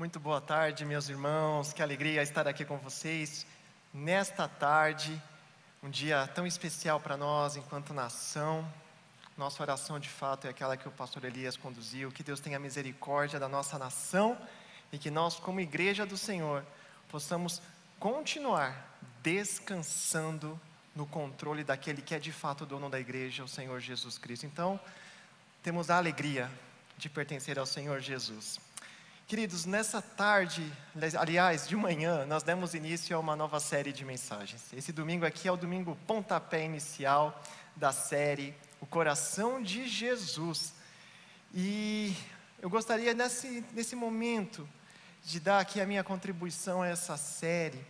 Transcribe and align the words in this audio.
Muito 0.00 0.18
boa 0.18 0.40
tarde, 0.40 0.82
meus 0.86 1.10
irmãos. 1.10 1.74
Que 1.74 1.82
alegria 1.82 2.22
estar 2.22 2.48
aqui 2.48 2.64
com 2.64 2.78
vocês 2.78 3.46
nesta 3.92 4.48
tarde, 4.48 5.22
um 5.82 5.90
dia 5.90 6.26
tão 6.28 6.46
especial 6.46 6.98
para 6.98 7.18
nós 7.18 7.54
enquanto 7.54 7.92
nação. 7.92 8.66
Nossa 9.36 9.62
oração 9.62 10.00
de 10.00 10.08
fato 10.08 10.46
é 10.46 10.50
aquela 10.50 10.74
que 10.74 10.88
o 10.88 10.90
pastor 10.90 11.26
Elias 11.26 11.54
conduziu. 11.54 12.10
Que 12.10 12.22
Deus 12.22 12.40
tenha 12.40 12.58
misericórdia 12.58 13.38
da 13.38 13.46
nossa 13.46 13.78
nação 13.78 14.38
e 14.90 14.96
que 14.96 15.10
nós, 15.10 15.34
como 15.34 15.60
igreja 15.60 16.06
do 16.06 16.16
Senhor, 16.16 16.64
possamos 17.10 17.60
continuar 17.98 18.98
descansando 19.22 20.58
no 20.96 21.04
controle 21.04 21.62
daquele 21.62 22.00
que 22.00 22.14
é 22.14 22.18
de 22.18 22.32
fato 22.32 22.64
dono 22.64 22.88
da 22.88 22.98
igreja, 22.98 23.44
o 23.44 23.48
Senhor 23.48 23.78
Jesus 23.80 24.16
Cristo. 24.16 24.46
Então, 24.46 24.80
temos 25.62 25.90
a 25.90 25.98
alegria 25.98 26.50
de 26.96 27.10
pertencer 27.10 27.58
ao 27.58 27.66
Senhor 27.66 28.00
Jesus. 28.00 28.69
Queridos, 29.30 29.64
nessa 29.64 30.02
tarde, 30.02 30.72
aliás, 31.16 31.68
de 31.68 31.76
manhã, 31.76 32.26
nós 32.26 32.42
demos 32.42 32.74
início 32.74 33.16
a 33.16 33.20
uma 33.20 33.36
nova 33.36 33.60
série 33.60 33.92
de 33.92 34.04
mensagens. 34.04 34.72
Esse 34.72 34.90
domingo 34.90 35.24
aqui 35.24 35.46
é 35.46 35.52
o 35.52 35.56
domingo 35.56 35.96
pontapé 36.04 36.64
inicial 36.64 37.40
da 37.76 37.92
série 37.92 38.52
O 38.80 38.86
Coração 38.86 39.62
de 39.62 39.86
Jesus. 39.86 40.74
E 41.54 42.12
eu 42.60 42.68
gostaria, 42.68 43.14
nesse, 43.14 43.64
nesse 43.72 43.94
momento, 43.94 44.68
de 45.22 45.38
dar 45.38 45.60
aqui 45.60 45.80
a 45.80 45.86
minha 45.86 46.02
contribuição 46.02 46.82
a 46.82 46.88
essa 46.88 47.16
série. 47.16 47.86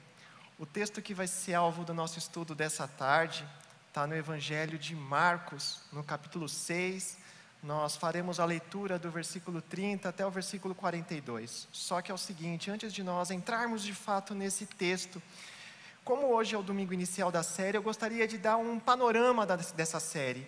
O 0.59 0.66
texto 0.66 1.00
que 1.00 1.14
vai 1.14 1.27
ser 1.27 1.55
alvo 1.55 1.86
do 1.86 1.95
nosso 1.95 2.19
estudo 2.19 2.55
dessa 2.55 2.86
tarde 2.86 3.48
está 3.88 4.06
no 4.06 4.14
Evangelho 4.14 4.78
de 4.78 4.95
Marcos, 4.95 5.80
no 5.91 6.05
capítulo 6.05 6.47
6, 6.50 7.16
nós 7.62 7.95
faremos 7.95 8.41
a 8.41 8.45
leitura 8.45 8.98
do 8.98 9.10
versículo 9.10 9.60
30 9.60 10.09
até 10.09 10.27
o 10.27 10.30
versículo 10.30 10.74
42. 10.74 11.69
Só 11.70 12.00
que 12.00 12.10
é 12.10 12.14
o 12.14 12.19
seguinte: 12.19 12.70
antes 12.70 12.92
de 12.92 13.02
nós 13.02 13.30
entrarmos 13.30 13.83
de 13.83 13.95
fato 13.95 14.34
nesse 14.34 14.64
texto, 14.64 15.22
como 16.05 16.28
hoje 16.28 16.55
é 16.55 16.58
o 16.58 16.62
domingo 16.62 16.94
inicial 16.94 17.31
da 17.31 17.42
série, 17.42 17.77
eu 17.77 17.83
gostaria 17.83 18.27
de 18.27 18.38
dar 18.38 18.56
um 18.56 18.78
panorama 18.78 19.47
dessa 19.47 20.00
série, 20.00 20.47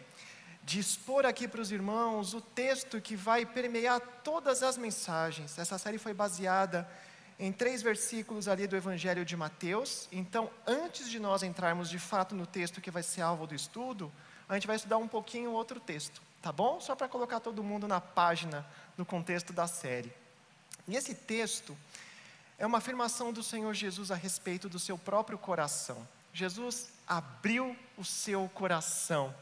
de 0.65 0.81
expor 0.81 1.27
aqui 1.27 1.47
para 1.47 1.61
os 1.61 1.71
irmãos 1.71 2.33
o 2.33 2.41
texto 2.41 3.01
que 3.01 3.15
vai 3.15 3.45
permear 3.45 4.01
todas 4.25 4.63
as 4.63 4.79
mensagens. 4.79 5.59
Essa 5.59 5.77
série 5.77 5.99
foi 5.99 6.15
baseada 6.15 6.89
em 7.39 7.53
três 7.53 7.83
versículos 7.83 8.49
ali 8.49 8.67
do 8.67 8.77
Evangelho 8.77 9.25
de 9.25 9.37
Mateus. 9.37 10.09
Então, 10.11 10.51
antes 10.67 11.11
de 11.11 11.21
nós 11.21 11.43
entrarmos 11.43 11.91
de 11.91 11.99
fato 11.99 12.35
no 12.35 12.47
texto 12.47 12.81
que 12.81 12.91
vai 12.91 13.03
ser 13.03 13.21
alvo 13.21 13.47
do 13.47 13.55
estudo, 13.55 14.11
a 14.49 14.55
gente 14.55 14.67
vai 14.67 14.77
estudar 14.77 14.97
um 14.97 15.09
pouquinho 15.09 15.51
outro 15.51 15.79
texto. 15.79 16.23
Tá 16.43 16.51
bom? 16.51 16.81
Só 16.81 16.97
para 16.97 17.09
colocar 17.09 17.39
todo 17.39 17.63
mundo 17.63 17.87
na 17.87 18.01
página, 18.01 18.67
no 18.99 19.07
contexto 19.07 19.53
da 19.53 19.69
série. 19.69 20.13
E 20.89 20.97
esse 20.97 21.15
texto 21.15 21.79
é 22.59 22.67
uma 22.67 22.79
afirmação 22.79 23.33
do 23.33 23.43
Senhor 23.43 23.73
Jesus 23.73 24.11
a 24.11 24.17
respeito 24.17 24.69
do 24.69 24.79
seu 24.79 24.99
próprio 24.99 25.39
coração. 25.39 26.07
Jesus 26.33 26.89
abriu 27.07 27.77
o 27.97 28.05
seu 28.05 28.49
coração. 28.49 29.33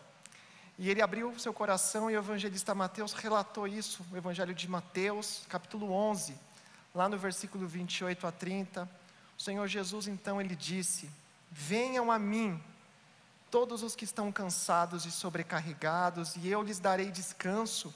E 0.78 0.90
ele 0.90 1.00
abriu 1.00 1.30
o 1.30 1.40
seu 1.40 1.52
coração 1.52 2.10
e 2.10 2.16
o 2.16 2.18
evangelista 2.18 2.74
Mateus 2.74 3.12
relatou 3.12 3.66
isso, 3.66 4.04
o 4.12 4.16
evangelho 4.16 4.54
de 4.54 4.68
Mateus, 4.68 5.42
capítulo 5.48 5.92
11, 5.92 6.34
lá 6.94 7.08
no 7.08 7.18
versículo 7.18 7.66
28 7.66 8.26
a 8.26 8.32
30. 8.32 8.88
O 9.38 9.42
Senhor 9.42 9.66
Jesus 9.66 10.06
então 10.08 10.40
ele 10.40 10.56
disse: 10.56 11.10
Venham 11.50 12.10
a 12.10 12.18
mim 12.18 12.62
todos 13.50 13.82
os 13.82 13.96
que 13.96 14.04
estão 14.04 14.30
cansados 14.30 15.04
e 15.04 15.10
sobrecarregados, 15.10 16.36
e 16.36 16.48
eu 16.48 16.62
lhes 16.62 16.78
darei 16.78 17.10
descanso. 17.10 17.92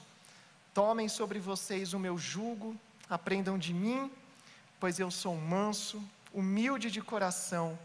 Tomem 0.73 1.07
sobre 1.07 1.39
vocês 1.39 1.93
o 1.93 1.99
meu 1.99 2.17
jugo, 2.17 2.75
aprendam 3.09 3.57
de 3.57 3.73
mim, 3.73 4.11
pois 4.79 4.99
eu 4.99 5.09
sou 5.09 5.35
manso, 5.35 6.03
humilde 6.33 6.91
de 6.91 7.01
coração, 7.01 7.79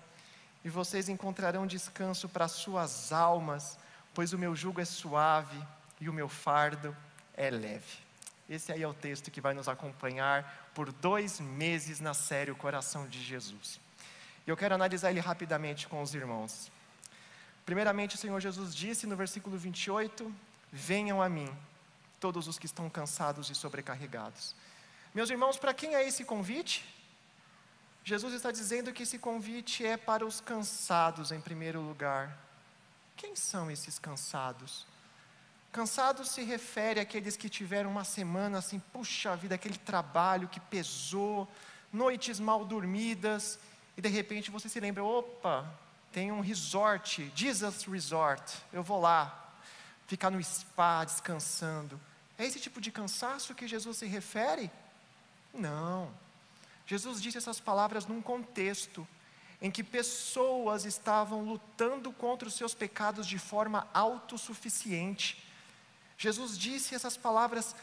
e 0.64 0.68
vocês 0.68 1.08
encontrarão 1.08 1.66
descanso 1.66 2.28
para 2.28 2.48
suas 2.48 3.12
almas, 3.12 3.78
pois 4.12 4.32
o 4.32 4.38
meu 4.38 4.56
jugo 4.56 4.80
é 4.80 4.84
suave 4.84 5.62
e 6.00 6.08
o 6.08 6.12
meu 6.12 6.28
fardo 6.28 6.94
é 7.34 7.48
leve. 7.48 7.98
Esse 8.48 8.72
aí 8.72 8.82
é 8.82 8.88
o 8.88 8.92
texto 8.92 9.30
que 9.30 9.40
vai 9.40 9.54
nos 9.54 9.68
acompanhar 9.68 10.70
por 10.74 10.90
dois 10.90 11.38
meses 11.38 12.00
na 12.00 12.12
série 12.12 12.50
O 12.50 12.56
Coração 12.56 13.06
de 13.06 13.22
Jesus. 13.22 13.80
E 14.44 14.50
eu 14.50 14.56
quero 14.56 14.74
analisar 14.74 15.10
ele 15.10 15.20
rapidamente 15.20 15.86
com 15.86 16.02
os 16.02 16.12
irmãos. 16.14 16.70
Primeiramente, 17.70 18.16
o 18.16 18.18
Senhor 18.18 18.40
Jesus 18.40 18.74
disse 18.74 19.06
no 19.06 19.14
versículo 19.14 19.56
28: 19.56 20.34
Venham 20.72 21.22
a 21.22 21.28
mim, 21.28 21.48
todos 22.18 22.48
os 22.48 22.58
que 22.58 22.66
estão 22.66 22.90
cansados 22.90 23.48
e 23.48 23.54
sobrecarregados. 23.54 24.56
Meus 25.14 25.30
irmãos, 25.30 25.56
para 25.56 25.72
quem 25.72 25.94
é 25.94 26.04
esse 26.04 26.24
convite? 26.24 26.84
Jesus 28.02 28.34
está 28.34 28.50
dizendo 28.50 28.92
que 28.92 29.04
esse 29.04 29.20
convite 29.20 29.86
é 29.86 29.96
para 29.96 30.26
os 30.26 30.40
cansados 30.40 31.30
em 31.30 31.40
primeiro 31.40 31.80
lugar. 31.80 32.36
Quem 33.16 33.36
são 33.36 33.70
esses 33.70 34.00
cansados? 34.00 34.84
Cansados 35.70 36.28
se 36.30 36.42
refere 36.42 36.98
àqueles 36.98 37.36
que 37.36 37.48
tiveram 37.48 37.88
uma 37.88 38.02
semana 38.02 38.58
assim, 38.58 38.80
puxa 38.92 39.36
vida, 39.36 39.54
aquele 39.54 39.78
trabalho 39.78 40.48
que 40.48 40.58
pesou, 40.58 41.46
noites 41.92 42.40
mal 42.40 42.64
dormidas, 42.64 43.60
e 43.96 44.02
de 44.02 44.08
repente 44.08 44.50
você 44.50 44.68
se 44.68 44.80
lembra: 44.80 45.04
opa, 45.04 45.72
tem 46.12 46.32
um 46.32 46.40
resort, 46.40 47.30
Jesus 47.34 47.84
Resort. 47.84 48.42
Eu 48.72 48.82
vou 48.82 49.00
lá, 49.00 49.52
ficar 50.06 50.30
no 50.30 50.42
spa 50.42 51.04
descansando. 51.04 52.00
É 52.36 52.44
esse 52.44 52.58
tipo 52.58 52.80
de 52.80 52.90
cansaço 52.90 53.54
que 53.54 53.68
Jesus 53.68 53.98
se 53.98 54.06
refere? 54.06 54.70
Não. 55.52 56.10
Jesus 56.86 57.20
disse 57.20 57.38
essas 57.38 57.60
palavras 57.60 58.06
num 58.06 58.20
contexto 58.20 59.06
em 59.62 59.70
que 59.70 59.84
pessoas 59.84 60.84
estavam 60.84 61.42
lutando 61.42 62.10
contra 62.12 62.48
os 62.48 62.54
seus 62.54 62.74
pecados 62.74 63.26
de 63.26 63.38
forma 63.38 63.86
autossuficiente. 63.92 65.44
Jesus 66.16 66.58
disse 66.58 66.94
essas 66.94 67.16
palavras 67.16 67.76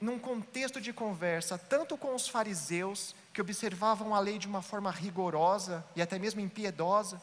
num 0.00 0.18
contexto 0.18 0.80
de 0.80 0.92
conversa, 0.92 1.56
tanto 1.56 1.96
com 1.96 2.14
os 2.14 2.26
fariseus, 2.26 3.14
que 3.32 3.40
observavam 3.40 4.14
a 4.14 4.20
lei 4.20 4.38
de 4.38 4.46
uma 4.46 4.60
forma 4.60 4.90
rigorosa 4.90 5.84
e 5.94 6.02
até 6.02 6.18
mesmo 6.18 6.40
impiedosa, 6.40 7.22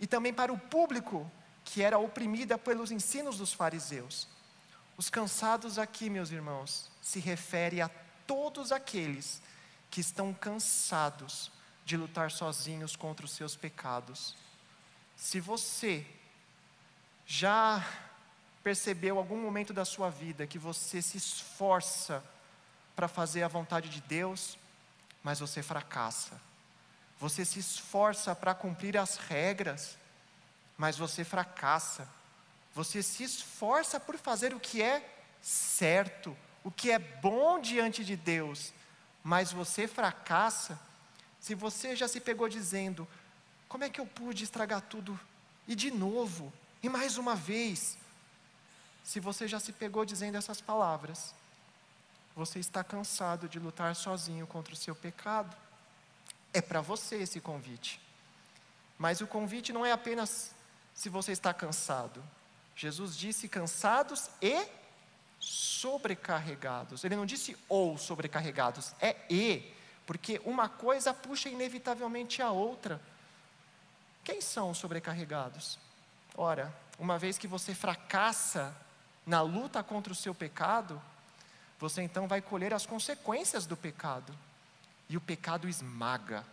e 0.00 0.06
também 0.06 0.32
para 0.32 0.52
o 0.52 0.58
público 0.58 1.30
que 1.64 1.82
era 1.82 1.98
oprimida 1.98 2.56
pelos 2.56 2.90
ensinos 2.90 3.38
dos 3.38 3.52
fariseus. 3.52 4.26
Os 4.96 5.10
cansados 5.10 5.78
aqui, 5.78 6.08
meus 6.08 6.30
irmãos, 6.30 6.90
se 7.02 7.20
refere 7.20 7.80
a 7.80 7.88
todos 8.26 8.72
aqueles 8.72 9.42
que 9.90 10.00
estão 10.00 10.32
cansados 10.32 11.52
de 11.84 11.96
lutar 11.96 12.30
sozinhos 12.30 12.96
contra 12.96 13.26
os 13.26 13.32
seus 13.32 13.54
pecados. 13.54 14.34
Se 15.16 15.38
você 15.38 16.06
já 17.26 17.84
percebeu 18.62 19.18
algum 19.18 19.40
momento 19.40 19.72
da 19.72 19.84
sua 19.84 20.10
vida 20.10 20.46
que 20.46 20.58
você 20.58 21.02
se 21.02 21.18
esforça 21.18 22.24
para 22.96 23.08
fazer 23.08 23.42
a 23.42 23.48
vontade 23.48 23.88
de 23.88 24.00
Deus, 24.00 24.58
mas 25.22 25.40
você 25.40 25.62
fracassa 25.62 26.49
você 27.20 27.44
se 27.44 27.58
esforça 27.58 28.34
para 28.34 28.54
cumprir 28.54 28.96
as 28.96 29.16
regras, 29.16 29.98
mas 30.78 30.96
você 30.96 31.22
fracassa. 31.22 32.08
Você 32.74 33.02
se 33.02 33.22
esforça 33.22 34.00
por 34.00 34.16
fazer 34.16 34.54
o 34.54 34.60
que 34.60 34.80
é 34.80 35.06
certo, 35.42 36.34
o 36.64 36.70
que 36.70 36.90
é 36.90 36.98
bom 36.98 37.60
diante 37.60 38.02
de 38.04 38.16
Deus, 38.16 38.72
mas 39.22 39.52
você 39.52 39.86
fracassa. 39.86 40.80
Se 41.38 41.54
você 41.54 41.94
já 41.94 42.08
se 42.08 42.20
pegou 42.20 42.48
dizendo: 42.48 43.06
como 43.68 43.84
é 43.84 43.90
que 43.90 44.00
eu 44.00 44.06
pude 44.06 44.42
estragar 44.42 44.80
tudo? 44.80 45.18
E 45.68 45.74
de 45.74 45.90
novo, 45.90 46.50
e 46.82 46.88
mais 46.88 47.18
uma 47.18 47.36
vez. 47.36 47.98
Se 49.04 49.20
você 49.20 49.46
já 49.46 49.60
se 49.60 49.72
pegou 49.72 50.04
dizendo 50.04 50.38
essas 50.38 50.60
palavras, 50.60 51.34
você 52.34 52.58
está 52.58 52.82
cansado 52.82 53.48
de 53.48 53.58
lutar 53.58 53.94
sozinho 53.94 54.46
contra 54.46 54.72
o 54.72 54.76
seu 54.76 54.94
pecado. 54.94 55.54
É 56.52 56.60
para 56.60 56.80
você 56.80 57.16
esse 57.16 57.40
convite. 57.40 58.00
Mas 58.98 59.20
o 59.20 59.26
convite 59.26 59.72
não 59.72 59.86
é 59.86 59.92
apenas 59.92 60.54
se 60.94 61.08
você 61.08 61.32
está 61.32 61.54
cansado. 61.54 62.22
Jesus 62.76 63.16
disse 63.16 63.48
cansados 63.48 64.28
e 64.42 64.66
sobrecarregados. 65.38 67.04
Ele 67.04 67.16
não 67.16 67.24
disse 67.24 67.56
ou 67.68 67.96
sobrecarregados, 67.96 68.94
é 69.00 69.16
e, 69.30 69.72
porque 70.06 70.40
uma 70.44 70.68
coisa 70.68 71.14
puxa 71.14 71.48
inevitavelmente 71.48 72.42
a 72.42 72.50
outra. 72.50 73.00
Quem 74.22 74.40
são 74.40 74.70
os 74.70 74.78
sobrecarregados? 74.78 75.78
Ora, 76.36 76.74
uma 76.98 77.18
vez 77.18 77.38
que 77.38 77.46
você 77.46 77.74
fracassa 77.74 78.76
na 79.26 79.40
luta 79.40 79.82
contra 79.82 80.12
o 80.12 80.16
seu 80.16 80.34
pecado, 80.34 81.00
você 81.78 82.02
então 82.02 82.28
vai 82.28 82.42
colher 82.42 82.74
as 82.74 82.84
consequências 82.84 83.64
do 83.64 83.76
pecado 83.76 84.36
e 85.10 85.16
o 85.16 85.20
pecado 85.20 85.68
esmaga. 85.68 86.46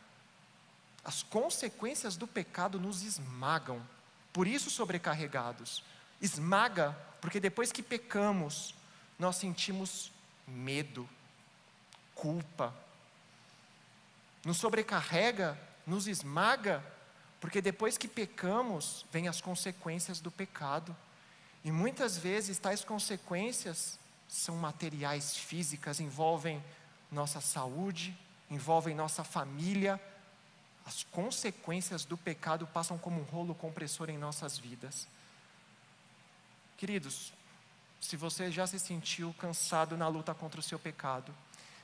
As 1.06 1.22
consequências 1.22 2.18
do 2.18 2.28
pecado 2.28 2.80
nos 2.80 3.04
esmagam, 3.04 3.80
por 4.34 4.48
isso 4.48 4.72
sobrecarregados. 4.72 5.84
Esmaga, 6.20 6.98
porque 7.22 7.40
depois 7.40 7.72
que 7.72 7.84
pecamos, 7.84 8.74
nós 9.20 9.36
sentimos 9.36 10.12
medo, 10.48 11.08
culpa, 12.16 12.74
nos 14.44 14.58
sobrecarrega, 14.58 15.58
nos 15.86 16.08
esmaga, 16.08 16.84
porque 17.40 17.62
depois 17.62 17.96
que 17.96 18.08
pecamos, 18.08 19.06
vem 19.12 19.28
as 19.28 19.40
consequências 19.40 20.20
do 20.20 20.32
pecado. 20.32 20.98
E 21.64 21.72
muitas 21.72 22.18
vezes 22.18 22.58
tais 22.58 22.84
consequências 22.84 24.00
são 24.28 24.56
materiais 24.56 25.38
físicas, 25.38 26.00
envolvem 26.00 26.64
nossa 27.12 27.40
saúde, 27.40 28.18
envolvem 28.50 28.96
nossa 28.96 29.24
família. 29.24 30.02
As 30.86 31.04
consequências 31.04 32.06
do 32.06 32.18
pecado 32.18 32.66
passam 32.68 32.98
como 32.98 33.20
um 33.20 33.24
rolo 33.24 33.54
compressor 33.54 34.10
em 34.10 34.18
nossas 34.18 34.58
vidas. 34.58 35.08
Queridos, 36.78 37.34
se 38.00 38.16
você 38.16 38.52
já 38.52 38.66
se 38.68 38.80
sentiu 38.80 39.34
cansado 39.38 39.98
na 39.98 40.08
luta 40.08 40.34
contra 40.34 40.60
o 40.60 40.64
seu 40.64 40.78
pecado, 40.78 41.34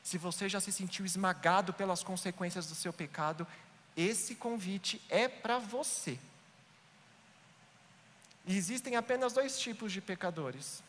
se 0.03 0.17
você 0.17 0.47
já 0.47 0.59
se 0.59 0.71
sentiu 0.71 1.05
esmagado 1.05 1.73
pelas 1.73 2.03
consequências 2.03 2.67
do 2.67 2.75
seu 2.75 2.93
pecado, 2.93 3.47
esse 3.95 4.35
convite 4.35 5.01
é 5.09 5.27
para 5.27 5.57
você. 5.59 6.19
E 8.45 8.55
existem 8.57 8.95
apenas 8.95 9.33
dois 9.33 9.59
tipos 9.59 9.91
de 9.91 10.01
pecadores: 10.01 10.83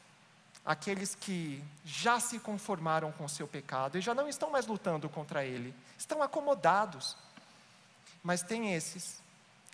aqueles 0.65 1.15
que 1.15 1.63
já 1.85 2.19
se 2.19 2.39
conformaram 2.39 3.13
com 3.13 3.25
o 3.25 3.29
seu 3.29 3.47
pecado 3.47 3.99
e 3.99 4.01
já 4.01 4.15
não 4.15 4.29
estão 4.29 4.51
mais 4.51 4.67
lutando 4.67 5.09
contra 5.09 5.45
ele, 5.45 5.75
estão 5.99 6.23
acomodados. 6.23 7.17
Mas 8.23 8.43
tem 8.43 8.75
esses 8.75 9.23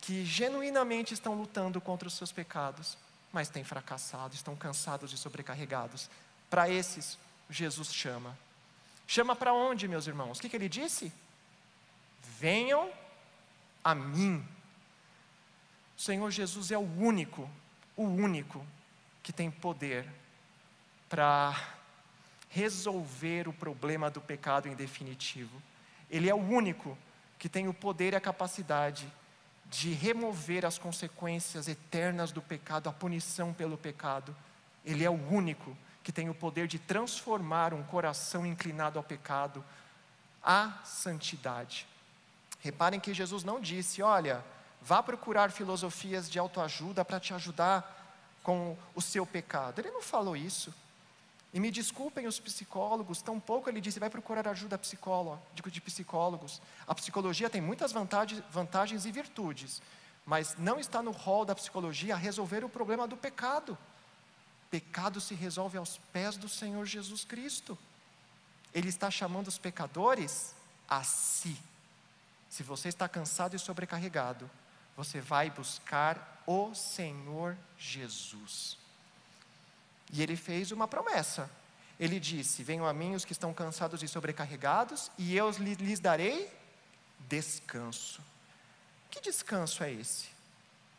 que 0.00 0.24
genuinamente 0.24 1.14
estão 1.14 1.34
lutando 1.34 1.80
contra 1.80 2.08
os 2.08 2.14
seus 2.14 2.32
pecados 2.32 2.96
mas 3.32 3.48
têm 3.48 3.64
fracassado, 3.64 4.34
estão 4.34 4.56
cansados 4.56 5.12
e 5.12 5.18
sobrecarregados. 5.18 6.10
Para 6.48 6.68
esses, 6.68 7.18
Jesus 7.48 7.92
chama. 7.92 8.36
Chama 9.06 9.36
para 9.36 9.52
onde, 9.52 9.88
meus 9.88 10.06
irmãos? 10.06 10.38
O 10.38 10.40
que, 10.40 10.48
que 10.48 10.56
ele 10.56 10.68
disse? 10.68 11.12
Venham 12.38 12.90
a 13.84 13.94
mim. 13.94 14.44
O 15.96 16.00
Senhor 16.00 16.30
Jesus 16.30 16.70
é 16.70 16.78
o 16.78 16.80
único, 16.80 17.48
o 17.96 18.04
único 18.04 18.64
que 19.22 19.32
tem 19.32 19.50
poder 19.50 20.08
para 21.10 21.54
resolver 22.48 23.48
o 23.48 23.52
problema 23.52 24.08
do 24.08 24.20
pecado 24.20 24.68
em 24.68 24.74
definitivo. 24.74 25.60
Ele 26.08 26.30
é 26.30 26.34
o 26.34 26.38
único 26.38 26.96
que 27.38 27.48
tem 27.48 27.68
o 27.68 27.74
poder 27.74 28.12
e 28.12 28.16
a 28.16 28.20
capacidade 28.20 29.12
de 29.66 29.92
remover 29.92 30.64
as 30.64 30.78
consequências 30.78 31.68
eternas 31.68 32.32
do 32.32 32.40
pecado, 32.40 32.88
a 32.88 32.92
punição 32.92 33.52
pelo 33.52 33.76
pecado. 33.76 34.34
Ele 34.84 35.04
é 35.04 35.10
o 35.10 35.28
único 35.30 35.76
que 36.02 36.12
tem 36.12 36.30
o 36.30 36.34
poder 36.34 36.66
de 36.66 36.78
transformar 36.78 37.74
um 37.74 37.82
coração 37.82 38.46
inclinado 38.46 38.98
ao 38.98 39.04
pecado 39.04 39.64
à 40.42 40.78
santidade. 40.84 41.86
Reparem 42.60 43.00
que 43.00 43.14
Jesus 43.14 43.44
não 43.44 43.60
disse: 43.60 44.00
olha, 44.00 44.44
vá 44.80 45.02
procurar 45.02 45.50
filosofias 45.50 46.30
de 46.30 46.38
autoajuda 46.38 47.04
para 47.04 47.20
te 47.20 47.34
ajudar 47.34 47.96
com 48.42 48.76
o 48.94 49.00
seu 49.00 49.26
pecado. 49.26 49.80
Ele 49.80 49.90
não 49.90 50.02
falou 50.02 50.36
isso. 50.36 50.72
E 51.52 51.58
me 51.58 51.70
desculpem 51.70 52.26
os 52.26 52.38
psicólogos, 52.38 53.22
tampouco 53.22 53.68
ele 53.68 53.80
disse, 53.80 53.98
vai 53.98 54.08
procurar 54.08 54.46
ajuda 54.46 54.78
psicóloga, 54.78 55.42
de 55.54 55.80
psicólogos. 55.80 56.62
A 56.86 56.94
psicologia 56.94 57.50
tem 57.50 57.60
muitas 57.60 57.90
vantagens, 57.90 58.42
vantagens 58.50 59.04
e 59.04 59.10
virtudes, 59.10 59.82
mas 60.24 60.56
não 60.56 60.78
está 60.78 61.02
no 61.02 61.10
rol 61.10 61.44
da 61.44 61.54
psicologia 61.54 62.14
resolver 62.14 62.64
o 62.64 62.68
problema 62.68 63.06
do 63.08 63.16
pecado. 63.16 63.76
Pecado 64.70 65.20
se 65.20 65.34
resolve 65.34 65.76
aos 65.76 65.98
pés 66.12 66.36
do 66.36 66.48
Senhor 66.48 66.86
Jesus 66.86 67.24
Cristo. 67.24 67.76
Ele 68.72 68.88
está 68.88 69.10
chamando 69.10 69.48
os 69.48 69.58
pecadores 69.58 70.54
a 70.88 71.02
si. 71.02 71.56
Se 72.48 72.62
você 72.62 72.88
está 72.88 73.08
cansado 73.08 73.56
e 73.56 73.58
sobrecarregado, 73.58 74.48
você 74.96 75.20
vai 75.20 75.50
buscar 75.50 76.42
o 76.46 76.72
Senhor 76.74 77.56
Jesus. 77.76 78.79
E 80.12 80.22
ele 80.22 80.36
fez 80.36 80.72
uma 80.72 80.88
promessa. 80.88 81.50
Ele 81.98 82.18
disse: 82.18 82.62
Venham 82.62 82.86
a 82.86 82.92
mim 82.92 83.14
os 83.14 83.24
que 83.24 83.32
estão 83.32 83.52
cansados 83.52 84.02
e 84.02 84.08
sobrecarregados, 84.08 85.10
e 85.18 85.36
eu 85.36 85.50
lhes 85.50 86.00
darei 86.00 86.50
descanso. 87.28 88.22
Que 89.10 89.20
descanso 89.20 89.82
é 89.84 89.92
esse? 89.92 90.28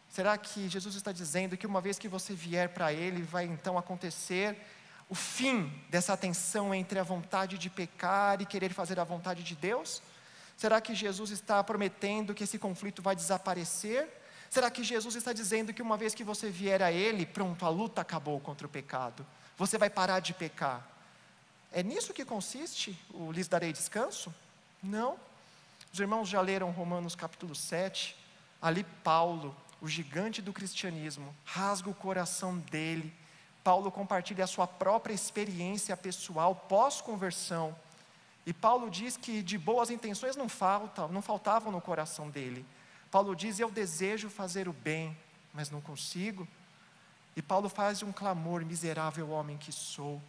Será 0.10 0.38
que 0.38 0.68
Jesus 0.68 0.96
está 0.96 1.12
dizendo 1.12 1.56
que 1.56 1.66
uma 1.66 1.80
vez 1.80 1.98
que 1.98 2.08
você 2.08 2.34
vier 2.34 2.70
para 2.70 2.92
Ele, 2.92 3.22
vai 3.22 3.46
então 3.46 3.78
acontecer 3.78 4.58
o 5.10 5.16
fim 5.16 5.72
dessa 5.90 6.16
tensão 6.16 6.76
entre 6.76 7.00
a 7.00 7.04
vontade 7.04 7.58
de 7.58 7.70
pecar 7.70 8.42
e 8.42 8.46
querer 8.46 8.74
fazer 8.74 9.00
a 9.00 9.04
vontade 9.04 9.42
de 9.42 9.56
Deus? 9.56 10.02
Será 10.58 10.80
que 10.80 10.94
Jesus 10.94 11.32
está 11.32 11.64
prometendo 11.64 12.34
que 12.34 12.44
esse 12.44 12.60
conflito 12.60 13.02
vai 13.02 13.16
desaparecer? 13.16 14.08
Será 14.52 14.70
que 14.70 14.84
Jesus 14.84 15.16
está 15.16 15.32
dizendo 15.32 15.74
que 15.74 15.82
uma 15.82 15.96
vez 15.96 16.14
que 16.14 16.26
você 16.26 16.50
vier 16.50 16.84
a 16.84 16.92
Ele, 16.92 17.26
pronto, 17.26 17.66
a 17.66 17.70
luta 17.70 18.02
acabou 18.02 18.38
contra 18.42 18.68
o 18.68 18.70
pecado? 18.70 19.26
Você 19.58 19.78
vai 19.78 19.90
parar 19.90 20.20
de 20.20 20.34
pecar? 20.34 20.86
É 21.72 21.82
nisso 21.82 22.14
que 22.14 22.26
consiste 22.26 23.00
o 23.14 23.32
lhes 23.32 23.48
darei 23.48 23.72
descanso? 23.72 24.34
Não. 24.84 25.16
Os 25.94 25.98
irmãos 25.98 26.28
já 26.28 26.42
leram 26.42 26.70
Romanos 26.70 27.16
capítulo 27.16 27.56
7. 27.56 28.14
Ali, 28.62 28.84
Paulo, 29.06 29.56
o 29.80 29.88
gigante 29.88 30.42
do 30.42 30.52
cristianismo, 30.52 31.34
rasga 31.46 31.90
o 31.90 31.96
coração 31.96 32.58
dele. 32.58 33.14
Paulo 33.64 33.90
compartilha 33.90 34.44
a 34.44 34.48
sua 34.48 34.68
própria 34.68 35.14
experiência 35.14 35.96
pessoal 35.96 36.54
pós-conversão. 36.56 37.74
E 38.46 38.52
Paulo 38.52 38.90
diz 38.90 39.16
que 39.16 39.42
de 39.42 39.58
boas 39.58 39.90
intenções 39.90 40.36
não 40.36 40.50
faltam, 40.50 41.08
não 41.08 41.22
faltavam 41.22 41.72
no 41.72 41.80
coração 41.80 42.30
dele. 42.30 42.66
Paulo 43.12 43.36
diz: 43.36 43.60
Eu 43.60 43.70
desejo 43.70 44.30
fazer 44.30 44.68
o 44.68 44.74
bem, 44.74 45.16
mas 45.54 45.70
não 45.70 45.82
consigo. 45.82 46.48
E 47.36 47.42
Paulo 47.42 47.70
faz 47.70 48.02
um 48.02 48.12
clamor: 48.12 48.66
Miserável 48.66 49.30
homem 49.30 49.58
que 49.58 49.72
sou. 49.72 50.22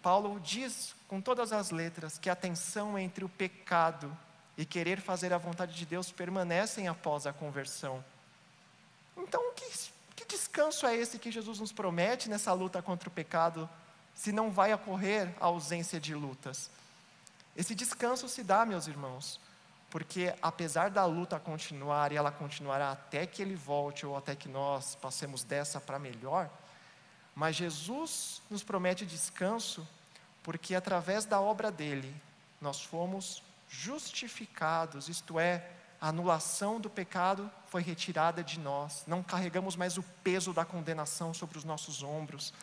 Paulo 0.00 0.40
diz 0.40 0.94
com 1.06 1.20
todas 1.20 1.52
as 1.52 1.70
letras 1.70 2.16
que 2.16 2.30
a 2.30 2.36
tensão 2.36 2.98
entre 2.98 3.24
o 3.24 3.28
pecado 3.28 4.16
e 4.56 4.64
querer 4.64 5.00
fazer 5.00 5.32
a 5.32 5.38
vontade 5.38 5.74
de 5.74 5.84
Deus 5.84 6.10
permanecem 6.10 6.88
após 6.88 7.26
a 7.26 7.32
conversão. 7.32 8.02
Então, 9.16 9.52
que, 9.54 9.70
que 10.16 10.24
descanso 10.24 10.86
é 10.86 10.96
esse 10.96 11.18
que 11.18 11.30
Jesus 11.30 11.58
nos 11.60 11.72
promete 11.72 12.28
nessa 12.28 12.52
luta 12.52 12.80
contra 12.80 13.08
o 13.08 13.12
pecado, 13.12 13.68
se 14.14 14.32
não 14.32 14.50
vai 14.50 14.72
ocorrer 14.72 15.34
a 15.40 15.46
ausência 15.46 16.00
de 16.00 16.14
lutas? 16.14 16.70
Esse 17.56 17.74
descanso 17.74 18.28
se 18.28 18.42
dá, 18.42 18.64
meus 18.64 18.86
irmãos, 18.86 19.40
porque 19.90 20.32
apesar 20.40 20.88
da 20.88 21.04
luta 21.04 21.38
continuar 21.40 22.12
e 22.12 22.16
ela 22.16 22.30
continuará 22.30 22.92
até 22.92 23.26
que 23.26 23.42
ele 23.42 23.56
volte 23.56 24.06
ou 24.06 24.16
até 24.16 24.36
que 24.36 24.48
nós 24.48 24.94
passemos 24.94 25.42
dessa 25.42 25.80
para 25.80 25.98
melhor, 25.98 26.48
mas 27.34 27.56
Jesus 27.56 28.40
nos 28.48 28.62
promete 28.62 29.04
descanso, 29.04 29.86
porque 30.42 30.74
através 30.74 31.24
da 31.24 31.40
obra 31.40 31.70
dele 31.70 32.14
nós 32.60 32.82
fomos 32.82 33.42
justificados, 33.68 35.08
isto 35.08 35.40
é, 35.40 35.68
a 36.00 36.08
anulação 36.08 36.80
do 36.80 36.88
pecado 36.88 37.50
foi 37.66 37.82
retirada 37.82 38.44
de 38.44 38.60
nós, 38.60 39.04
não 39.06 39.22
carregamos 39.22 39.74
mais 39.74 39.98
o 39.98 40.02
peso 40.22 40.52
da 40.52 40.64
condenação 40.64 41.34
sobre 41.34 41.58
os 41.58 41.64
nossos 41.64 42.02
ombros. 42.02 42.54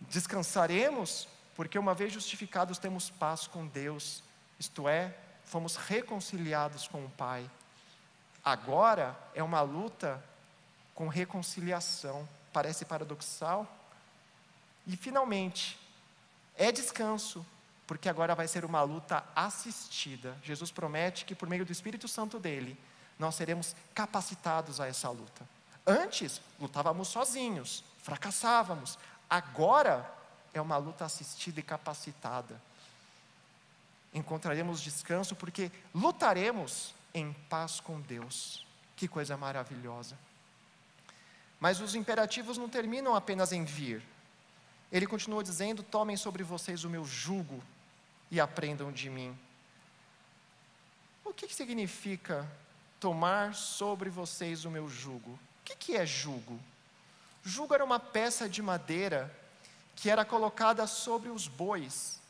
Descansaremos, 0.00 1.28
porque 1.56 1.78
uma 1.78 1.94
vez 1.94 2.12
justificados 2.12 2.78
temos 2.78 3.10
paz 3.10 3.46
com 3.46 3.66
Deus, 3.66 4.22
isto 4.58 4.88
é, 4.88 5.14
fomos 5.48 5.76
reconciliados 5.76 6.86
com 6.86 7.04
o 7.04 7.10
Pai. 7.10 7.50
Agora 8.44 9.18
é 9.34 9.42
uma 9.42 9.60
luta 9.62 10.22
com 10.94 11.08
reconciliação. 11.08 12.28
Parece 12.52 12.84
paradoxal? 12.84 13.66
E 14.86 14.96
finalmente, 14.96 15.78
é 16.56 16.70
descanso, 16.70 17.44
porque 17.86 18.08
agora 18.08 18.34
vai 18.34 18.46
ser 18.46 18.64
uma 18.64 18.82
luta 18.82 19.24
assistida. 19.34 20.36
Jesus 20.42 20.70
promete 20.70 21.24
que 21.24 21.34
por 21.34 21.48
meio 21.48 21.64
do 21.64 21.72
Espírito 21.72 22.06
Santo 22.06 22.38
dele, 22.38 22.78
nós 23.18 23.34
seremos 23.34 23.74
capacitados 23.94 24.80
a 24.80 24.86
essa 24.86 25.10
luta. 25.10 25.48
Antes, 25.86 26.40
lutávamos 26.60 27.08
sozinhos, 27.08 27.82
fracassávamos. 28.02 28.98
Agora 29.28 30.10
é 30.52 30.60
uma 30.60 30.76
luta 30.76 31.04
assistida 31.04 31.60
e 31.60 31.62
capacitada 31.62 32.67
encontraremos 34.18 34.80
descanso, 34.80 35.34
porque 35.34 35.70
lutaremos 35.94 36.94
em 37.14 37.32
paz 37.48 37.80
com 37.80 38.00
Deus. 38.00 38.66
Que 38.96 39.08
coisa 39.08 39.36
maravilhosa. 39.36 40.18
Mas 41.60 41.80
os 41.80 41.94
imperativos 41.94 42.58
não 42.58 42.68
terminam 42.68 43.14
apenas 43.14 43.52
em 43.52 43.64
vir. 43.64 44.02
Ele 44.92 45.06
continua 45.06 45.42
dizendo: 45.42 45.82
Tomem 45.82 46.16
sobre 46.16 46.42
vocês 46.42 46.84
o 46.84 46.90
meu 46.90 47.04
jugo 47.04 47.62
e 48.30 48.40
aprendam 48.40 48.92
de 48.92 49.08
mim. 49.08 49.36
O 51.24 51.32
que, 51.32 51.46
que 51.46 51.54
significa 51.54 52.48
tomar 52.98 53.54
sobre 53.54 54.10
vocês 54.10 54.64
o 54.64 54.70
meu 54.70 54.88
jugo? 54.88 55.32
O 55.32 55.38
que, 55.64 55.76
que 55.76 55.96
é 55.96 56.06
jugo? 56.06 56.58
Jugo 57.44 57.74
era 57.74 57.84
uma 57.84 58.00
peça 58.00 58.48
de 58.48 58.62
madeira 58.62 59.32
que 59.94 60.08
era 60.08 60.24
colocada 60.24 60.86
sobre 60.86 61.28
os 61.28 61.48
bois, 61.48 62.20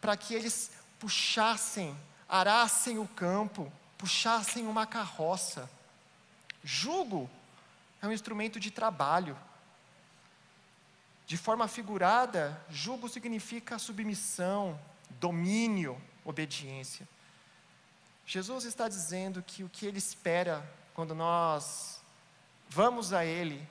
para 0.00 0.16
que 0.16 0.34
eles 0.34 0.70
puxassem 0.98 1.96
arassem 2.28 2.98
o 2.98 3.06
campo, 3.06 3.72
puxassem 3.96 4.66
uma 4.66 4.86
carroça. 4.86 5.70
Jugo 6.62 7.30
é 8.02 8.06
um 8.06 8.12
instrumento 8.12 8.58
de 8.58 8.70
trabalho. 8.70 9.36
De 11.26 11.36
forma 11.36 11.66
figurada, 11.66 12.60
jugo 12.70 13.08
significa 13.08 13.78
submissão, 13.78 14.78
domínio, 15.20 16.00
obediência. 16.24 17.08
Jesus 18.24 18.64
está 18.64 18.88
dizendo 18.88 19.42
que 19.42 19.62
o 19.64 19.68
que 19.68 19.86
Ele 19.86 19.98
espera 19.98 20.68
quando 20.94 21.14
nós 21.14 22.00
vamos 22.68 23.12
a 23.12 23.24
Ele 23.24 23.66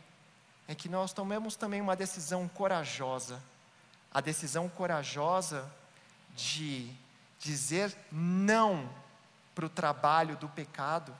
é 0.67 0.73
que 0.73 0.89
nós 0.89 1.13
tomemos 1.13 1.55
também 1.55 1.81
uma 1.81 1.95
decisão 1.95 2.47
corajosa. 2.47 3.41
A 4.13 4.21
decisão 4.21 4.69
corajosa 4.69 5.69
de 6.35 6.93
dizer 7.39 7.95
não 8.11 8.89
para 9.53 9.65
o 9.65 9.69
trabalho 9.69 10.35
do 10.37 10.49
pecado 10.49 11.15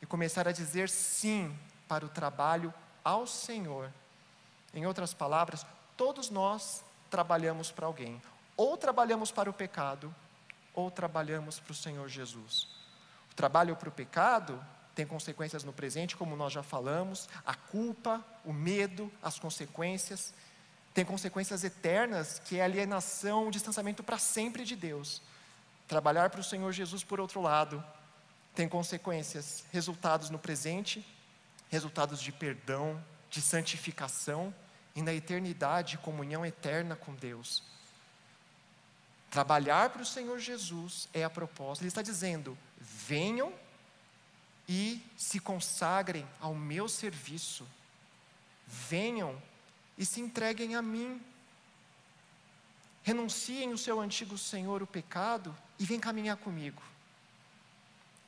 e 0.00 0.06
começar 0.06 0.48
a 0.48 0.52
dizer 0.52 0.88
sim 0.88 1.56
para 1.86 2.04
o 2.04 2.08
trabalho 2.08 2.72
ao 3.04 3.26
Senhor. 3.26 3.90
Em 4.74 4.86
outras 4.86 5.12
palavras, 5.14 5.64
todos 5.96 6.30
nós 6.30 6.82
trabalhamos 7.10 7.70
para 7.70 7.86
alguém. 7.86 8.20
Ou 8.56 8.76
trabalhamos 8.76 9.30
para 9.30 9.50
o 9.50 9.52
pecado, 9.52 10.14
ou 10.74 10.90
trabalhamos 10.90 11.60
para 11.60 11.72
o 11.72 11.74
Senhor 11.74 12.08
Jesus. 12.08 12.68
O 13.30 13.34
trabalho 13.34 13.76
para 13.76 13.88
o 13.88 13.92
pecado 13.92 14.62
tem 14.94 15.06
consequências 15.06 15.64
no 15.64 15.72
presente, 15.72 16.16
como 16.16 16.36
nós 16.36 16.52
já 16.52 16.62
falamos, 16.62 17.28
a 17.46 17.54
culpa, 17.54 18.24
o 18.44 18.52
medo, 18.52 19.10
as 19.22 19.38
consequências. 19.38 20.34
Tem 20.92 21.04
consequências 21.04 21.64
eternas, 21.64 22.38
que 22.38 22.58
é 22.58 22.64
alienação, 22.64 23.50
distanciamento 23.50 24.02
para 24.02 24.18
sempre 24.18 24.64
de 24.64 24.76
Deus. 24.76 25.22
Trabalhar 25.92 26.30
para 26.30 26.40
o 26.40 26.42
Senhor 26.42 26.72
Jesus, 26.72 27.04
por 27.04 27.20
outro 27.20 27.42
lado, 27.42 27.84
tem 28.54 28.66
consequências, 28.66 29.62
resultados 29.70 30.30
no 30.30 30.38
presente, 30.38 31.06
resultados 31.68 32.18
de 32.22 32.32
perdão, 32.32 32.98
de 33.28 33.42
santificação 33.42 34.54
e 34.96 35.02
na 35.02 35.12
eternidade, 35.12 35.98
comunhão 35.98 36.46
eterna 36.46 36.96
com 36.96 37.14
Deus. 37.14 37.62
Trabalhar 39.30 39.90
para 39.90 40.00
o 40.00 40.06
Senhor 40.06 40.38
Jesus 40.38 41.10
é 41.12 41.24
a 41.24 41.28
proposta. 41.28 41.84
Ele 41.84 41.88
está 41.88 42.00
dizendo: 42.00 42.56
venham 42.80 43.52
e 44.66 45.04
se 45.14 45.38
consagrem 45.38 46.26
ao 46.40 46.54
meu 46.54 46.88
serviço. 46.88 47.68
Venham 48.66 49.36
e 49.98 50.06
se 50.06 50.22
entreguem 50.22 50.74
a 50.74 50.80
mim. 50.80 51.20
Renunciem 53.02 53.72
o 53.72 53.78
seu 53.78 54.00
antigo 54.00 54.38
senhor, 54.38 54.82
o 54.82 54.86
pecado, 54.86 55.56
e 55.78 55.84
vem 55.84 55.98
caminhar 55.98 56.36
comigo. 56.36 56.82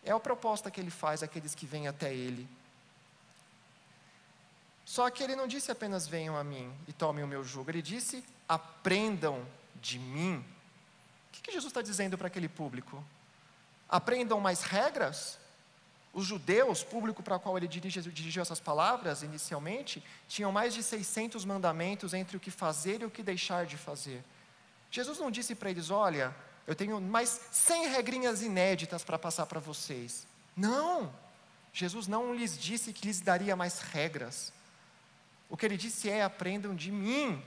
É 0.04 0.10
a 0.10 0.20
proposta 0.20 0.70
que 0.70 0.80
ele 0.80 0.90
faz 0.90 1.22
àqueles 1.22 1.54
que 1.54 1.66
vêm 1.66 1.88
até 1.88 2.12
ele. 2.12 2.48
Só 4.84 5.08
que 5.10 5.22
ele 5.22 5.34
não 5.34 5.46
disse 5.46 5.70
apenas 5.70 6.06
venham 6.06 6.36
a 6.36 6.44
mim 6.44 6.70
e 6.86 6.92
tomem 6.92 7.24
o 7.24 7.28
meu 7.28 7.42
jugo, 7.42 7.70
ele 7.70 7.80
disse 7.80 8.22
aprendam 8.46 9.46
de 9.80 9.98
mim 9.98 10.44
o 11.38 11.42
que 11.42 11.52
Jesus 11.52 11.70
está 11.70 11.82
dizendo 11.82 12.16
para 12.16 12.28
aquele 12.28 12.48
público? 12.48 13.04
Aprendam 13.88 14.40
mais 14.40 14.62
regras? 14.62 15.38
Os 16.12 16.24
judeus, 16.24 16.82
público 16.82 17.22
para 17.22 17.36
o 17.36 17.40
qual 17.40 17.58
ele 17.58 17.66
dirige, 17.66 18.00
dirigiu 18.00 18.40
essas 18.40 18.60
palavras 18.60 19.22
inicialmente, 19.22 20.02
tinham 20.28 20.50
mais 20.52 20.72
de 20.72 20.82
600 20.82 21.44
mandamentos 21.44 22.14
entre 22.14 22.36
o 22.36 22.40
que 22.40 22.50
fazer 22.50 23.02
e 23.02 23.04
o 23.04 23.10
que 23.10 23.22
deixar 23.22 23.66
de 23.66 23.76
fazer. 23.76 24.24
Jesus 24.94 25.18
não 25.18 25.28
disse 25.28 25.56
para 25.56 25.70
eles: 25.70 25.90
olha, 25.90 26.32
eu 26.68 26.74
tenho 26.76 27.00
mais 27.00 27.40
100 27.50 27.88
regrinhas 27.88 28.42
inéditas 28.42 29.02
para 29.02 29.18
passar 29.18 29.44
para 29.44 29.58
vocês. 29.58 30.24
Não! 30.56 31.12
Jesus 31.72 32.06
não 32.06 32.32
lhes 32.32 32.56
disse 32.56 32.92
que 32.92 33.04
lhes 33.04 33.20
daria 33.20 33.56
mais 33.56 33.80
regras. 33.80 34.52
O 35.50 35.56
que 35.56 35.66
ele 35.66 35.76
disse 35.76 36.08
é: 36.08 36.22
aprendam 36.22 36.76
de 36.76 36.92
mim, 36.92 37.42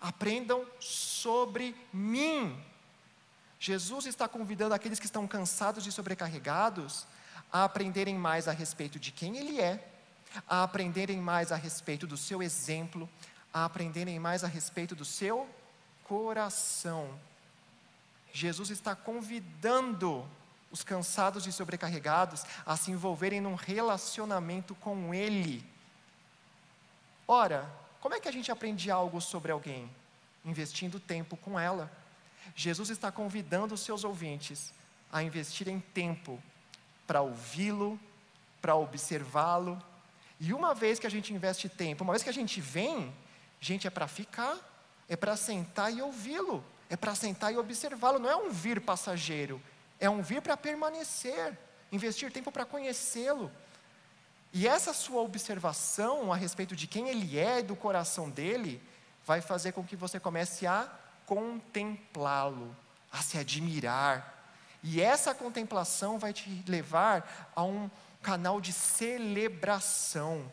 aprendam 0.00 0.66
sobre 0.80 1.76
mim. 1.92 2.60
Jesus 3.60 4.06
está 4.06 4.26
convidando 4.26 4.74
aqueles 4.74 4.98
que 4.98 5.06
estão 5.06 5.28
cansados 5.28 5.86
e 5.86 5.92
sobrecarregados 5.92 7.06
a 7.52 7.62
aprenderem 7.62 8.16
mais 8.16 8.48
a 8.48 8.52
respeito 8.52 8.98
de 8.98 9.12
quem 9.12 9.36
Ele 9.36 9.60
é, 9.60 9.92
a 10.48 10.64
aprenderem 10.64 11.18
mais 11.18 11.52
a 11.52 11.56
respeito 11.56 12.04
do 12.04 12.16
seu 12.16 12.42
exemplo, 12.42 13.08
a 13.54 13.64
aprenderem 13.64 14.18
mais 14.18 14.42
a 14.42 14.48
respeito 14.48 14.96
do 14.96 15.04
seu 15.04 15.48
coração. 16.10 17.16
Jesus 18.32 18.68
está 18.70 18.96
convidando 18.96 20.28
os 20.68 20.82
cansados 20.82 21.46
e 21.46 21.52
sobrecarregados 21.52 22.44
a 22.66 22.76
se 22.76 22.90
envolverem 22.90 23.40
num 23.40 23.54
relacionamento 23.54 24.74
com 24.74 25.14
Ele. 25.14 25.64
Ora, 27.28 27.70
como 28.00 28.16
é 28.16 28.18
que 28.18 28.26
a 28.26 28.32
gente 28.32 28.50
aprende 28.50 28.90
algo 28.90 29.20
sobre 29.20 29.52
alguém? 29.52 29.88
Investindo 30.44 30.98
tempo 30.98 31.36
com 31.36 31.58
ela. 31.60 31.88
Jesus 32.56 32.90
está 32.90 33.12
convidando 33.12 33.74
os 33.74 33.80
seus 33.82 34.02
ouvintes 34.02 34.74
a 35.12 35.22
investirem 35.22 35.78
tempo 35.94 36.42
para 37.06 37.20
ouvi-lo, 37.20 38.00
para 38.60 38.74
observá-lo. 38.74 39.80
E 40.40 40.52
uma 40.52 40.74
vez 40.74 40.98
que 40.98 41.06
a 41.06 41.10
gente 41.10 41.32
investe 41.32 41.68
tempo, 41.68 42.02
uma 42.02 42.14
vez 42.14 42.24
que 42.24 42.30
a 42.30 42.34
gente 42.34 42.60
vem, 42.60 43.14
gente, 43.60 43.86
é 43.86 43.90
para 43.90 44.08
ficar, 44.08 44.69
é 45.10 45.16
para 45.16 45.36
sentar 45.36 45.92
e 45.92 46.00
ouvi-lo, 46.00 46.64
é 46.88 46.96
para 46.96 47.16
sentar 47.16 47.52
e 47.52 47.58
observá-lo. 47.58 48.20
Não 48.20 48.30
é 48.30 48.36
um 48.36 48.48
vir 48.48 48.80
passageiro, 48.80 49.60
é 49.98 50.08
um 50.08 50.22
vir 50.22 50.40
para 50.40 50.56
permanecer, 50.56 51.58
investir 51.90 52.32
tempo 52.32 52.52
para 52.52 52.64
conhecê-lo. 52.64 53.50
E 54.52 54.68
essa 54.68 54.94
sua 54.94 55.20
observação 55.20 56.32
a 56.32 56.36
respeito 56.36 56.76
de 56.76 56.86
quem 56.86 57.08
ele 57.08 57.36
é 57.36 57.58
e 57.58 57.64
do 57.64 57.74
coração 57.74 58.30
dele, 58.30 58.80
vai 59.26 59.40
fazer 59.40 59.72
com 59.72 59.84
que 59.84 59.96
você 59.96 60.20
comece 60.20 60.64
a 60.64 60.88
contemplá-lo, 61.26 62.74
a 63.12 63.20
se 63.20 63.36
admirar. 63.36 64.44
E 64.80 65.00
essa 65.00 65.34
contemplação 65.34 66.20
vai 66.20 66.32
te 66.32 66.64
levar 66.68 67.50
a 67.54 67.64
um 67.64 67.90
canal 68.22 68.60
de 68.60 68.72
celebração. 68.72 70.50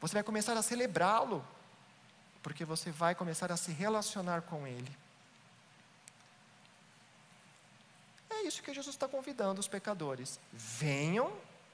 Você 0.00 0.14
vai 0.14 0.22
começar 0.22 0.56
a 0.56 0.62
celebrá-lo, 0.62 1.44
porque 2.44 2.62
você 2.62 2.90
vai 2.90 3.14
começar 3.14 3.50
a 3.50 3.56
se 3.56 3.72
relacionar 3.72 4.42
com 4.42 4.66
ele. 4.66 4.96
É 8.28 8.42
isso 8.42 8.62
que 8.62 8.74
Jesus 8.74 8.94
está 8.94 9.08
convidando 9.08 9.58
os 9.58 9.66
pecadores. 9.66 10.38
Venham, 10.52 11.32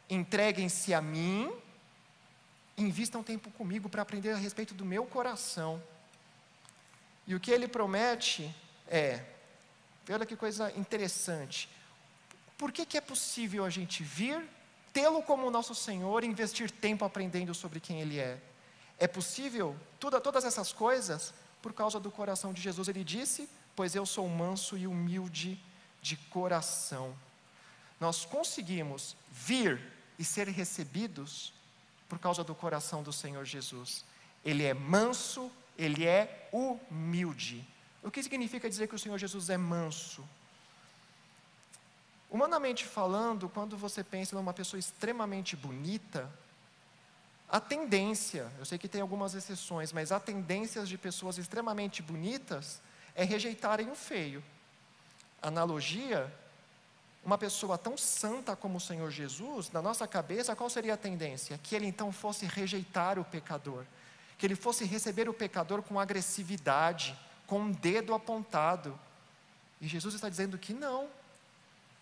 entreguem-se 0.09 0.95
a 0.95 1.03
mim, 1.03 1.53
invistam 2.79 3.21
tempo 3.21 3.51
comigo 3.51 3.89
para 3.89 4.03
aprender 4.03 4.31
a 4.31 4.37
respeito 4.37 4.73
do 4.73 4.85
meu 4.85 5.05
coração. 5.05 5.83
E 7.27 7.35
o 7.35 7.41
que 7.41 7.51
ele 7.51 7.67
promete 7.67 8.55
é, 8.87 9.25
olha 10.09 10.25
que 10.25 10.37
coisa 10.37 10.71
interessante. 10.79 11.69
Por 12.57 12.71
que, 12.71 12.87
que 12.87 12.97
é 12.97 13.01
possível 13.01 13.65
a 13.65 13.71
gente 13.71 14.05
vir, 14.05 14.41
tê-lo 14.93 15.21
como 15.21 15.51
nosso 15.51 15.75
Senhor, 15.75 16.23
investir 16.23 16.71
tempo 16.71 17.05
aprendendo 17.05 17.53
sobre 17.55 17.81
quem 17.81 18.01
Ele 18.01 18.21
é? 18.21 18.41
É 19.01 19.09
possível 19.09 19.77
toda, 19.99 20.21
todas 20.21 20.45
essas 20.45 20.73
coisas 20.73 21.35
por 21.61 21.73
causa 21.73 21.99
do 21.99 22.11
coração 22.13 22.53
de 22.53 22.63
Jesus. 22.63 22.87
Ele 22.87 23.03
disse: 23.03 23.49
Pois 23.75 23.97
eu 23.97 24.07
sou 24.07 24.29
manso 24.29 24.79
e 24.79 24.87
humilde 24.87 25.61
de 26.01 26.17
coração. 26.17 27.17
Nós 27.99 28.25
conseguimos 28.25 29.17
vir 29.29 29.81
e 30.17 30.25
ser 30.25 30.47
recebidos 30.47 31.53
por 32.09 32.21
causa 32.21 32.45
do 32.45 32.55
coração 32.55 33.03
do 33.03 33.13
Senhor 33.13 33.45
Jesus. 33.45 34.05
Ele 34.45 34.65
é 34.65 34.73
manso 34.73 35.51
ele 35.81 36.07
é 36.07 36.49
humilde. 36.53 37.67
O 38.03 38.11
que 38.11 38.23
significa 38.23 38.69
dizer 38.69 38.87
que 38.87 38.95
o 38.95 38.99
Senhor 38.99 39.17
Jesus 39.17 39.49
é 39.49 39.57
manso? 39.57 40.23
Humanamente 42.31 42.85
falando, 42.85 43.49
quando 43.49 43.79
você 43.79 44.05
pensa 44.05 44.37
numa 44.37 44.53
pessoa 44.53 44.79
extremamente 44.79 45.57
bonita, 45.57 46.31
a 47.51 47.61
tendência, 47.61 48.51
eu 48.59 48.65
sei 48.65 48.79
que 48.79 48.89
tem 48.89 49.01
algumas 49.01 49.35
exceções, 49.35 49.93
mas 49.93 50.13
a 50.13 50.21
tendência 50.21 50.85
de 50.85 50.97
pessoas 50.97 51.37
extremamente 51.37 52.01
bonitas 52.01 52.81
é 53.15 53.25
rejeitarem 53.25 53.91
o 53.91 53.95
feio. 53.95 54.43
Analogia, 55.43 56.33
uma 57.25 57.37
pessoa 57.37 57.77
tão 57.77 57.99
santa 57.99 58.55
como 58.55 58.79
o 58.79 58.81
Senhor 58.81 59.11
Jesus, 59.11 59.71
na 59.73 59.83
nossa 59.83 60.07
cabeça, 60.07 60.55
qual 60.55 60.71
seria 60.71 60.95
a 60.95 60.97
tendência? 60.97 61.59
Que 61.63 61.75
ele 61.75 61.87
então 61.87 62.13
fosse 62.13 62.47
rejeitar 62.47 63.19
o 63.19 63.25
pecador 63.25 63.85
que 64.41 64.47
ele 64.47 64.57
fosse 64.57 64.87
receber 64.87 65.29
o 65.29 65.35
pecador 65.35 65.83
com 65.83 66.01
agressividade, 66.01 67.15
com 67.47 67.61
um 67.61 67.73
dedo 67.73 68.15
apontado. 68.15 68.99
E 69.79 69.87
Jesus 69.87 70.15
está 70.15 70.31
dizendo 70.31 70.57
que 70.57 70.73
não. 70.73 71.11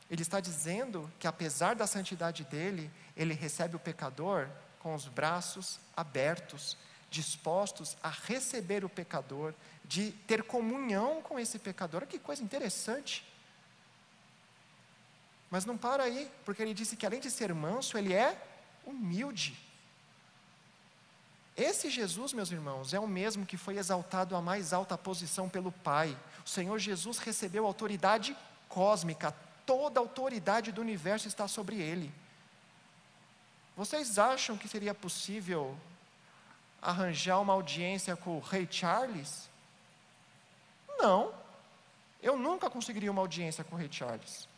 Ele 0.08 0.22
está 0.22 0.38
dizendo 0.38 1.10
que 1.18 1.26
apesar 1.26 1.74
da 1.74 1.84
santidade 1.84 2.44
dele, 2.44 2.88
ele 3.16 3.34
recebe 3.34 3.74
o 3.74 3.78
pecador 3.80 4.48
com 4.80 4.94
os 4.94 5.06
braços 5.06 5.78
abertos, 5.96 6.76
dispostos 7.10 7.96
a 8.02 8.10
receber 8.10 8.84
o 8.84 8.88
pecador, 8.88 9.54
de 9.84 10.12
ter 10.26 10.42
comunhão 10.42 11.22
com 11.22 11.38
esse 11.38 11.58
pecador. 11.58 12.06
Que 12.06 12.18
coisa 12.18 12.42
interessante. 12.42 13.26
Mas 15.50 15.64
não 15.64 15.78
para 15.78 16.02
aí, 16.02 16.30
porque 16.44 16.62
ele 16.62 16.74
disse 16.74 16.96
que 16.96 17.06
além 17.06 17.20
de 17.20 17.30
ser 17.30 17.54
manso, 17.54 17.96
ele 17.96 18.12
é 18.12 18.36
humilde. 18.84 19.56
Esse 21.56 21.90
Jesus, 21.90 22.32
meus 22.32 22.52
irmãos, 22.52 22.94
é 22.94 23.00
o 23.00 23.08
mesmo 23.08 23.44
que 23.44 23.56
foi 23.56 23.78
exaltado 23.78 24.36
à 24.36 24.40
mais 24.40 24.72
alta 24.72 24.96
posição 24.96 25.48
pelo 25.48 25.72
Pai. 25.72 26.16
O 26.46 26.48
Senhor 26.48 26.78
Jesus 26.78 27.18
recebeu 27.18 27.66
autoridade 27.66 28.36
cósmica, 28.68 29.34
toda 29.66 29.98
a 29.98 30.02
autoridade 30.02 30.70
do 30.70 30.80
universo 30.80 31.26
está 31.26 31.48
sobre 31.48 31.76
ele. 31.80 32.12
Vocês 33.78 34.18
acham 34.18 34.58
que 34.58 34.66
seria 34.66 34.92
possível 34.92 35.78
arranjar 36.82 37.38
uma 37.38 37.52
audiência 37.52 38.16
com 38.16 38.36
o 38.36 38.40
rei 38.40 38.66
Charles? 38.68 39.48
Não. 40.98 41.32
Eu 42.20 42.36
nunca 42.36 42.68
conseguiria 42.68 43.08
uma 43.08 43.20
audiência 43.20 43.62
com 43.62 43.76
o 43.76 43.78
rei 43.78 43.88
Charles. 43.88 44.48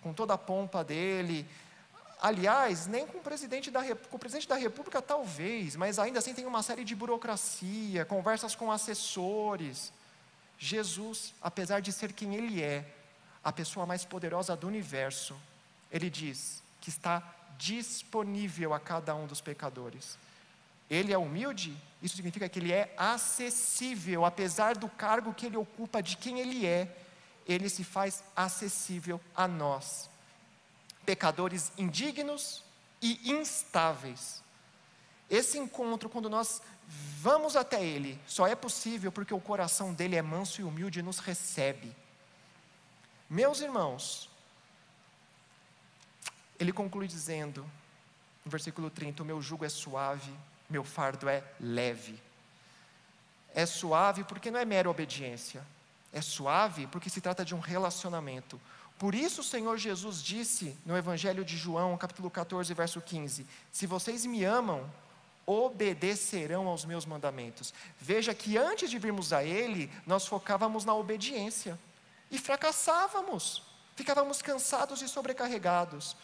Com 0.00 0.12
toda 0.12 0.34
a 0.34 0.38
pompa 0.38 0.84
dele. 0.84 1.44
Aliás, 2.22 2.86
nem 2.86 3.04
com 3.04 3.18
o 3.18 3.20
presidente 3.20 3.68
da, 3.68 3.96
com 3.96 4.16
o 4.16 4.20
presidente 4.20 4.46
da 4.46 4.54
República, 4.54 5.02
talvez, 5.02 5.74
mas 5.74 5.98
ainda 5.98 6.20
assim 6.20 6.32
tem 6.32 6.46
uma 6.46 6.62
série 6.62 6.84
de 6.84 6.94
burocracia, 6.94 8.04
conversas 8.04 8.54
com 8.54 8.70
assessores. 8.70 9.92
Jesus, 10.56 11.34
apesar 11.42 11.80
de 11.80 11.90
ser 11.90 12.12
quem 12.12 12.36
ele 12.36 12.62
é, 12.62 12.86
a 13.42 13.50
pessoa 13.50 13.84
mais 13.86 14.04
poderosa 14.04 14.54
do 14.54 14.68
universo, 14.68 15.34
ele 15.90 16.08
diz 16.08 16.62
que 16.80 16.90
está 16.90 17.39
disponível 17.60 18.72
a 18.72 18.80
cada 18.80 19.14
um 19.14 19.26
dos 19.26 19.42
pecadores. 19.42 20.18
Ele 20.88 21.12
é 21.12 21.18
humilde, 21.18 21.76
isso 22.02 22.16
significa 22.16 22.48
que 22.48 22.58
ele 22.58 22.72
é 22.72 22.92
acessível, 22.96 24.24
apesar 24.24 24.76
do 24.76 24.88
cargo 24.88 25.34
que 25.34 25.46
ele 25.46 25.58
ocupa, 25.58 26.02
de 26.02 26.16
quem 26.16 26.40
ele 26.40 26.66
é, 26.66 26.96
ele 27.46 27.68
se 27.68 27.84
faz 27.84 28.24
acessível 28.34 29.20
a 29.36 29.46
nós, 29.46 30.08
pecadores 31.04 31.70
indignos 31.76 32.64
e 33.00 33.30
instáveis. 33.30 34.42
Esse 35.28 35.58
encontro, 35.58 36.08
quando 36.08 36.30
nós 36.30 36.62
vamos 37.20 37.56
até 37.56 37.84
ele, 37.84 38.18
só 38.26 38.46
é 38.46 38.54
possível 38.54 39.12
porque 39.12 39.34
o 39.34 39.40
coração 39.40 39.92
dele 39.92 40.16
é 40.16 40.22
manso 40.22 40.60
e 40.60 40.64
humilde 40.64 41.00
e 41.00 41.02
nos 41.02 41.18
recebe. 41.18 41.94
Meus 43.28 43.60
irmãos, 43.60 44.29
ele 46.60 46.72
conclui 46.72 47.08
dizendo, 47.08 47.64
no 48.44 48.50
versículo 48.50 48.90
30, 48.90 49.22
o 49.22 49.26
meu 49.26 49.42
jugo 49.42 49.64
é 49.64 49.68
suave 49.68 50.30
meu 50.70 50.84
fardo 50.84 51.28
é 51.28 51.42
leve. 51.58 52.18
É 53.52 53.66
suave 53.66 54.22
porque 54.22 54.50
não 54.50 54.60
é 54.60 54.64
mera 54.64 54.88
obediência. 54.88 55.66
É 56.12 56.20
suave 56.20 56.86
porque 56.86 57.10
se 57.10 57.20
trata 57.20 57.44
de 57.44 57.54
um 57.54 57.58
relacionamento. 57.58 58.60
Por 58.96 59.14
isso 59.14 59.40
o 59.40 59.44
Senhor 59.44 59.76
Jesus 59.76 60.22
disse 60.22 60.76
no 60.86 60.96
Evangelho 60.96 61.44
de 61.44 61.56
João, 61.56 61.96
capítulo 61.96 62.30
14, 62.30 62.72
verso 62.72 63.00
15: 63.00 63.44
Se 63.72 63.86
vocês 63.86 64.24
me 64.24 64.44
amam, 64.44 64.88
obedecerão 65.44 66.68
aos 66.68 66.84
meus 66.84 67.04
mandamentos. 67.04 67.74
Veja 67.98 68.32
que 68.32 68.56
antes 68.56 68.88
de 68.90 68.98
virmos 68.98 69.32
a 69.32 69.42
Ele, 69.42 69.90
nós 70.06 70.26
focávamos 70.26 70.84
na 70.84 70.94
obediência 70.94 71.78
e 72.30 72.38
fracassávamos, 72.38 73.62
ficávamos 73.96 74.40
cansados 74.40 75.02
e 75.02 75.08
sobrecarregados. 75.08 76.16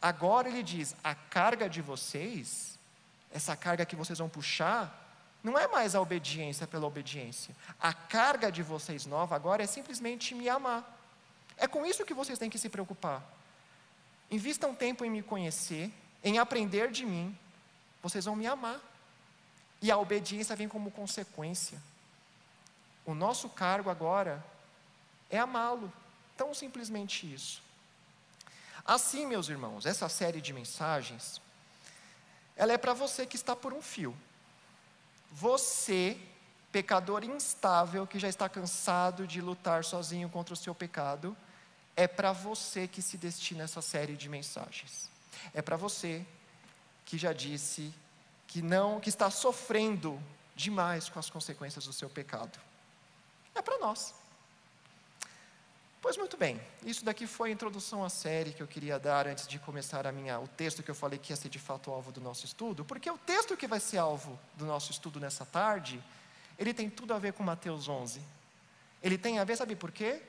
Agora 0.00 0.48
Ele 0.48 0.62
diz: 0.62 0.94
a 1.02 1.14
carga 1.14 1.68
de 1.68 1.80
vocês 1.82 2.76
essa 3.36 3.54
carga 3.54 3.84
que 3.84 3.94
vocês 3.94 4.18
vão 4.18 4.28
puxar, 4.28 5.04
não 5.44 5.58
é 5.58 5.68
mais 5.68 5.94
a 5.94 6.00
obediência 6.00 6.66
pela 6.66 6.86
obediência. 6.86 7.54
A 7.78 7.92
carga 7.92 8.50
de 8.50 8.62
vocês 8.62 9.04
nova 9.04 9.36
agora 9.36 9.62
é 9.62 9.66
simplesmente 9.66 10.34
me 10.34 10.48
amar. 10.48 10.84
É 11.56 11.66
com 11.66 11.84
isso 11.84 12.04
que 12.04 12.14
vocês 12.14 12.38
têm 12.38 12.50
que 12.50 12.58
se 12.58 12.70
preocupar. 12.70 13.22
Invistam 14.30 14.74
tempo 14.74 15.04
em 15.04 15.10
me 15.10 15.22
conhecer, 15.22 15.92
em 16.24 16.38
aprender 16.38 16.90
de 16.90 17.04
mim. 17.04 17.36
Vocês 18.02 18.24
vão 18.24 18.34
me 18.34 18.46
amar. 18.46 18.80
E 19.82 19.90
a 19.90 19.98
obediência 19.98 20.56
vem 20.56 20.66
como 20.66 20.90
consequência. 20.90 21.78
O 23.04 23.14
nosso 23.14 23.48
cargo 23.50 23.90
agora 23.90 24.44
é 25.30 25.38
amá-lo. 25.38 25.92
Tão 26.36 26.54
simplesmente 26.54 27.32
isso. 27.32 27.62
Assim, 28.86 29.26
meus 29.26 29.48
irmãos, 29.48 29.84
essa 29.84 30.08
série 30.08 30.40
de 30.40 30.52
mensagens 30.52 31.40
ela 32.56 32.72
é 32.72 32.78
para 32.78 32.94
você 32.94 33.26
que 33.26 33.36
está 33.36 33.54
por 33.54 33.74
um 33.74 33.82
fio. 33.82 34.16
Você, 35.30 36.18
pecador 36.72 37.22
instável, 37.22 38.06
que 38.06 38.18
já 38.18 38.28
está 38.28 38.48
cansado 38.48 39.26
de 39.26 39.42
lutar 39.42 39.84
sozinho 39.84 40.28
contra 40.30 40.54
o 40.54 40.56
seu 40.56 40.74
pecado, 40.74 41.36
é 41.94 42.08
para 42.08 42.32
você 42.32 42.88
que 42.88 43.02
se 43.02 43.18
destina 43.18 43.64
essa 43.64 43.82
série 43.82 44.16
de 44.16 44.28
mensagens. 44.28 45.10
É 45.52 45.60
para 45.60 45.76
você 45.76 46.24
que 47.04 47.18
já 47.18 47.32
disse 47.32 47.92
que 48.46 48.62
não, 48.62 48.98
que 48.98 49.10
está 49.10 49.30
sofrendo 49.30 50.20
demais 50.54 51.10
com 51.10 51.18
as 51.18 51.28
consequências 51.28 51.84
do 51.84 51.92
seu 51.92 52.08
pecado. 52.08 52.58
É 53.54 53.60
para 53.60 53.78
nós. 53.78 54.14
Pois 56.06 56.16
muito 56.16 56.36
bem, 56.36 56.60
isso 56.84 57.04
daqui 57.04 57.26
foi 57.26 57.48
a 57.48 57.52
introdução 57.52 58.04
à 58.04 58.08
série 58.08 58.52
que 58.52 58.62
eu 58.62 58.66
queria 58.68 58.96
dar 58.96 59.26
antes 59.26 59.44
de 59.44 59.58
começar 59.58 60.06
a 60.06 60.12
minha, 60.12 60.38
o 60.38 60.46
texto 60.46 60.80
que 60.80 60.88
eu 60.88 60.94
falei 60.94 61.18
que 61.18 61.32
ia 61.32 61.36
ser 61.36 61.48
de 61.48 61.58
fato 61.58 61.90
alvo 61.90 62.12
do 62.12 62.20
nosso 62.20 62.44
estudo, 62.44 62.84
porque 62.84 63.10
o 63.10 63.18
texto 63.18 63.56
que 63.56 63.66
vai 63.66 63.80
ser 63.80 63.98
alvo 63.98 64.38
do 64.54 64.64
nosso 64.64 64.92
estudo 64.92 65.18
nessa 65.18 65.44
tarde, 65.44 66.00
ele 66.56 66.72
tem 66.72 66.88
tudo 66.88 67.12
a 67.12 67.18
ver 67.18 67.32
com 67.32 67.42
Mateus 67.42 67.88
11. 67.88 68.22
Ele 69.02 69.18
tem 69.18 69.40
a 69.40 69.44
ver, 69.44 69.56
sabe 69.56 69.74
por 69.74 69.90
quê? 69.90 70.22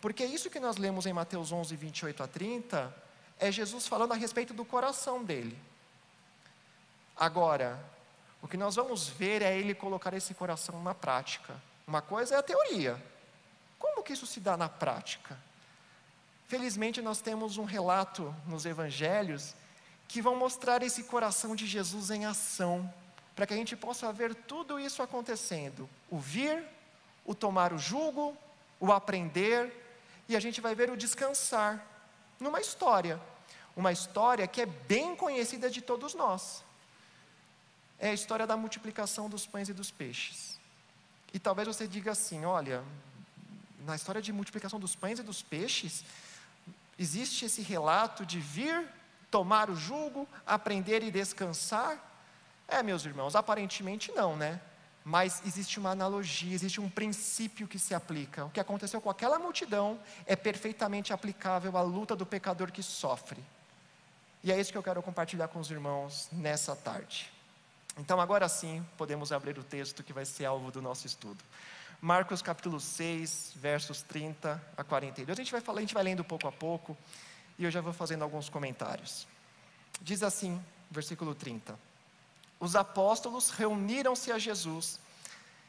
Porque 0.00 0.24
isso 0.24 0.50
que 0.50 0.58
nós 0.58 0.76
lemos 0.76 1.06
em 1.06 1.12
Mateus 1.12 1.52
11, 1.52 1.76
28 1.76 2.20
a 2.20 2.26
30, 2.26 2.96
é 3.38 3.52
Jesus 3.52 3.86
falando 3.86 4.10
a 4.10 4.16
respeito 4.16 4.52
do 4.52 4.64
coração 4.64 5.22
dele. 5.22 5.56
Agora, 7.16 7.78
o 8.42 8.48
que 8.48 8.56
nós 8.56 8.74
vamos 8.74 9.06
ver 9.06 9.40
é 9.40 9.56
ele 9.56 9.72
colocar 9.72 10.12
esse 10.14 10.34
coração 10.34 10.82
na 10.82 10.96
prática. 10.96 11.54
Uma 11.86 12.02
coisa 12.02 12.34
é 12.34 12.38
a 12.38 12.42
teoria, 12.42 13.00
como 14.02 14.06
que 14.08 14.12
isso 14.14 14.26
se 14.26 14.40
dá 14.40 14.56
na 14.56 14.68
prática? 14.68 15.38
Felizmente, 16.48 17.00
nós 17.00 17.20
temos 17.20 17.56
um 17.56 17.62
relato 17.62 18.34
nos 18.48 18.66
evangelhos 18.66 19.54
que 20.08 20.20
vão 20.20 20.34
mostrar 20.34 20.82
esse 20.82 21.04
coração 21.04 21.54
de 21.54 21.68
Jesus 21.68 22.10
em 22.10 22.26
ação, 22.26 22.92
para 23.36 23.46
que 23.46 23.54
a 23.54 23.56
gente 23.56 23.76
possa 23.76 24.12
ver 24.12 24.34
tudo 24.34 24.80
isso 24.80 25.04
acontecendo: 25.04 25.88
o 26.10 26.18
vir, 26.18 26.64
o 27.24 27.32
tomar 27.32 27.72
o 27.72 27.78
jugo, 27.78 28.36
o 28.80 28.90
aprender, 28.90 29.72
e 30.28 30.34
a 30.34 30.40
gente 30.40 30.60
vai 30.60 30.74
ver 30.74 30.90
o 30.90 30.96
descansar, 30.96 31.86
numa 32.40 32.60
história, 32.60 33.20
uma 33.76 33.92
história 33.92 34.48
que 34.48 34.62
é 34.62 34.66
bem 34.66 35.14
conhecida 35.14 35.70
de 35.70 35.80
todos 35.80 36.12
nós. 36.12 36.64
É 38.00 38.08
a 38.10 38.14
história 38.14 38.48
da 38.48 38.56
multiplicação 38.56 39.30
dos 39.30 39.46
pães 39.46 39.68
e 39.68 39.72
dos 39.72 39.92
peixes. 39.92 40.58
E 41.32 41.38
talvez 41.38 41.68
você 41.68 41.86
diga 41.86 42.10
assim: 42.10 42.44
olha, 42.44 42.82
na 43.84 43.96
história 43.96 44.22
de 44.22 44.32
multiplicação 44.32 44.78
dos 44.78 44.94
pães 44.94 45.18
e 45.18 45.22
dos 45.22 45.42
peixes, 45.42 46.04
existe 46.98 47.44
esse 47.44 47.62
relato 47.62 48.24
de 48.24 48.40
vir, 48.40 48.86
tomar 49.30 49.70
o 49.70 49.76
jugo, 49.76 50.28
aprender 50.46 51.02
e 51.02 51.10
descansar? 51.10 51.98
É, 52.68 52.82
meus 52.82 53.04
irmãos, 53.04 53.34
aparentemente 53.34 54.12
não, 54.12 54.36
né? 54.36 54.60
Mas 55.04 55.42
existe 55.44 55.80
uma 55.80 55.90
analogia, 55.90 56.54
existe 56.54 56.80
um 56.80 56.88
princípio 56.88 57.66
que 57.66 57.78
se 57.78 57.92
aplica. 57.94 58.44
O 58.44 58.50
que 58.50 58.60
aconteceu 58.60 59.00
com 59.00 59.10
aquela 59.10 59.38
multidão 59.38 59.98
é 60.26 60.36
perfeitamente 60.36 61.12
aplicável 61.12 61.76
à 61.76 61.82
luta 61.82 62.14
do 62.14 62.24
pecador 62.24 62.70
que 62.70 62.82
sofre. 62.82 63.42
E 64.44 64.52
é 64.52 64.60
isso 64.60 64.70
que 64.70 64.78
eu 64.78 64.82
quero 64.82 65.02
compartilhar 65.02 65.48
com 65.48 65.58
os 65.58 65.70
irmãos 65.70 66.28
nessa 66.32 66.76
tarde. 66.76 67.32
Então, 67.98 68.20
agora 68.20 68.48
sim, 68.48 68.84
podemos 68.96 69.32
abrir 69.32 69.58
o 69.58 69.62
texto 69.62 70.02
que 70.02 70.12
vai 70.12 70.24
ser 70.24 70.46
alvo 70.46 70.70
do 70.70 70.80
nosso 70.80 71.06
estudo. 71.06 71.42
Marcos 72.04 72.42
capítulo 72.42 72.80
6, 72.80 73.52
versos 73.54 74.02
30 74.02 74.60
a 74.76 74.82
42. 74.82 75.38
A 75.38 75.40
gente 75.40 75.52
vai 75.52 75.60
falar, 75.60 75.78
a 75.78 75.82
gente 75.82 75.94
vai 75.94 76.02
lendo 76.02 76.24
pouco 76.24 76.48
a 76.48 76.50
pouco 76.50 76.98
e 77.56 77.62
eu 77.62 77.70
já 77.70 77.80
vou 77.80 77.92
fazendo 77.92 78.22
alguns 78.22 78.48
comentários. 78.48 79.24
Diz 80.00 80.24
assim, 80.24 80.60
versículo 80.90 81.32
30. 81.32 81.78
Os 82.58 82.74
apóstolos 82.74 83.50
reuniram-se 83.50 84.32
a 84.32 84.38
Jesus 84.40 84.98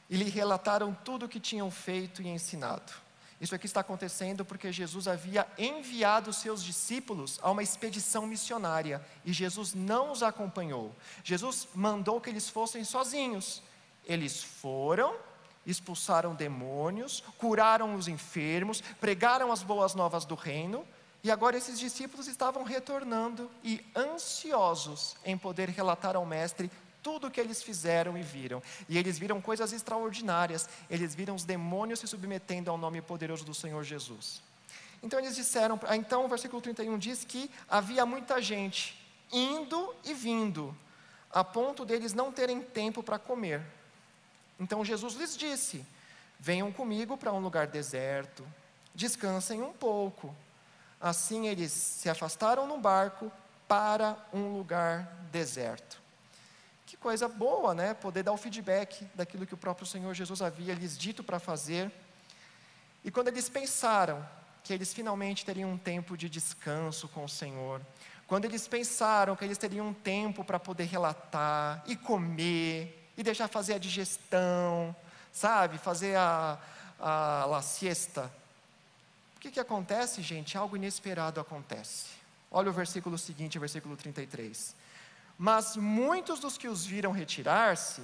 e 0.10 0.18
lhe 0.18 0.28
relataram 0.28 0.92
tudo 1.06 1.28
o 1.28 1.30
que 1.30 1.40
tinham 1.40 1.70
feito 1.70 2.20
e 2.24 2.28
ensinado. 2.28 2.92
Isso 3.40 3.54
aqui 3.54 3.68
está 3.68 3.82
acontecendo 3.82 4.44
porque 4.44 4.72
Jesus 4.72 5.08
havia 5.08 5.46
enviado 5.56 6.34
seus 6.34 6.64
discípulos 6.64 7.40
a 7.44 7.52
uma 7.52 7.62
expedição 7.62 8.26
missionária 8.26 9.06
e 9.24 9.32
Jesus 9.32 9.76
não 9.76 10.12
os 10.12 10.24
acompanhou. 10.24 10.96
Jesus 11.24 11.68
mandou 11.76 12.20
que 12.20 12.32
eles 12.32 12.50
fossem 12.50 12.84
sozinhos. 12.84 13.62
Eles 14.04 14.42
foram 14.42 15.16
expulsaram 15.66 16.36
demônios, 16.36 17.24
curaram 17.38 17.96
os 17.96 18.08
enfermos, 18.08 18.82
pregaram 19.00 19.52
as 19.52 19.64
boas 19.64 19.96
novas 19.96 20.26
do 20.26 20.36
reino, 20.36 20.86
e 21.24 21.32
agora 21.32 21.58
esses 21.58 21.80
discípulos 21.80 22.28
estavam 22.28 22.64
retornando 22.64 23.50
e 23.64 23.84
ansiosos 23.96 25.16
em 25.24 25.38
poder 25.38 25.70
relatar 25.70 26.16
ao 26.18 26.26
Mestre 26.26 26.70
tudo 27.02 27.28
o 27.28 27.32
que 27.32 27.40
eles 27.40 27.62
fizeram 27.62 28.18
e 28.18 28.22
viram. 28.22 28.62
E 28.90 28.98
eles 28.98 29.20
viram 29.20 29.42
coisas 29.42 29.72
extraordinárias, 29.74 30.68
eles 30.90 31.14
viram 31.16 31.36
os 31.36 31.44
demônios 31.44 32.00
se 32.00 32.08
submetendo 32.08 32.72
ao 32.72 32.78
nome 32.78 33.02
poderoso 33.02 33.46
do 33.46 33.54
Senhor 33.54 33.84
Jesus. 33.84 34.42
Então 35.02 35.20
eles 35.20 35.36
disseram, 35.36 35.80
então 35.94 36.26
o 36.26 36.30
versículo 36.30 36.62
31 36.62 36.98
diz 36.98 37.26
que 37.26 37.52
havia 37.70 38.06
muita 38.06 38.42
gente 38.42 38.98
indo 39.32 39.94
e 40.06 40.14
vindo, 40.14 40.76
a 41.32 41.44
ponto 41.44 41.84
deles 41.84 42.14
não 42.14 42.32
terem 42.32 42.62
tempo 42.62 43.04
para 43.04 43.20
comer. 43.20 43.62
Então 44.64 44.84
Jesus 44.86 45.16
lhes 45.16 45.36
disse: 45.36 45.86
Venham 46.40 46.72
comigo 46.72 47.18
para 47.18 47.34
um 47.34 47.40
lugar 47.40 47.68
deserto, 47.68 48.48
descansem 48.96 49.62
um 49.62 49.74
pouco. 49.74 50.34
Assim 51.02 51.48
eles 51.48 51.74
se 51.74 52.10
afastaram 52.10 52.66
no 52.66 52.78
barco 52.78 53.30
para 53.68 54.18
um 54.32 54.56
lugar 54.56 55.04
deserto. 55.30 56.02
Que 56.86 56.96
coisa 56.96 57.28
boa, 57.28 57.74
né? 57.74 57.94
Poder 57.94 58.24
dar 58.24 58.32
o 58.32 58.38
feedback 58.38 59.06
daquilo 59.14 59.46
que 59.46 59.54
o 59.54 59.58
próprio 59.58 59.86
Senhor 59.86 60.14
Jesus 60.14 60.42
havia 60.42 60.74
lhes 60.74 60.98
dito 60.98 61.26
para 61.26 61.40
fazer. 61.40 61.92
E 63.04 63.12
quando 63.12 63.28
eles 63.28 63.50
pensaram 63.50 64.26
que 64.64 64.72
eles 64.72 64.94
finalmente 64.94 65.44
teriam 65.46 65.72
um 65.72 65.78
tempo 65.78 66.16
de 66.16 66.30
descanso 66.30 67.10
com 67.10 67.26
o 67.26 67.30
Senhor, 67.30 67.82
quando 68.28 68.46
eles 68.46 68.66
pensaram 68.66 69.36
que 69.36 69.44
eles 69.44 69.58
teriam 69.58 69.90
um 69.90 69.94
tempo 69.94 70.46
para 70.46 70.58
poder 70.58 70.86
relatar 70.86 71.84
e 71.86 71.98
comer 71.98 73.03
e 73.18 73.24
deixar 73.24 73.48
fazer 73.48 73.76
a 73.76 73.78
digestão, 73.78 74.96
sabe, 75.32 75.78
fazer 75.78 76.16
a, 76.18 76.58
a, 77.00 77.58
a 77.58 77.62
siesta. 77.62 78.32
O 79.38 79.40
que, 79.40 79.52
que 79.52 79.60
acontece, 79.60 80.22
gente? 80.22 80.58
Algo 80.58 80.76
inesperado 80.76 81.40
acontece. 81.40 82.08
Olha 82.50 82.70
o 82.70 82.74
versículo 82.74 83.18
seguinte, 83.18 83.60
versículo 83.60 83.98
33. 83.98 84.76
Mas 85.38 85.76
muitos 85.76 86.40
dos 86.40 86.58
que 86.58 86.68
os 86.68 86.86
viram 86.86 87.12
retirar-se, 87.12 88.02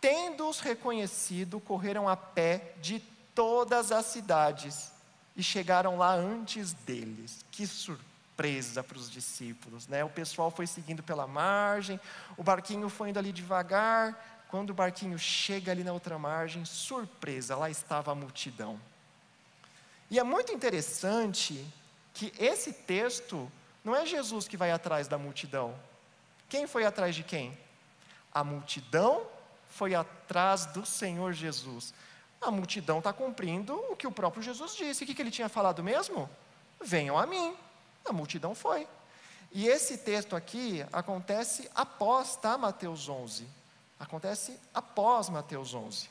tendo-os 0.00 0.60
reconhecido, 0.60 1.60
correram 1.60 2.08
a 2.08 2.16
pé 2.16 2.74
de 2.80 3.00
todas 3.34 3.92
as 3.92 4.06
cidades 4.06 4.92
e 5.36 5.42
chegaram 5.42 5.98
lá 5.98 6.12
antes 6.12 6.72
deles. 6.72 7.44
Que 7.50 7.66
surpresa 7.66 8.82
para 8.82 8.96
os 8.96 9.10
discípulos, 9.10 9.88
né? 9.88 10.04
O 10.04 10.08
pessoal 10.08 10.50
foi 10.50 10.66
seguindo 10.66 11.02
pela 11.02 11.26
margem, 11.26 12.00
o 12.36 12.42
barquinho 12.42 12.88
foi 12.88 13.10
indo 13.10 13.18
ali 13.18 13.32
devagar, 13.32 14.37
quando 14.48 14.70
o 14.70 14.74
barquinho 14.74 15.18
chega 15.18 15.70
ali 15.70 15.84
na 15.84 15.92
outra 15.92 16.18
margem, 16.18 16.64
surpresa, 16.64 17.54
lá 17.54 17.68
estava 17.68 18.12
a 18.12 18.14
multidão. 18.14 18.80
E 20.10 20.18
é 20.18 20.22
muito 20.22 20.52
interessante 20.52 21.64
que 22.14 22.32
esse 22.38 22.72
texto 22.72 23.50
não 23.84 23.94
é 23.94 24.06
Jesus 24.06 24.48
que 24.48 24.56
vai 24.56 24.70
atrás 24.70 25.06
da 25.06 25.18
multidão. 25.18 25.78
Quem 26.48 26.66
foi 26.66 26.84
atrás 26.84 27.14
de 27.14 27.22
quem? 27.22 27.56
A 28.32 28.42
multidão 28.42 29.26
foi 29.68 29.94
atrás 29.94 30.64
do 30.66 30.84
Senhor 30.84 31.32
Jesus. 31.34 31.92
A 32.40 32.50
multidão 32.50 32.98
está 32.98 33.12
cumprindo 33.12 33.74
o 33.90 33.96
que 33.96 34.06
o 34.06 34.12
próprio 34.12 34.42
Jesus 34.42 34.74
disse. 34.74 35.04
O 35.04 35.06
que, 35.06 35.14
que 35.14 35.20
ele 35.20 35.30
tinha 35.30 35.48
falado 35.48 35.82
mesmo? 35.82 36.28
Venham 36.80 37.18
a 37.18 37.26
mim. 37.26 37.54
A 38.04 38.12
multidão 38.12 38.54
foi. 38.54 38.88
E 39.52 39.66
esse 39.66 39.98
texto 39.98 40.34
aqui 40.34 40.84
acontece 40.90 41.70
após, 41.74 42.36
tá, 42.36 42.56
Mateus 42.56 43.08
11. 43.08 43.57
Acontece 43.98 44.58
após 44.72 45.28
Mateus 45.28 45.74
11. 45.74 46.08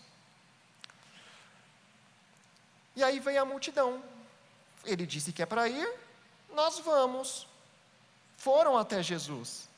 E 2.95 3.03
aí 3.03 3.19
vem 3.19 3.37
a 3.37 3.45
multidão. 3.45 4.03
Ele 4.83 5.05
disse 5.05 5.31
que 5.31 5.41
é 5.41 5.45
para 5.45 5.67
ir, 5.69 5.87
nós 6.53 6.79
vamos. 6.79 7.47
Foram 8.37 8.77
até 8.77 9.01
Jesus. 9.01 9.69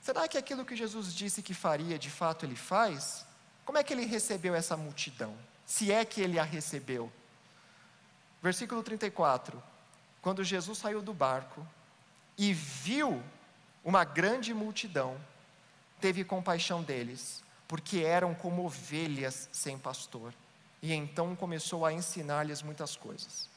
Será 0.00 0.26
que 0.26 0.38
aquilo 0.38 0.64
que 0.64 0.74
Jesus 0.74 1.14
disse 1.14 1.42
que 1.42 1.52
faria, 1.52 1.98
de 1.98 2.10
fato 2.10 2.46
ele 2.46 2.56
faz? 2.56 3.26
Como 3.64 3.76
é 3.76 3.84
que 3.84 3.92
ele 3.92 4.06
recebeu 4.06 4.54
essa 4.54 4.76
multidão? 4.76 5.36
Se 5.66 5.92
é 5.92 6.04
que 6.04 6.20
ele 6.22 6.38
a 6.38 6.42
recebeu. 6.42 7.12
Versículo 8.42 8.82
34. 8.82 9.62
Quando 10.22 10.42
Jesus 10.42 10.78
saiu 10.78 11.02
do 11.02 11.12
barco 11.12 11.66
e 12.36 12.54
viu 12.54 13.22
uma 13.84 14.04
grande 14.04 14.54
multidão, 14.54 15.20
teve 16.00 16.24
compaixão 16.24 16.82
deles, 16.82 17.42
porque 17.66 17.98
eram 17.98 18.34
como 18.34 18.64
ovelhas 18.64 19.48
sem 19.52 19.78
pastor. 19.78 20.32
E 20.80 20.92
então 20.92 21.34
começou 21.34 21.84
a 21.84 21.92
ensinar-lhes 21.92 22.62
muitas 22.62 22.96
coisas. 22.96 23.48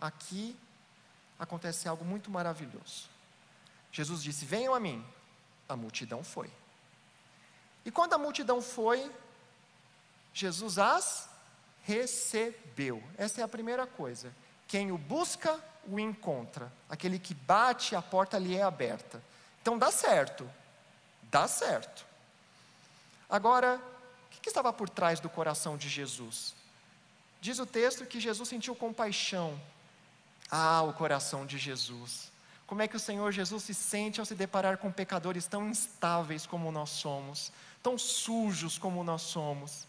Aqui 0.00 0.56
acontece 1.38 1.88
algo 1.88 2.04
muito 2.04 2.30
maravilhoso. 2.30 3.08
Jesus 3.92 4.22
disse: 4.22 4.44
Venham 4.44 4.74
a 4.74 4.80
mim. 4.80 5.04
A 5.68 5.76
multidão 5.76 6.24
foi. 6.24 6.50
E 7.84 7.90
quando 7.90 8.14
a 8.14 8.18
multidão 8.18 8.60
foi, 8.60 9.10
Jesus 10.34 10.78
as 10.78 11.28
recebeu. 11.84 13.02
Essa 13.16 13.40
é 13.40 13.44
a 13.44 13.48
primeira 13.48 13.86
coisa. 13.86 14.34
Quem 14.66 14.90
o 14.90 14.98
busca, 14.98 15.62
o 15.86 15.98
encontra. 15.98 16.72
Aquele 16.88 17.18
que 17.18 17.34
bate, 17.34 17.94
a 17.94 18.02
porta 18.02 18.38
lhe 18.38 18.56
é 18.56 18.62
aberta. 18.62 19.22
Então 19.60 19.78
dá 19.78 19.90
certo 19.90 20.50
dá 21.30 21.46
certo. 21.46 22.04
Agora, 23.28 23.80
o 24.26 24.40
que, 24.40 24.48
estava 24.48 24.72
por 24.72 24.88
trás 24.88 25.20
do 25.20 25.28
coração 25.28 25.76
de 25.76 25.88
Jesus? 25.88 26.54
Diz 27.40 27.58
o 27.58 27.66
texto 27.66 28.04
que 28.04 28.20
Jesus 28.20 28.48
sentiu 28.48 28.74
compaixão. 28.74 29.58
Ah, 30.50 30.82
o 30.82 30.92
coração 30.92 31.46
de 31.46 31.56
Jesus. 31.56 32.30
Como 32.66 32.82
é 32.82 32.88
que 32.88 32.96
o 32.96 33.00
Senhor 33.00 33.30
Jesus 33.32 33.62
se 33.62 33.74
sente 33.74 34.20
ao 34.20 34.26
se 34.26 34.34
deparar 34.34 34.78
com 34.78 34.90
pecadores 34.90 35.46
tão 35.46 35.68
instáveis 35.68 36.46
como 36.46 36.70
nós 36.70 36.90
somos, 36.90 37.52
tão 37.82 37.96
sujos 37.96 38.78
como 38.78 39.02
nós 39.04 39.22
somos? 39.22 39.86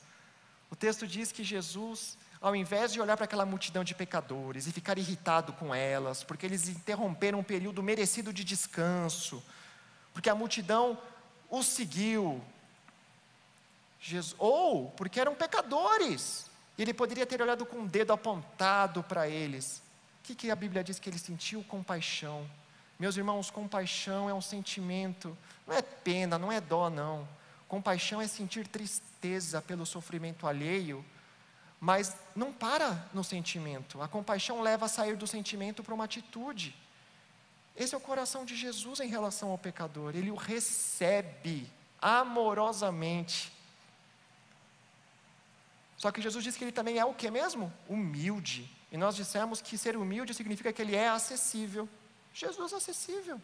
O 0.70 0.76
texto 0.76 1.08
diz 1.08 1.32
que 1.32 1.44
Jesus, 1.44 2.18
ao 2.40 2.56
invés 2.56 2.94
de 2.94 3.02
olhar 3.02 3.18
para 3.18 3.26
aquela 3.26 3.46
multidão 3.46 3.84
de 3.84 3.94
pecadores 3.94 4.66
e 4.66 4.72
ficar 4.72 4.98
irritado 4.98 5.54
com 5.54 5.76
elas, 5.76 6.24
porque 6.24 6.46
eles 6.46 6.70
interromperam 6.70 7.40
um 7.40 7.44
período 7.44 7.84
merecido 7.84 8.32
de 8.32 8.44
descanso, 8.44 9.44
porque 10.14 10.30
a 10.30 10.36
multidão 10.36 10.98
os 11.52 11.68
seguiu. 11.68 12.42
Jesus, 14.00 14.36
ou 14.40 14.90
porque 14.92 15.20
eram 15.20 15.36
pecadores. 15.36 16.50
Ele 16.78 16.94
poderia 16.94 17.28
ter 17.28 17.40
olhado 17.42 17.66
com 17.66 17.84
o 17.84 17.88
dedo 17.88 18.14
apontado 18.14 19.04
para 19.04 19.28
eles. 19.28 19.84
O 20.20 20.24
que, 20.24 20.34
que 20.34 20.50
a 20.50 20.56
Bíblia 20.56 20.84
diz 20.84 20.98
que 20.98 21.10
ele 21.10 21.20
sentiu? 21.20 21.64
Compaixão. 21.66 22.50
Meus 22.98 23.18
irmãos, 23.18 23.52
compaixão 23.52 24.30
é 24.30 24.34
um 24.34 24.42
sentimento, 24.42 25.38
não 25.68 25.76
é 25.76 25.82
pena, 25.82 26.40
não 26.40 26.52
é 26.52 26.62
dó, 26.62 26.90
não. 26.90 27.28
Compaixão 27.68 28.22
é 28.22 28.28
sentir 28.28 28.68
tristeza 28.68 29.62
pelo 29.62 29.86
sofrimento 29.86 30.48
alheio, 30.48 31.04
mas 31.80 32.16
não 32.36 32.54
para 32.54 33.08
no 33.14 33.24
sentimento. 33.24 34.02
A 34.02 34.08
compaixão 34.08 34.62
leva 34.62 34.86
a 34.86 34.90
sair 34.90 35.16
do 35.16 35.26
sentimento 35.26 35.84
para 35.84 35.94
uma 35.94 36.04
atitude. 36.06 36.76
Esse 37.76 37.96
é 37.96 37.98
o 37.98 38.02
coração 38.02 38.46
de 38.46 38.56
Jesus 38.56 39.00
em 39.00 39.08
relação 39.08 39.50
ao 39.50 39.58
pecador. 39.58 40.16
Ele 40.16 40.32
o 40.32 40.36
recebe 40.36 41.70
amorosamente. 42.02 43.52
Só 45.98 46.12
que 46.12 46.22
Jesus 46.22 46.44
disse 46.44 46.58
que 46.58 46.64
ele 46.64 46.72
também 46.72 46.98
é 46.98 47.06
o 47.06 47.14
que 47.14 47.30
mesmo? 47.30 47.72
Humilde. 47.88 48.70
E 48.92 48.98
nós 48.98 49.16
dissemos 49.16 49.62
que 49.62 49.78
ser 49.78 49.96
humilde 49.96 50.34
significa 50.34 50.74
que 50.74 50.82
ele 50.82 50.96
é 50.96 51.08
acessível. 51.08 51.88
Jesus 52.34 52.74
é 52.74 52.76
acessível. 52.76 53.40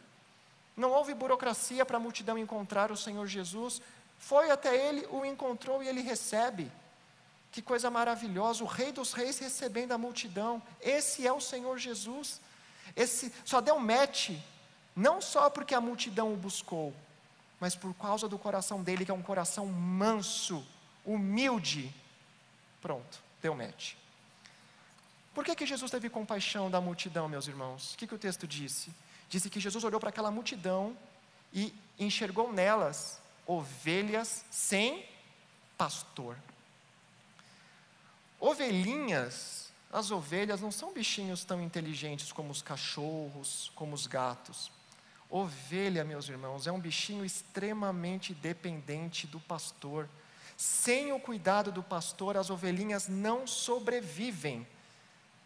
Não 0.75 0.91
houve 0.91 1.13
burocracia 1.13 1.85
para 1.85 1.97
a 1.97 1.99
multidão 1.99 2.37
encontrar 2.37 2.91
o 2.91 2.97
Senhor 2.97 3.25
Jesus. 3.27 3.81
Foi 4.17 4.51
até 4.51 4.75
ele, 4.87 5.07
o 5.07 5.23
encontrou 5.25 5.81
e 5.81 5.87
ele 5.87 6.01
recebe. 6.01 6.71
Que 7.51 7.61
coisa 7.61 7.89
maravilhosa, 7.89 8.63
o 8.63 8.67
Rei 8.67 8.91
dos 8.91 9.13
Reis 9.13 9.39
recebendo 9.39 9.91
a 9.91 9.97
multidão. 9.97 10.61
Esse 10.81 11.25
é 11.25 11.31
o 11.31 11.41
Senhor 11.41 11.77
Jesus. 11.77 12.41
Esse 12.95 13.33
só 13.45 13.61
deu 13.61 13.79
match, 13.79 14.31
não 14.95 15.21
só 15.21 15.49
porque 15.49 15.75
a 15.75 15.81
multidão 15.81 16.33
o 16.33 16.37
buscou, 16.37 16.93
mas 17.59 17.75
por 17.75 17.93
causa 17.95 18.27
do 18.27 18.37
coração 18.37 18.83
dele, 18.83 19.05
que 19.05 19.11
é 19.11 19.13
um 19.13 19.21
coração 19.21 19.65
manso, 19.65 20.65
humilde. 21.05 21.93
Pronto, 22.81 23.21
deu 23.41 23.55
match. 23.55 23.93
Por 25.33 25.45
que, 25.45 25.55
que 25.55 25.65
Jesus 25.65 25.91
teve 25.91 26.09
compaixão 26.09 26.69
da 26.69 26.81
multidão, 26.81 27.29
meus 27.29 27.47
irmãos? 27.47 27.93
O 27.93 27.97
que, 27.97 28.07
que 28.07 28.15
o 28.15 28.17
texto 28.17 28.47
disse? 28.47 28.91
Disse 29.29 29.49
que 29.49 29.59
Jesus 29.59 29.83
olhou 29.83 29.99
para 29.99 30.09
aquela 30.09 30.31
multidão 30.31 30.97
e 31.53 31.73
enxergou 31.99 32.51
nelas 32.51 33.19
ovelhas 33.45 34.43
sem 34.49 35.05
pastor. 35.77 36.35
Ovelhinhas 38.39 39.66
as 39.91 40.11
ovelhas 40.11 40.61
não 40.61 40.71
são 40.71 40.91
bichinhos 40.91 41.45
tão 41.45 41.61
inteligentes 41.61 42.31
como 42.31 42.51
os 42.51 42.61
cachorros, 42.61 43.71
como 43.73 43.95
os 43.95 44.05
gatos. 44.05 44.71
Ovelha, 45.29 46.03
meus 46.03 46.27
irmãos, 46.27 46.67
é 46.67 46.71
um 46.71 46.79
bichinho 46.79 47.23
extremamente 47.23 48.33
dependente 48.33 49.25
do 49.27 49.39
pastor. 49.39 50.09
Sem 50.55 51.13
o 51.13 51.19
cuidado 51.19 51.71
do 51.71 51.83
pastor, 51.83 52.37
as 52.37 52.49
ovelhinhas 52.49 53.07
não 53.07 53.47
sobrevivem. 53.47 54.67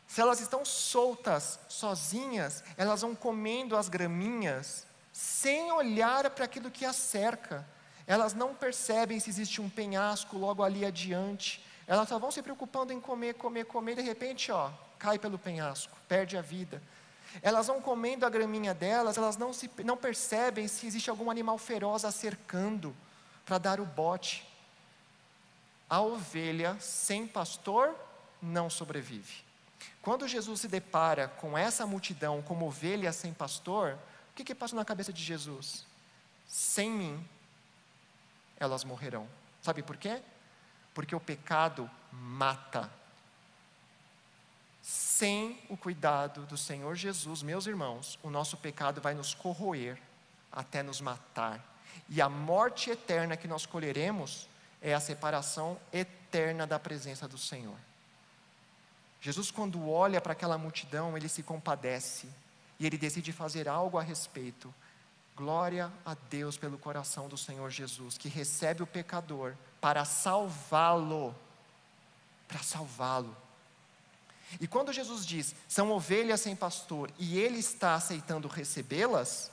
Se 0.07 0.21
elas 0.21 0.39
estão 0.39 0.65
soltas, 0.65 1.59
sozinhas, 1.67 2.63
elas 2.77 3.01
vão 3.01 3.15
comendo 3.15 3.77
as 3.77 3.89
graminhas, 3.89 4.85
sem 5.13 5.71
olhar 5.71 6.29
para 6.31 6.45
aquilo 6.45 6.71
que 6.71 6.85
as 6.85 6.95
cerca. 6.95 7.67
Elas 8.07 8.33
não 8.33 8.55
percebem 8.55 9.19
se 9.19 9.29
existe 9.29 9.61
um 9.61 9.69
penhasco 9.69 10.37
logo 10.37 10.63
ali 10.63 10.83
adiante 10.83 11.63
elas 11.91 12.07
só 12.07 12.17
vão 12.17 12.31
se 12.31 12.41
preocupando 12.41 12.93
em 12.93 13.01
comer, 13.01 13.33
comer, 13.33 13.65
comer, 13.65 13.91
e 13.91 13.95
de 13.95 14.01
repente, 14.03 14.49
ó, 14.49 14.71
cai 14.97 15.19
pelo 15.19 15.37
penhasco, 15.37 15.91
perde 16.07 16.37
a 16.37 16.41
vida. 16.41 16.81
Elas 17.41 17.67
vão 17.67 17.81
comendo 17.81 18.25
a 18.25 18.29
graminha 18.29 18.73
delas, 18.73 19.17
elas 19.17 19.35
não, 19.35 19.51
se, 19.51 19.69
não 19.83 19.97
percebem 19.97 20.69
se 20.69 20.87
existe 20.87 21.09
algum 21.09 21.29
animal 21.29 21.57
feroz 21.57 22.05
a 22.05 22.11
cercando 22.11 22.95
para 23.45 23.57
dar 23.57 23.81
o 23.81 23.85
bote. 23.85 24.47
A 25.89 25.99
ovelha 25.99 26.77
sem 26.79 27.27
pastor 27.27 27.93
não 28.41 28.69
sobrevive. 28.69 29.43
Quando 30.01 30.29
Jesus 30.29 30.61
se 30.61 30.69
depara 30.69 31.27
com 31.27 31.57
essa 31.57 31.85
multidão 31.85 32.41
como 32.41 32.67
ovelha 32.67 33.11
sem 33.11 33.33
pastor, 33.33 33.99
o 34.31 34.33
que, 34.33 34.45
que 34.45 34.55
passa 34.55 34.77
na 34.77 34.85
cabeça 34.85 35.11
de 35.11 35.21
Jesus? 35.21 35.85
Sem 36.47 36.89
mim, 36.89 37.27
elas 38.57 38.85
morrerão. 38.85 39.27
Sabe 39.61 39.83
por 39.83 39.97
quê? 39.97 40.21
Porque 40.93 41.15
o 41.15 41.19
pecado 41.19 41.89
mata. 42.11 42.89
Sem 44.81 45.59
o 45.69 45.77
cuidado 45.77 46.45
do 46.45 46.57
Senhor 46.57 46.95
Jesus, 46.95 47.43
meus 47.43 47.67
irmãos, 47.67 48.17
o 48.23 48.29
nosso 48.29 48.57
pecado 48.57 48.99
vai 48.99 49.13
nos 49.13 49.33
corroer 49.33 49.97
até 50.51 50.81
nos 50.81 50.99
matar. 50.99 51.63
E 52.09 52.21
a 52.21 52.27
morte 52.27 52.89
eterna 52.89 53.37
que 53.37 53.47
nós 53.47 53.65
colheremos 53.65 54.47
é 54.81 54.93
a 54.93 54.99
separação 54.99 55.79
eterna 55.93 56.65
da 56.65 56.79
presença 56.79 57.27
do 57.27 57.37
Senhor. 57.37 57.77
Jesus, 59.21 59.51
quando 59.51 59.89
olha 59.89 60.19
para 60.19 60.33
aquela 60.33 60.57
multidão, 60.57 61.15
ele 61.15 61.29
se 61.29 61.43
compadece 61.43 62.27
e 62.79 62.85
ele 62.87 62.97
decide 62.97 63.31
fazer 63.31 63.69
algo 63.69 63.99
a 63.99 64.01
respeito. 64.01 64.73
Glória 65.35 65.91
a 66.03 66.15
Deus 66.15 66.57
pelo 66.57 66.77
coração 66.77 67.29
do 67.29 67.37
Senhor 67.37 67.69
Jesus, 67.69 68.17
que 68.17 68.27
recebe 68.27 68.81
o 68.81 68.87
pecador 68.87 69.55
para 69.81 70.05
salvá-lo. 70.05 71.35
Para 72.47 72.59
salvá-lo. 72.59 73.35
E 74.59 74.67
quando 74.67 74.93
Jesus 74.93 75.25
diz, 75.25 75.55
são 75.67 75.91
ovelhas 75.91 76.41
sem 76.41 76.55
pastor, 76.55 77.09
e 77.17 77.39
ele 77.39 77.59
está 77.59 77.95
aceitando 77.95 78.47
recebê-las, 78.47 79.49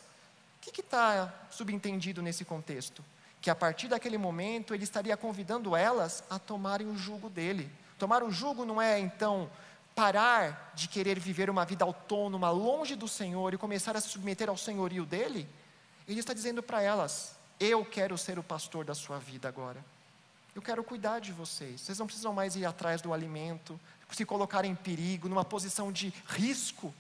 o 0.57 0.71
que 0.71 0.81
está 0.81 1.33
subentendido 1.51 2.21
nesse 2.21 2.45
contexto? 2.45 3.03
Que 3.41 3.49
a 3.49 3.55
partir 3.55 3.89
daquele 3.89 4.19
momento 4.19 4.75
ele 4.75 4.85
estaria 4.85 5.17
convidando 5.17 5.75
elas 5.75 6.23
a 6.29 6.39
tomarem 6.39 6.89
o 6.89 6.99
jugo 6.99 7.31
dele. 7.31 7.71
Tomar 7.99 8.23
o 8.23 8.31
jugo 8.31 8.65
não 8.65 8.83
é 8.83 8.99
então 8.99 9.49
parar 9.95 10.73
de 10.75 10.89
querer 10.89 11.19
viver 11.19 11.49
uma 11.49 11.65
vida 11.65 11.85
autônoma, 11.85 12.51
longe 12.51 12.95
do 12.95 13.09
Senhor 13.09 13.55
e 13.55 13.59
começar 13.59 13.97
a 13.97 14.01
se 14.01 14.09
submeter 14.09 14.49
ao 14.49 14.57
senhorio 14.57 15.07
dele. 15.07 15.49
Ele 16.07 16.21
está 16.21 16.35
dizendo 16.35 16.63
para 16.63 16.83
elas: 16.83 17.37
Eu 17.59 17.85
quero 17.85 18.19
ser 18.19 18.39
o 18.39 18.43
pastor 18.43 18.85
da 18.85 18.95
sua 18.95 19.19
vida 19.19 19.49
agora. 19.49 19.83
Eu 20.55 20.63
quero 20.63 20.83
cuidar 20.83 21.21
de 21.21 21.33
vocês. 21.33 21.81
Vocês 21.81 21.99
não 21.99 22.07
precisam 22.07 22.33
mais 22.33 22.57
ir 22.57 22.65
atrás 22.65 23.01
do 23.01 23.13
alimento, 23.13 23.79
se 24.11 24.25
colocar 24.25 24.65
em 24.65 24.75
perigo, 24.75 25.29
numa 25.29 25.45
posição 25.45 25.93
de 25.93 26.13
risco. 26.27 26.93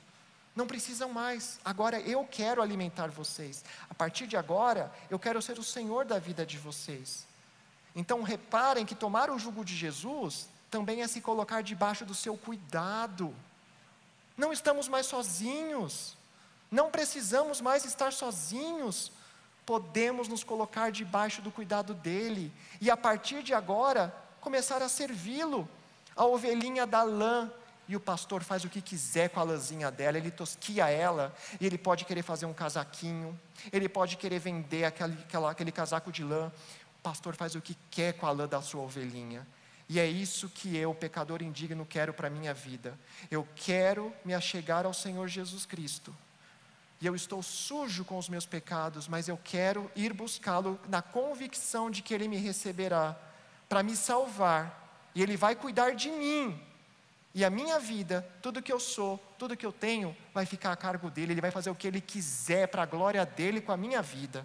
Não 0.54 0.66
precisam 0.66 1.12
mais. 1.12 1.58
Agora 1.64 2.00
eu 2.00 2.24
quero 2.24 2.62
alimentar 2.62 3.08
vocês. 3.08 3.64
A 3.88 3.94
partir 3.94 4.26
de 4.26 4.36
agora, 4.36 4.92
eu 5.10 5.18
quero 5.18 5.40
ser 5.40 5.58
o 5.58 5.62
Senhor 5.62 6.04
da 6.04 6.18
vida 6.18 6.44
de 6.44 6.58
vocês. 6.58 7.26
Então 7.94 8.22
reparem 8.22 8.86
que 8.86 8.94
tomar 8.94 9.30
o 9.30 9.38
jugo 9.38 9.64
de 9.64 9.74
Jesus 9.74 10.48
também 10.70 11.02
é 11.02 11.08
se 11.08 11.20
colocar 11.20 11.62
debaixo 11.62 12.04
do 12.04 12.14
seu 12.14 12.36
cuidado. 12.36 13.34
Não 14.36 14.52
estamos 14.52 14.88
mais 14.88 15.06
sozinhos. 15.06 16.16
Não 16.70 16.90
precisamos 16.90 17.60
mais 17.60 17.84
estar 17.84 18.12
sozinhos 18.12 19.10
podemos 19.68 20.28
nos 20.28 20.42
colocar 20.42 20.90
debaixo 20.90 21.42
do 21.42 21.50
cuidado 21.50 21.92
dele 21.92 22.50
e 22.80 22.90
a 22.90 22.96
partir 22.96 23.42
de 23.42 23.52
agora 23.52 24.14
começar 24.40 24.80
a 24.80 24.88
servi-lo. 24.88 25.68
A 26.16 26.24
ovelhinha 26.24 26.86
da 26.86 27.02
lã 27.02 27.52
e 27.86 27.94
o 27.94 28.00
pastor 28.00 28.42
faz 28.42 28.64
o 28.64 28.70
que 28.70 28.80
quiser 28.80 29.28
com 29.28 29.40
a 29.40 29.42
lãzinha 29.42 29.90
dela, 29.90 30.16
ele 30.16 30.30
tosquia 30.30 30.88
ela, 30.88 31.36
e 31.60 31.66
ele 31.66 31.76
pode 31.76 32.06
querer 32.06 32.22
fazer 32.22 32.46
um 32.46 32.54
casaquinho, 32.54 33.38
ele 33.70 33.90
pode 33.90 34.16
querer 34.16 34.38
vender 34.38 34.84
aquele, 34.84 35.18
aquela, 35.20 35.50
aquele 35.50 35.70
casaco 35.70 36.10
de 36.10 36.24
lã. 36.24 36.50
O 36.98 37.02
pastor 37.02 37.36
faz 37.36 37.54
o 37.54 37.60
que 37.60 37.76
quer 37.90 38.14
com 38.14 38.26
a 38.26 38.30
lã 38.30 38.48
da 38.48 38.62
sua 38.62 38.80
ovelhinha. 38.80 39.46
E 39.86 40.00
é 40.00 40.06
isso 40.06 40.48
que 40.48 40.78
eu, 40.78 40.94
pecador 40.94 41.42
indigno, 41.42 41.84
quero 41.84 42.14
para 42.14 42.28
a 42.28 42.30
minha 42.30 42.54
vida. 42.54 42.98
Eu 43.30 43.46
quero 43.54 44.14
me 44.24 44.32
achegar 44.32 44.86
ao 44.86 44.94
Senhor 44.94 45.28
Jesus 45.28 45.66
Cristo 45.66 46.14
e 47.00 47.06
eu 47.06 47.14
estou 47.14 47.42
sujo 47.42 48.04
com 48.04 48.18
os 48.18 48.28
meus 48.28 48.44
pecados, 48.44 49.06
mas 49.06 49.28
eu 49.28 49.38
quero 49.42 49.90
ir 49.94 50.12
buscá-lo 50.12 50.78
na 50.88 51.00
convicção 51.00 51.90
de 51.90 52.02
que 52.02 52.12
ele 52.12 52.26
me 52.26 52.36
receberá 52.36 53.16
para 53.68 53.82
me 53.82 53.94
salvar 53.94 55.10
e 55.14 55.22
ele 55.22 55.36
vai 55.36 55.54
cuidar 55.54 55.94
de 55.94 56.10
mim. 56.10 56.60
E 57.34 57.44
a 57.44 57.50
minha 57.50 57.78
vida, 57.78 58.28
tudo 58.42 58.62
que 58.62 58.72
eu 58.72 58.80
sou, 58.80 59.18
tudo 59.38 59.56
que 59.56 59.64
eu 59.64 59.72
tenho, 59.72 60.16
vai 60.34 60.44
ficar 60.44 60.72
a 60.72 60.76
cargo 60.76 61.08
dele, 61.08 61.32
ele 61.32 61.40
vai 61.40 61.52
fazer 61.52 61.70
o 61.70 61.74
que 61.74 61.86
ele 61.86 62.00
quiser 62.00 62.66
para 62.66 62.82
a 62.82 62.86
glória 62.86 63.24
dele 63.24 63.60
com 63.60 63.70
a 63.70 63.76
minha 63.76 64.02
vida. 64.02 64.44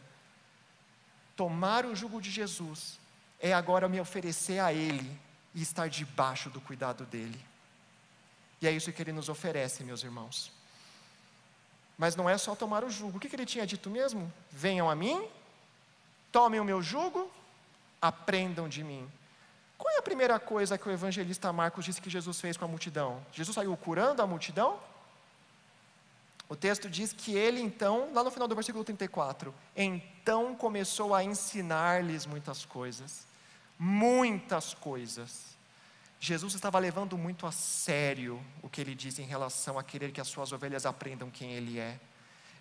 Tomar 1.36 1.86
o 1.86 1.96
jugo 1.96 2.22
de 2.22 2.30
Jesus 2.30 3.00
é 3.40 3.52
agora 3.52 3.90
me 3.90 4.00
oferecer 4.00 4.60
a 4.60 4.72
ele 4.72 5.20
e 5.56 5.62
estar 5.62 5.90
debaixo 5.90 6.52
do 6.52 6.62
cuidado 6.62 7.04
dele. 7.06 7.40
E 8.62 8.68
é 8.68 8.72
isso 8.72 8.94
que 8.94 9.02
ele 9.02 9.12
nos 9.12 9.28
oferece, 9.28 9.84
meus 9.84 10.04
irmãos. 10.04 10.52
Mas 11.98 12.16
não 12.16 12.30
é 12.30 12.38
só 12.38 12.56
tomar 12.56 12.84
o 12.84 12.90
jugo. 12.90 13.18
O 13.18 13.20
que, 13.20 13.30
que 13.30 13.36
ele 13.36 13.46
tinha 13.46 13.66
dito 13.66 13.90
mesmo? 13.90 14.32
Venham 14.52 14.90
a 14.90 14.96
mim, 14.96 15.28
tomem 16.32 16.60
o 16.60 16.66
meu 16.66 16.82
jugo, 16.82 17.30
aprendam 18.02 18.68
de 18.68 18.84
mim. 18.84 19.10
Qual 19.78 19.94
é 19.94 19.98
a 19.98 20.02
primeira 20.02 20.40
coisa 20.40 20.78
que 20.78 20.88
o 20.88 20.92
evangelista 20.92 21.52
Marcos 21.52 21.86
disse 21.86 22.02
que 22.02 22.10
Jesus 22.10 22.40
fez 22.40 22.58
com 22.58 22.66
a 22.66 22.68
multidão? 22.68 23.22
Jesus 23.32 23.54
saiu 23.54 23.76
curando 23.76 24.22
a 24.22 24.28
multidão? 24.28 24.80
O 26.50 26.56
texto 26.56 26.90
diz 26.90 27.14
que 27.14 27.36
ele 27.36 27.62
então, 27.62 28.14
lá 28.14 28.24
no 28.24 28.32
final 28.32 28.48
do 28.48 28.56
versículo 28.56 28.84
34, 28.84 29.54
então 29.76 30.56
começou 30.56 31.16
a 31.16 31.24
ensinar-lhes 31.24 32.26
muitas 32.26 32.66
coisas. 32.66 33.26
Muitas 33.80 34.74
coisas. 34.74 35.53
Jesus 36.24 36.54
estava 36.54 36.80
levando 36.80 37.18
muito 37.18 37.46
a 37.46 37.52
sério 37.52 38.42
o 38.62 38.70
que 38.70 38.80
ele 38.80 38.96
diz 38.96 39.20
em 39.20 39.26
relação 39.26 39.78
a 39.78 39.84
querer 39.84 40.14
que 40.14 40.22
as 40.22 40.28
suas 40.30 40.54
ovelhas 40.54 40.86
aprendam 40.86 41.30
quem 41.30 41.52
ele 41.52 41.78
é. 41.78 42.00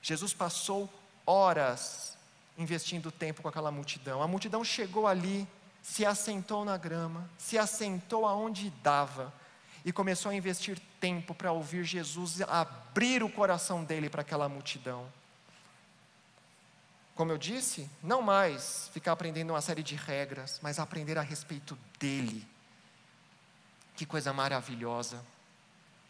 Jesus 0.03 0.35
passou 0.35 0.93
horas 1.25 2.19
investindo 2.59 3.13
tempo 3.13 3.41
com 3.41 3.47
aquela 3.47 3.71
multidão. 3.71 4.21
A 4.21 4.27
multidão 4.27 4.65
chegou 4.65 5.07
ali, 5.07 5.47
se 5.81 6.05
assentou 6.05 6.65
na 6.65 6.77
grama, 6.77 7.31
se 7.39 7.57
assentou 7.57 8.27
aonde 8.27 8.69
dava 8.83 9.33
e 9.85 9.93
começou 9.93 10.33
a 10.33 10.35
investir 10.35 10.77
tempo 11.01 11.33
para 11.33 11.53
ouvir 11.53 11.85
Jesus 11.85 12.43
abrir 12.43 13.23
o 13.23 13.31
coração 13.31 13.85
dele 13.85 14.11
para 14.11 14.23
aquela 14.23 14.49
multidão. 14.49 15.07
Como 17.15 17.31
eu 17.31 17.39
disse, 17.39 17.89
não 18.03 18.23
mais 18.23 18.91
ficar 18.93 19.13
aprendendo 19.13 19.51
uma 19.51 19.61
série 19.61 19.85
de 19.85 19.95
regras, 19.95 20.59
mas 20.61 20.81
aprender 20.81 21.17
a 21.17 21.23
respeito 21.23 21.79
dele 22.01 22.51
que 23.97 24.07
coisa 24.07 24.33
maravilhosa. 24.33 25.25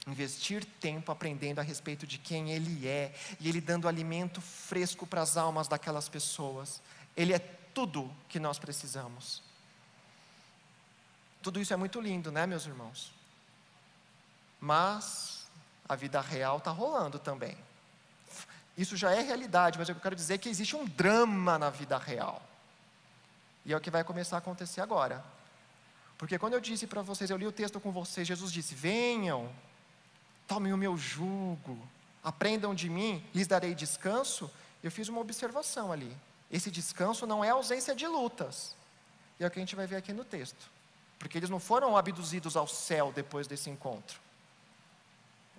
Investir 0.06 0.64
tempo 0.80 1.12
aprendendo 1.12 1.60
a 1.60 1.62
respeito 1.62 2.06
de 2.06 2.18
quem 2.18 2.50
Ele 2.50 2.88
é 2.88 3.14
e 3.38 3.48
Ele 3.48 3.60
dando 3.60 3.86
alimento 3.86 4.40
fresco 4.40 5.06
para 5.06 5.22
as 5.22 5.36
almas 5.36 5.68
daquelas 5.68 6.08
pessoas. 6.08 6.82
Ele 7.16 7.32
é 7.32 7.38
tudo 7.38 8.12
que 8.28 8.40
nós 8.40 8.58
precisamos. 8.58 9.42
Tudo 11.42 11.60
isso 11.60 11.72
é 11.72 11.76
muito 11.76 12.00
lindo, 12.00 12.30
né, 12.30 12.46
meus 12.46 12.66
irmãos? 12.66 13.12
Mas 14.60 15.46
a 15.88 15.96
vida 15.96 16.20
real 16.20 16.58
está 16.58 16.70
rolando 16.70 17.18
também. 17.18 17.56
Isso 18.76 18.96
já 18.96 19.12
é 19.12 19.20
realidade, 19.20 19.78
mas 19.78 19.88
eu 19.88 19.94
quero 19.94 20.16
dizer 20.16 20.38
que 20.38 20.48
existe 20.48 20.74
um 20.74 20.86
drama 20.86 21.58
na 21.58 21.68
vida 21.68 21.98
real. 21.98 22.42
E 23.64 23.72
é 23.72 23.76
o 23.76 23.80
que 23.80 23.90
vai 23.90 24.02
começar 24.02 24.36
a 24.36 24.38
acontecer 24.38 24.80
agora. 24.80 25.22
Porque 26.22 26.38
quando 26.38 26.52
eu 26.52 26.60
disse 26.60 26.86
para 26.86 27.02
vocês, 27.02 27.30
eu 27.30 27.36
li 27.36 27.48
o 27.48 27.50
texto 27.50 27.80
com 27.80 27.90
vocês, 27.90 28.28
Jesus 28.28 28.52
disse: 28.52 28.76
Venham, 28.76 29.52
tomem 30.46 30.72
o 30.72 30.76
meu 30.76 30.96
jugo, 30.96 31.76
aprendam 32.22 32.72
de 32.76 32.88
mim, 32.88 33.26
lhes 33.34 33.48
darei 33.48 33.74
descanso. 33.74 34.48
Eu 34.84 34.92
fiz 34.92 35.08
uma 35.08 35.20
observação 35.20 35.90
ali. 35.90 36.16
Esse 36.48 36.70
descanso 36.70 37.26
não 37.26 37.44
é 37.44 37.50
ausência 37.50 37.92
de 37.92 38.06
lutas. 38.06 38.76
E 39.40 39.42
é 39.42 39.48
o 39.48 39.50
que 39.50 39.58
a 39.58 39.62
gente 39.62 39.74
vai 39.74 39.84
ver 39.84 39.96
aqui 39.96 40.12
no 40.12 40.24
texto. 40.24 40.70
Porque 41.18 41.36
eles 41.36 41.50
não 41.50 41.58
foram 41.58 41.96
abduzidos 41.96 42.56
ao 42.56 42.68
céu 42.68 43.10
depois 43.12 43.48
desse 43.48 43.68
encontro. 43.68 44.20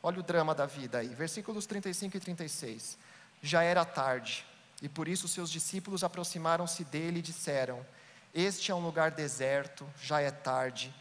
Olha 0.01 0.21
o 0.21 0.23
drama 0.23 0.55
da 0.55 0.65
vida 0.65 0.99
aí, 0.99 1.09
versículos 1.09 1.65
35 1.65 2.15
e 2.15 2.19
36. 2.21 2.97
Já 3.41 3.63
era 3.63 3.83
tarde, 3.83 4.45
e 4.81 4.87
por 4.87 5.09
isso 5.09 5.27
seus 5.27 5.51
discípulos 5.51 6.05
aproximaram-se 6.05 6.85
dele 6.85 7.19
e 7.19 7.21
disseram: 7.21 7.85
este 8.33 8.71
é 8.71 8.75
um 8.75 8.83
lugar 8.83 9.11
deserto, 9.11 9.87
já 10.01 10.19
é 10.19 10.31
tarde. 10.31 10.93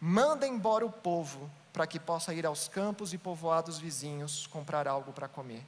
Manda 0.00 0.46
embora 0.46 0.84
o 0.84 0.90
povo, 0.90 1.50
para 1.72 1.86
que 1.86 2.00
possa 2.00 2.34
ir 2.34 2.44
aos 2.44 2.66
campos 2.66 3.12
e 3.12 3.18
povoados 3.18 3.78
vizinhos 3.78 4.46
comprar 4.46 4.88
algo 4.88 5.12
para 5.12 5.28
comer. 5.28 5.64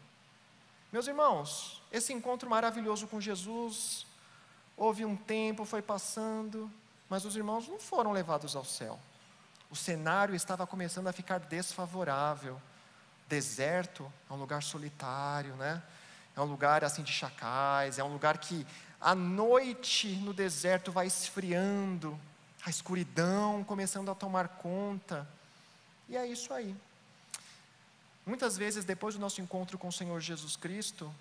Meus 0.93 1.07
irmãos, 1.07 1.81
esse 1.93 2.13
encontro 2.13 2.51
maravilhoso 2.51 3.07
com 3.07 3.21
Jesus, 3.21 4.05
houve 4.77 5.05
um 5.05 5.17
tempo, 5.17 5.65
foi 5.65 5.81
passando, 5.81 6.71
mas 7.09 7.25
os 7.25 7.37
irmãos 7.37 7.69
não 7.69 7.79
foram 7.79 8.13
levados 8.13 8.57
ao 8.57 8.65
céu. 8.65 8.99
o 9.71 9.77
cenário 9.77 10.35
estava 10.35 10.67
começando 10.67 11.07
a 11.07 11.13
ficar 11.15 11.39
desfavorável. 11.39 12.61
Deserto 13.27 14.13
é 14.29 14.33
um 14.35 14.37
lugar 14.37 14.63
solitário, 14.63 15.55
né? 15.57 15.83
É 16.37 16.41
um 16.43 16.45
lugar 16.45 16.85
assim 16.85 17.03
de 17.03 17.13
chacais, 17.13 17.99
é 17.99 18.05
um 18.05 18.13
lugar 18.13 18.37
que 18.37 18.67
a 19.03 19.17
noite 19.17 20.09
no 20.17 20.33
deserto 20.33 20.93
vai 20.93 21.09
esfriando, 21.09 22.19
a 22.65 22.71
escuridão 22.71 23.65
começando 23.65 24.09
a 24.11 24.15
tomar 24.15 24.47
conta. 24.47 25.29
E 26.09 26.17
é 26.17 26.25
isso 26.25 26.55
aí. 26.55 26.75
Muitas 28.25 28.57
vezes, 28.57 28.85
depois 28.85 29.17
do 29.17 29.21
nosso 29.21 29.41
encontro 29.41 29.77
com 29.77 29.89
o 29.89 29.93
Senhor 29.93 30.21
Jesus 30.21 30.55
Cristo, 30.55 31.13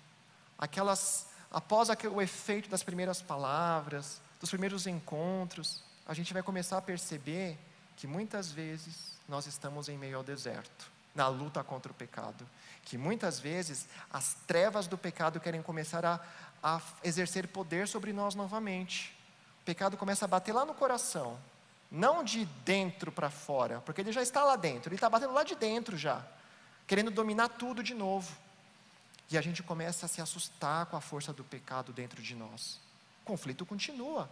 aquelas, 0.56 1.26
após 1.50 1.90
aquele, 1.90 2.14
o 2.14 2.22
efeito 2.22 2.68
das 2.68 2.84
primeiras 2.84 3.20
palavras, 3.20 4.20
dos 4.40 4.48
primeiros 4.50 4.86
encontros, 4.86 5.82
a 6.06 6.14
gente 6.14 6.32
vai 6.32 6.42
começar 6.42 6.78
a 6.78 6.82
perceber 6.82 7.58
que 7.96 8.06
muitas 8.06 8.52
vezes 8.52 9.12
nós 9.28 9.46
estamos 9.46 9.88
em 9.88 9.98
meio 9.98 10.18
ao 10.18 10.22
deserto, 10.22 10.88
na 11.12 11.26
luta 11.26 11.64
contra 11.64 11.90
o 11.90 11.94
pecado. 11.94 12.46
Que 12.84 12.96
muitas 12.96 13.40
vezes 13.40 13.88
as 14.12 14.34
trevas 14.46 14.86
do 14.86 14.96
pecado 14.96 15.40
querem 15.40 15.62
começar 15.62 16.04
a, 16.04 16.20
a 16.62 16.80
exercer 17.02 17.48
poder 17.48 17.88
sobre 17.88 18.12
nós 18.12 18.34
novamente. 18.34 19.16
O 19.60 19.64
pecado 19.64 19.96
começa 19.96 20.24
a 20.24 20.28
bater 20.28 20.52
lá 20.52 20.64
no 20.64 20.74
coração, 20.74 21.38
não 21.90 22.22
de 22.22 22.44
dentro 22.64 23.10
para 23.10 23.30
fora, 23.30 23.80
porque 23.80 24.00
ele 24.00 24.12
já 24.12 24.22
está 24.22 24.44
lá 24.44 24.56
dentro, 24.56 24.88
ele 24.88 24.96
está 24.96 25.08
batendo 25.10 25.32
lá 25.32 25.42
de 25.42 25.54
dentro 25.54 25.96
já 25.96 26.24
querendo 26.86 27.10
dominar 27.10 27.48
tudo 27.48 27.82
de 27.82 27.94
novo. 27.94 28.30
E 29.30 29.38
a 29.38 29.40
gente 29.40 29.62
começa 29.62 30.04
a 30.04 30.08
se 30.08 30.20
assustar 30.20 30.84
com 30.86 30.96
a 30.96 31.00
força 31.00 31.32
do 31.32 31.42
pecado 31.42 31.92
dentro 31.92 32.20
de 32.20 32.34
nós. 32.34 32.78
O 33.22 33.24
conflito 33.24 33.64
continua. 33.64 34.28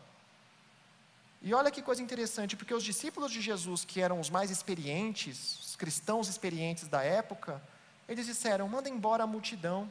E 1.40 1.54
olha 1.54 1.70
que 1.70 1.80
coisa 1.80 2.02
interessante, 2.02 2.54
porque 2.54 2.74
os 2.74 2.84
discípulos 2.84 3.32
de 3.32 3.40
Jesus, 3.40 3.82
que 3.82 4.02
eram 4.02 4.20
os 4.20 4.28
mais 4.28 4.50
experientes, 4.50 5.58
os 5.60 5.76
cristãos 5.76 6.28
experientes 6.28 6.86
da 6.86 7.02
época, 7.02 7.62
eles 8.06 8.26
disseram: 8.26 8.68
manda 8.68 8.90
embora 8.90 9.24
a 9.24 9.26
multidão. 9.26 9.90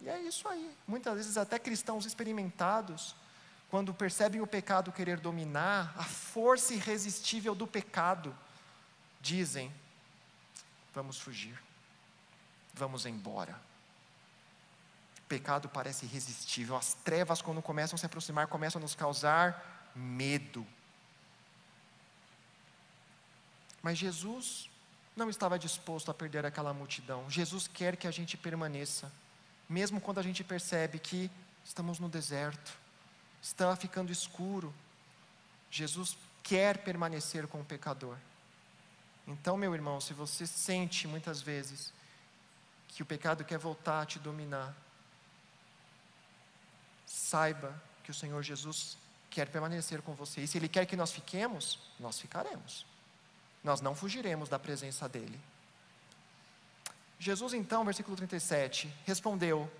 E 0.00 0.08
é 0.08 0.20
isso 0.20 0.48
aí. 0.48 0.70
Muitas 0.86 1.14
vezes, 1.16 1.36
até 1.36 1.58
cristãos 1.58 2.04
experimentados, 2.04 3.14
quando 3.70 3.92
percebem 3.94 4.40
o 4.40 4.46
pecado 4.46 4.92
querer 4.92 5.18
dominar, 5.18 5.94
a 5.96 6.04
força 6.04 6.74
irresistível 6.74 7.54
do 7.54 7.66
pecado, 7.66 8.36
dizem: 9.20 9.72
Vamos 10.94 11.20
fugir. 11.20 11.60
Vamos 12.72 13.04
embora. 13.04 13.58
O 15.18 15.22
pecado 15.28 15.68
parece 15.68 16.06
irresistível. 16.06 16.76
As 16.76 16.94
trevas, 16.94 17.42
quando 17.42 17.60
começam 17.60 17.96
a 17.96 17.98
se 17.98 18.06
aproximar, 18.06 18.46
começam 18.46 18.78
a 18.78 18.82
nos 18.82 18.94
causar 18.94 19.90
medo. 19.94 20.66
Mas 23.82 23.98
Jesus 23.98 24.70
não 25.16 25.30
estava 25.30 25.58
disposto 25.58 26.10
a 26.10 26.14
perder 26.14 26.44
aquela 26.44 26.72
multidão. 26.72 27.28
Jesus 27.30 27.66
quer 27.66 27.96
que 27.96 28.06
a 28.06 28.10
gente 28.10 28.36
permaneça, 28.36 29.10
mesmo 29.68 30.00
quando 30.00 30.18
a 30.18 30.22
gente 30.22 30.44
percebe 30.44 30.98
que 30.98 31.30
estamos 31.64 31.98
no 31.98 32.08
deserto, 32.08 32.76
está 33.42 33.74
ficando 33.76 34.12
escuro. 34.12 34.72
Jesus 35.70 36.16
quer 36.42 36.78
permanecer 36.78 37.46
com 37.46 37.60
o 37.60 37.64
pecador. 37.64 38.16
Então, 39.26 39.56
meu 39.56 39.74
irmão, 39.74 40.00
se 40.00 40.14
você 40.14 40.46
sente 40.46 41.08
muitas 41.08 41.42
vezes 41.42 41.92
que 42.88 43.02
o 43.02 43.06
pecado 43.06 43.44
quer 43.44 43.58
voltar 43.58 44.02
a 44.02 44.06
te 44.06 44.18
dominar, 44.18 44.74
saiba 47.04 47.74
que 48.04 48.10
o 48.10 48.14
Senhor 48.14 48.42
Jesus 48.42 48.96
quer 49.28 49.48
permanecer 49.48 50.00
com 50.00 50.14
você. 50.14 50.42
E 50.42 50.46
se 50.46 50.56
Ele 50.56 50.68
quer 50.68 50.86
que 50.86 50.96
nós 50.96 51.12
fiquemos, 51.12 51.78
nós 51.98 52.20
ficaremos. 52.20 52.86
Nós 53.64 53.80
não 53.80 53.94
fugiremos 53.94 54.48
da 54.48 54.58
presença 54.58 55.08
dEle. 55.08 55.40
Jesus, 57.18 57.54
então, 57.54 57.84
versículo 57.84 58.16
37, 58.16 58.92
respondeu: 59.04 59.70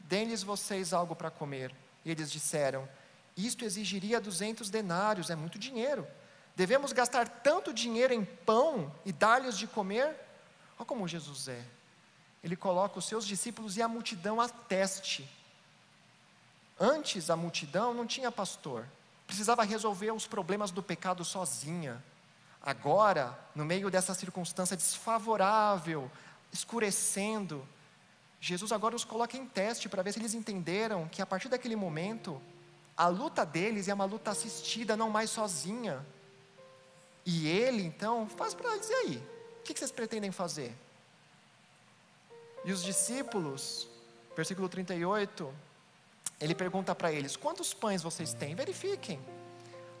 Deem-lhes 0.00 0.42
vocês 0.42 0.92
algo 0.92 1.14
para 1.14 1.30
comer. 1.30 1.74
E 2.04 2.10
eles 2.10 2.30
disseram: 2.30 2.88
Isto 3.36 3.64
exigiria 3.64 4.20
duzentos 4.20 4.70
denários, 4.70 5.30
é 5.30 5.36
muito 5.36 5.58
dinheiro. 5.58 6.06
Devemos 6.56 6.92
gastar 6.92 7.28
tanto 7.28 7.72
dinheiro 7.72 8.14
em 8.14 8.24
pão 8.24 8.92
e 9.04 9.12
dar-lhes 9.12 9.58
de 9.58 9.66
comer? 9.66 10.14
Olha 10.78 10.86
como 10.86 11.08
Jesus 11.08 11.48
é. 11.48 11.64
Ele 12.42 12.54
coloca 12.54 12.98
os 12.98 13.06
seus 13.06 13.26
discípulos 13.26 13.76
e 13.76 13.82
a 13.82 13.88
multidão 13.88 14.40
a 14.40 14.48
teste. 14.48 15.28
Antes 16.78 17.30
a 17.30 17.36
multidão 17.36 17.94
não 17.94 18.06
tinha 18.06 18.30
pastor, 18.30 18.84
precisava 19.26 19.64
resolver 19.64 20.12
os 20.12 20.26
problemas 20.26 20.70
do 20.70 20.82
pecado 20.82 21.24
sozinha. 21.24 22.02
Agora, 22.60 23.38
no 23.54 23.64
meio 23.64 23.90
dessa 23.90 24.14
circunstância 24.14 24.76
desfavorável, 24.76 26.10
escurecendo, 26.54 27.66
Jesus 28.40 28.70
agora 28.70 28.94
os 28.94 29.04
coloca 29.04 29.36
em 29.36 29.44
teste 29.44 29.88
para 29.88 30.02
ver 30.02 30.12
se 30.12 30.20
eles 30.20 30.34
entenderam 30.34 31.08
que 31.08 31.20
a 31.20 31.26
partir 31.26 31.48
daquele 31.48 31.74
momento, 31.74 32.40
a 32.96 33.08
luta 33.08 33.44
deles 33.44 33.88
é 33.88 33.94
uma 33.94 34.04
luta 34.04 34.30
assistida, 34.30 34.96
não 34.96 35.10
mais 35.10 35.30
sozinha. 35.30 36.06
E 37.26 37.48
ele, 37.48 37.82
então, 37.82 38.28
faz 38.28 38.54
para 38.54 38.76
e 38.76 38.94
aí? 38.94 39.22
O 39.58 39.62
que 39.64 39.76
vocês 39.76 39.90
pretendem 39.90 40.30
fazer? 40.30 40.72
E 42.64 42.70
os 42.70 42.82
discípulos, 42.82 43.88
versículo 44.36 44.68
38, 44.68 45.52
ele 46.40 46.54
pergunta 46.54 46.94
para 46.94 47.10
eles: 47.10 47.36
quantos 47.36 47.74
pães 47.74 48.02
vocês 48.02 48.32
têm? 48.32 48.54
Verifiquem. 48.54 49.18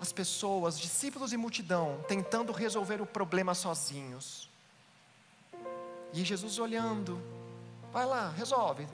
As 0.00 0.12
pessoas, 0.12 0.78
discípulos 0.78 1.32
e 1.32 1.36
multidão, 1.36 2.04
tentando 2.06 2.52
resolver 2.52 3.00
o 3.00 3.06
problema 3.06 3.54
sozinhos. 3.54 4.50
E 6.14 6.24
Jesus 6.24 6.60
olhando, 6.60 7.20
vai 7.92 8.06
lá, 8.06 8.30
resolve. 8.30 8.86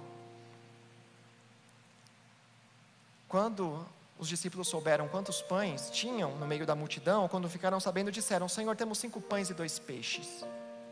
Quando 3.28 3.86
os 4.18 4.26
discípulos 4.26 4.68
souberam 4.68 5.06
quantos 5.06 5.42
pães 5.42 5.90
tinham 5.90 6.34
no 6.36 6.46
meio 6.46 6.64
da 6.64 6.74
multidão, 6.74 7.28
quando 7.28 7.48
ficaram 7.48 7.78
sabendo, 7.78 8.10
disseram: 8.10 8.48
Senhor, 8.48 8.74
temos 8.74 8.98
cinco 8.98 9.20
pães 9.20 9.50
e 9.50 9.54
dois 9.54 9.78
peixes. 9.78 10.44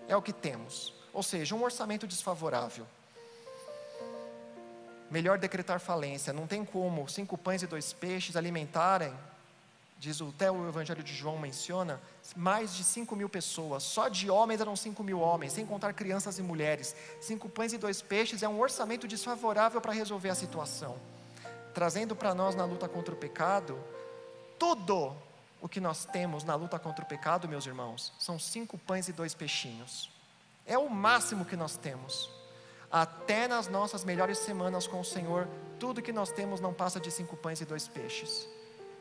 É 0.07 0.14
o 0.14 0.23
que 0.23 0.33
temos. 0.33 0.93
Ou 1.14 1.23
seja, 1.23 1.55
um 1.55 1.64
orçamento 1.64 2.07
desfavorável. 2.07 2.87
Melhor 5.11 5.38
decretar 5.38 5.81
falência. 5.81 6.33
Não 6.33 6.47
tem 6.47 6.62
como 6.62 7.09
cinco 7.09 7.38
pães 7.38 7.62
e 7.62 7.67
dois 7.67 7.95
peixes 7.95 8.37
alimentarem, 8.37 9.14
diz 9.99 10.21
o, 10.21 10.29
até 10.29 10.51
o 10.51 10.69
Evangelho 10.69 11.03
de 11.03 11.15
João 11.15 11.39
menciona, 11.39 12.01
mais 12.37 12.75
de 12.75 12.85
cinco 12.85 13.17
mil 13.17 13.29
pessoas. 13.29 13.83
Só 13.83 14.09
de 14.09 14.31
homens 14.31 14.61
eram 14.61 14.77
cinco 14.77 15.03
mil 15.03 15.21
homens, 15.21 15.53
sem 15.53 15.67
contar 15.67 15.93
crianças 15.93 16.39
e 16.39 16.43
mulheres. 16.43 16.95
Cinco 17.21 17.49
pães 17.49 17.73
e 17.73 17.79
dois 17.79 18.01
peixes 18.01 18.43
é 18.43 18.49
um 18.49 18.61
orçamento 18.61 19.07
desfavorável 19.09 19.81
para 19.81 19.93
resolver 19.93 20.29
a 20.29 20.35
situação 20.35 20.99
trazendo 21.79 22.17
para 22.17 22.35
nós 22.35 22.57
na 22.57 22.65
luta 22.65 22.89
contra 22.89 23.15
o 23.15 23.17
pecado, 23.17 23.79
tudo 24.59 25.15
o 25.61 25.69
que 25.69 25.79
nós 25.79 26.05
temos 26.05 26.43
na 26.43 26.57
luta 26.57 26.77
contra 26.77 27.05
o 27.05 27.09
pecado, 27.09 27.49
meus 27.49 27.67
irmãos, 27.67 28.13
são 28.19 28.37
cinco 28.37 28.77
pães 28.77 29.07
e 29.07 29.13
dois 29.13 29.33
peixinhos. 29.33 30.11
É 30.67 30.77
o 30.77 30.91
máximo 30.91 31.45
que 31.45 31.55
nós 31.55 31.77
temos. 31.77 32.29
Até 32.91 33.47
nas 33.47 33.69
nossas 33.69 34.05
melhores 34.05 34.39
semanas 34.39 34.89
com 34.89 34.99
o 34.99 35.05
Senhor, 35.05 35.47
tudo 35.79 36.03
que 36.03 36.13
nós 36.13 36.33
temos 36.33 36.59
não 36.59 36.75
passa 36.75 36.99
de 36.99 37.13
cinco 37.13 37.37
pães 37.37 37.61
e 37.61 37.65
dois 37.65 37.87
peixes. 37.87 38.49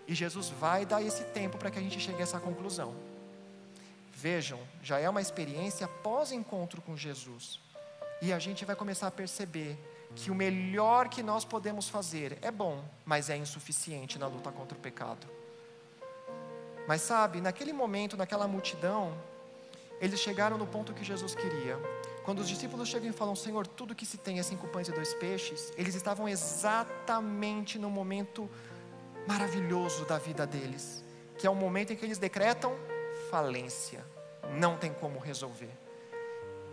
E 0.08 0.16
Jesus 0.16 0.50
vai 0.50 0.86
dar 0.86 1.02
esse 1.04 1.24
tempo 1.26 1.58
para 1.58 1.70
que 1.70 1.78
a 1.78 1.82
gente 1.82 2.00
chegue 2.00 2.20
a 2.20 2.24
essa 2.24 2.40
conclusão. 2.40 2.96
Vejam, 4.14 4.60
já 4.82 5.00
é 5.00 5.10
uma 5.10 5.22
experiência 5.22 5.88
pós-encontro 5.88 6.82
com 6.82 6.96
Jesus. 6.96 7.60
E 8.22 8.34
a 8.34 8.40
gente 8.40 8.66
vai 8.66 8.76
começar 8.76 9.08
a 9.08 9.12
perceber 9.12 9.78
que 10.16 10.32
o 10.32 10.36
melhor 10.36 11.10
que 11.10 11.22
nós 11.22 11.46
podemos 11.46 11.90
fazer 11.90 12.38
é 12.42 12.50
bom, 12.50 12.84
mas 13.06 13.30
é 13.30 13.38
insuficiente 13.38 14.18
na 14.18 14.28
luta 14.28 14.52
contra 14.52 14.78
o 14.78 14.82
pecado. 14.82 15.28
Mas 16.88 17.02
sabe, 17.02 17.42
naquele 17.42 17.74
momento, 17.74 18.16
naquela 18.16 18.48
multidão, 18.48 19.16
eles 20.00 20.20
chegaram 20.20 20.58
no 20.58 20.66
ponto 20.66 20.94
que 20.94 21.04
Jesus 21.04 21.36
queria. 21.36 21.78
Quando 22.24 22.40
os 22.40 22.48
discípulos 22.48 22.88
chegam 22.88 23.10
e 23.10 23.14
falam, 23.14 23.36
Senhor, 23.36 23.68
tudo 23.68 23.94
que 23.94 24.06
se 24.06 24.18
tem 24.18 24.40
é 24.40 24.44
cinco 24.44 24.68
pães 24.68 24.88
e 24.88 24.92
dois 24.92 25.14
peixes, 25.14 25.72
eles 25.78 25.96
estavam 25.96 26.28
exatamente 26.28 27.78
no 27.78 27.90
momento 27.90 28.50
maravilhoso 29.28 30.06
da 30.06 30.18
vida 30.18 30.48
deles, 30.48 31.04
que 31.38 31.46
é 31.46 31.50
o 31.50 31.56
momento 31.56 31.92
em 31.92 31.96
que 31.96 32.06
eles 32.06 32.18
decretam 32.18 32.74
falência, 33.30 34.04
não 34.58 34.78
tem 34.78 34.94
como 34.94 35.20
resolver. 35.20 35.70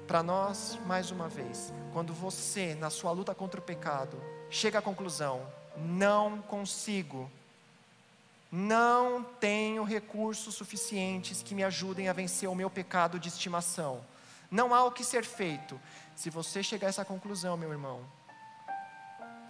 Para 0.06 0.22
nós, 0.22 0.78
mais 0.86 1.10
uma 1.10 1.28
vez, 1.28 1.72
quando 1.92 2.12
você, 2.12 2.74
na 2.74 2.90
sua 2.90 3.10
luta 3.10 3.34
contra 3.34 3.58
o 3.58 3.62
pecado, 3.62 4.22
chega 4.50 4.78
à 4.78 4.82
conclusão: 4.82 5.46
não 5.76 6.42
consigo, 6.42 7.30
não 8.52 9.24
tenho 9.24 9.82
recursos 9.82 10.54
suficientes 10.54 11.42
que 11.42 11.54
me 11.54 11.64
ajudem 11.64 12.08
a 12.08 12.12
vencer 12.12 12.48
o 12.48 12.54
meu 12.54 12.70
pecado 12.70 13.18
de 13.18 13.28
estimação, 13.28 14.04
não 14.50 14.74
há 14.74 14.84
o 14.84 14.92
que 14.92 15.02
ser 15.02 15.24
feito. 15.24 15.80
Se 16.14 16.30
você 16.30 16.62
chegar 16.62 16.86
a 16.86 16.90
essa 16.90 17.04
conclusão, 17.04 17.56
meu 17.56 17.72
irmão, 17.72 18.00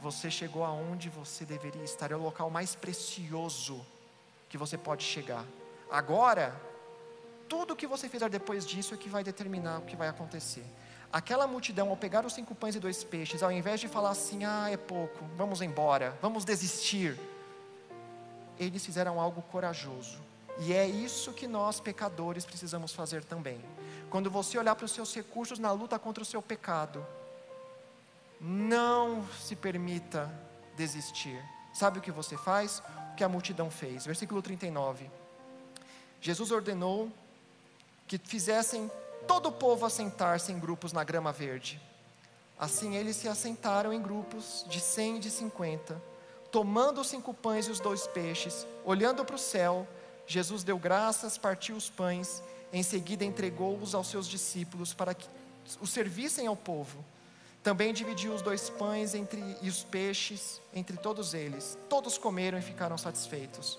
você 0.05 0.31
chegou 0.31 0.63
aonde 0.63 1.09
você 1.09 1.47
deveria 1.47 1.83
estar, 1.83 2.13
é 2.13 2.17
o 2.17 2.23
local 2.23 2.51
mais 2.51 2.75
precioso 2.75 3.85
que 4.51 4.59
você 4.59 4.77
pode 4.77 5.03
chegar. 5.03 5.45
Agora, 5.91 6.55
tudo 7.49 7.73
o 7.73 7.77
que 7.77 7.87
você 7.87 8.07
fizer 8.07 8.29
depois 8.29 8.67
disso 8.67 8.93
é 8.93 8.99
que 8.99 9.09
vai 9.09 9.25
determinar 9.25 9.79
o 9.79 9.83
que 9.83 9.97
vai 9.97 10.09
acontecer. 10.09 10.67
Aquela 11.11 11.47
multidão, 11.47 11.89
ao 11.89 11.97
pegar 11.97 12.27
os 12.27 12.35
cinco 12.35 12.55
pães 12.55 12.75
e 12.75 12.81
dois 12.81 13.03
peixes, 13.03 13.43
ao 13.43 13.51
invés 13.51 13.81
de 13.81 13.89
falar 13.89 14.11
assim, 14.11 14.45
ah, 14.45 14.69
é 14.71 14.77
pouco, 14.77 15.25
vamos 15.39 15.63
embora, 15.63 16.15
vamos 16.21 16.45
desistir, 16.45 17.19
eles 18.59 18.85
fizeram 18.85 19.19
algo 19.19 19.41
corajoso. 19.41 20.19
E 20.59 20.75
é 20.75 20.87
isso 20.87 21.33
que 21.33 21.47
nós, 21.49 21.81
pecadores, 21.81 22.45
precisamos 22.45 22.93
fazer 22.93 23.25
também. 23.25 23.59
Quando 24.11 24.31
você 24.31 24.59
olhar 24.59 24.75
para 24.75 24.85
os 24.85 24.93
seus 24.93 25.15
recursos 25.15 25.59
na 25.59 25.73
luta 25.73 25.99
contra 25.99 26.23
o 26.23 26.27
seu 26.27 26.43
pecado, 26.43 27.05
não 28.41 29.27
se 29.41 29.57
permita 29.57 30.31
desistir. 30.77 31.43
Sabe 31.73 31.99
o 31.99 32.03
que 32.03 32.13
você 32.13 32.37
faz? 32.37 32.83
O 33.13 33.17
que 33.17 33.25
a 33.25 33.29
multidão 33.29 33.71
fez. 33.71 34.07
Versículo 34.07 34.43
39. 34.43 35.11
Jesus 36.21 36.51
ordenou 36.51 37.11
que 38.07 38.19
fizessem 38.19 38.91
todo 39.27 39.49
o 39.49 39.53
povo 39.53 39.87
assentar-se 39.87 40.53
em 40.53 40.59
grupos 40.59 40.93
na 40.93 41.05
grama 41.05 41.33
verde. 41.33 41.81
Assim 42.59 42.97
eles 42.97 43.17
se 43.17 43.29
assentaram 43.29 43.93
em 43.93 44.01
grupos 44.01 44.65
de 44.69 44.81
cem 44.81 45.17
e 45.17 45.21
de 45.21 45.31
cinquenta. 45.31 46.01
Tomando 46.51 47.01
os 47.01 47.09
cinco 47.09 47.35
pães 47.35 47.67
e 47.67 47.71
os 47.71 47.81
dois 47.81 48.07
peixes, 48.07 48.67
olhando 48.85 49.25
para 49.25 49.35
o 49.35 49.39
céu, 49.39 49.87
Jesus 50.27 50.63
deu 50.63 50.79
graças, 50.79 51.37
partiu 51.37 51.77
os 51.77 51.91
pães, 51.91 52.43
em 52.73 52.83
seguida 52.83 53.25
entregou-os 53.25 53.95
aos 53.95 54.07
seus 54.07 54.29
discípulos 54.29 54.95
para 54.95 55.15
que 55.15 55.29
os 55.81 55.91
servissem 55.91 56.47
ao 56.47 56.57
povo. 56.57 57.05
Também 57.65 57.95
dividiu 57.95 58.35
os 58.35 58.43
dois 58.43 58.69
pães 58.69 59.15
entre, 59.15 59.41
e 59.63 59.71
os 59.71 59.83
peixes 59.83 60.61
entre 60.75 60.99
todos 60.99 61.33
eles. 61.33 61.79
Todos 61.89 62.19
comeram 62.19 62.59
e 62.59 62.63
ficaram 62.63 62.99
satisfeitos. 62.99 63.79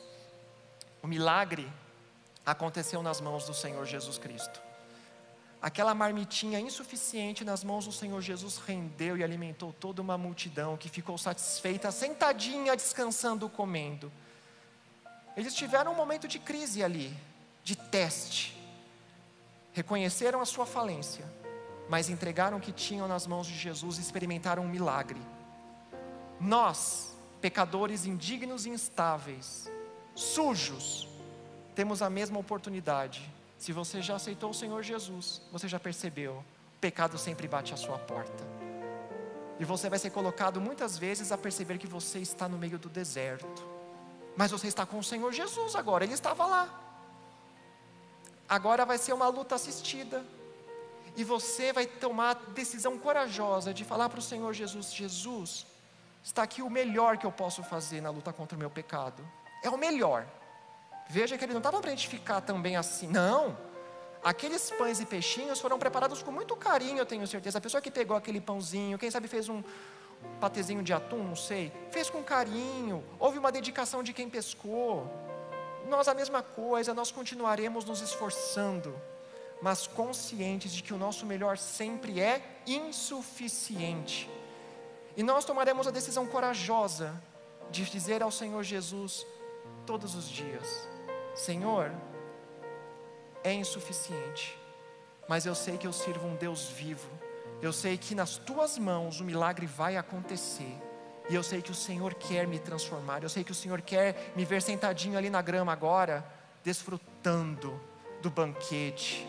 O 1.04 1.08
milagre 1.08 1.72
aconteceu 2.44 3.04
nas 3.04 3.22
mãos 3.22 3.46
do 3.46 3.54
Senhor 3.54 3.86
Jesus 3.86 4.18
Cristo. 4.18 4.60
Aquela 5.62 5.94
marmitinha 5.94 6.60
insuficiente 6.60 7.46
nas 7.46 7.64
mãos 7.64 7.86
do 7.86 7.92
Senhor 7.92 8.20
Jesus 8.24 8.58
rendeu 8.58 9.18
e 9.18 9.24
alimentou 9.24 9.72
toda 9.72 10.02
uma 10.02 10.18
multidão 10.18 10.76
que 10.76 10.90
ficou 10.90 11.16
satisfeita, 11.16 11.92
sentadinha, 11.92 12.76
descansando, 12.76 13.48
comendo. 13.48 14.12
Eles 15.38 15.54
tiveram 15.54 15.92
um 15.92 15.96
momento 15.96 16.28
de 16.28 16.40
crise 16.40 16.84
ali, 16.84 17.16
de 17.64 17.76
teste. 17.76 18.58
Reconheceram 19.74 20.42
a 20.42 20.46
sua 20.46 20.66
falência, 20.66 21.24
mas 21.90 22.10
entregaram 22.10 22.58
o 22.58 22.62
que 22.62 22.72
tinham 22.72 23.08
nas 23.08 23.28
mãos 23.28 23.48
de 23.48 23.56
Jesus 23.56 23.98
e 23.98 24.02
experimentaram 24.02 24.64
um 24.64 24.70
milagre. 24.70 25.22
Nós, 26.40 27.16
pecadores 27.42 28.06
indignos 28.06 28.66
e 28.66 28.70
instáveis, 28.70 29.72
sujos, 30.14 31.08
temos 31.76 32.02
a 32.02 32.10
mesma 32.10 32.40
oportunidade 32.40 33.36
se 33.58 33.72
você 33.72 34.02
já 34.02 34.16
aceitou 34.16 34.52
o 34.52 34.54
Senhor 34.54 34.84
Jesus, 34.84 35.42
você 35.52 35.68
já 35.68 35.80
percebeu, 35.80 36.34
o 36.34 36.80
pecado 36.80 37.18
sempre 37.18 37.48
bate 37.48 37.74
à 37.74 37.78
sua 37.78 37.98
porta. 37.98 38.44
E 39.60 39.66
você 39.66 39.90
vai 39.90 39.98
ser 39.98 40.10
colocado 40.10 40.60
muitas 40.60 40.98
vezes 40.98 41.32
a 41.32 41.38
perceber 41.38 41.78
que 41.78 41.88
você 41.88 42.20
está 42.20 42.48
no 42.50 42.58
meio 42.58 42.78
do 42.78 42.90
deserto. 42.90 43.66
Mas 44.36 44.52
você 44.52 44.68
está 44.68 44.86
com 44.86 45.00
o 45.00 45.04
Senhor 45.04 45.32
Jesus 45.32 45.76
agora, 45.76 46.04
ele 46.04 46.14
estava 46.14 46.46
lá. 46.46 46.82
Agora 48.48 48.86
vai 48.86 48.98
ser 48.98 49.14
uma 49.14 49.28
luta 49.30 49.56
assistida. 49.56 50.24
E 51.16 51.24
você 51.24 51.72
vai 51.72 51.86
tomar 51.86 52.32
a 52.32 52.34
decisão 52.52 52.98
corajosa 52.98 53.74
de 53.74 53.86
falar 53.86 54.10
para 54.10 54.20
o 54.20 54.22
Senhor 54.22 54.54
Jesus: 54.54 54.94
Jesus, 54.94 55.66
está 56.24 56.44
aqui 56.44 56.62
o 56.62 56.70
melhor 56.70 57.18
que 57.18 57.26
eu 57.26 57.32
posso 57.32 57.64
fazer 57.64 58.02
na 58.02 58.10
luta 58.10 58.34
contra 58.34 58.56
o 58.56 58.60
meu 58.60 58.70
pecado. 58.70 59.26
É 59.64 59.70
o 59.70 59.78
melhor. 59.78 60.28
Veja 61.08 61.38
que 61.38 61.46
ele 61.46 61.54
não 61.54 61.60
estava 61.60 61.80
para 61.80 61.90
a 61.90 61.96
gente 61.96 62.08
ficar 62.08 62.42
também 62.42 62.76
assim, 62.76 63.08
não. 63.08 63.56
Aqueles 64.24 64.72
pães 64.72 65.00
e 65.00 65.06
peixinhos 65.06 65.62
foram 65.62 65.78
preparados 65.78 66.24
com 66.24 66.32
muito 66.32 66.56
carinho, 66.56 66.98
eu 66.98 67.06
tenho 67.06 67.28
certeza. 67.28 67.60
A 67.60 67.62
pessoa 67.62 67.80
que 67.80 67.92
pegou 67.92 68.18
aquele 68.18 68.42
pãozinho, 68.42 68.98
quem 68.98 69.12
sabe 69.12 69.28
fez 69.28 69.48
um 69.48 69.64
patezinho 70.42 70.82
de 70.82 70.92
atum, 70.92 71.24
não 71.24 71.36
sei, 71.36 71.72
fez 71.92 72.10
com 72.10 72.24
carinho, 72.24 73.04
houve 73.20 73.38
uma 73.38 73.52
dedicação 73.52 74.02
de 74.02 74.14
quem 74.14 74.28
pescou. 74.28 75.08
Nós 75.88 76.08
a 76.08 76.16
mesma 76.16 76.42
coisa, 76.42 76.94
nós 76.94 77.12
continuaremos 77.12 77.86
nos 77.86 78.02
esforçando, 78.02 79.00
mas 79.66 79.88
conscientes 79.88 80.72
de 80.72 80.84
que 80.84 80.94
o 80.94 80.98
nosso 80.98 81.26
melhor 81.26 81.58
sempre 81.58 82.22
é 82.22 82.40
insuficiente. 82.68 84.30
E 85.18 85.24
nós 85.24 85.44
tomaremos 85.44 85.88
a 85.88 85.92
decisão 85.92 86.28
corajosa 86.28 87.20
de 87.72 87.84
dizer 87.86 88.22
ao 88.22 88.30
Senhor 88.30 88.62
Jesus 88.62 89.26
todos 89.84 90.14
os 90.14 90.30
dias: 90.30 90.88
Senhor, 91.34 91.92
é 93.44 93.54
insuficiente, 93.54 94.56
mas 95.28 95.48
eu 95.48 95.56
sei 95.56 95.80
que 95.80 95.88
eu 95.88 95.94
sirvo 95.94 96.28
um 96.28 96.36
Deus 96.36 96.68
vivo, 96.68 97.10
eu 97.60 97.74
sei 97.74 97.98
que 97.98 98.14
nas 98.14 98.38
tuas 98.38 98.78
mãos 98.78 99.20
o 99.20 99.24
milagre 99.24 99.66
vai 99.66 99.98
acontecer, 99.98 100.78
e 101.28 101.34
eu 101.34 101.42
sei 101.42 101.60
que 101.60 101.72
o 101.72 101.76
Senhor 101.76 102.14
quer 102.14 102.46
me 102.46 102.60
transformar, 102.60 103.24
eu 103.24 103.30
sei 103.30 103.44
que 103.44 103.52
o 103.52 103.56
Senhor 103.56 103.82
quer 103.82 104.32
me 104.36 104.46
ver 104.46 104.62
sentadinho 104.62 105.18
ali 105.18 105.32
na 105.32 105.42
grama 105.42 105.74
agora, 105.74 106.24
desfrutando 106.64 107.82
do 108.22 108.30
banquete, 108.30 109.28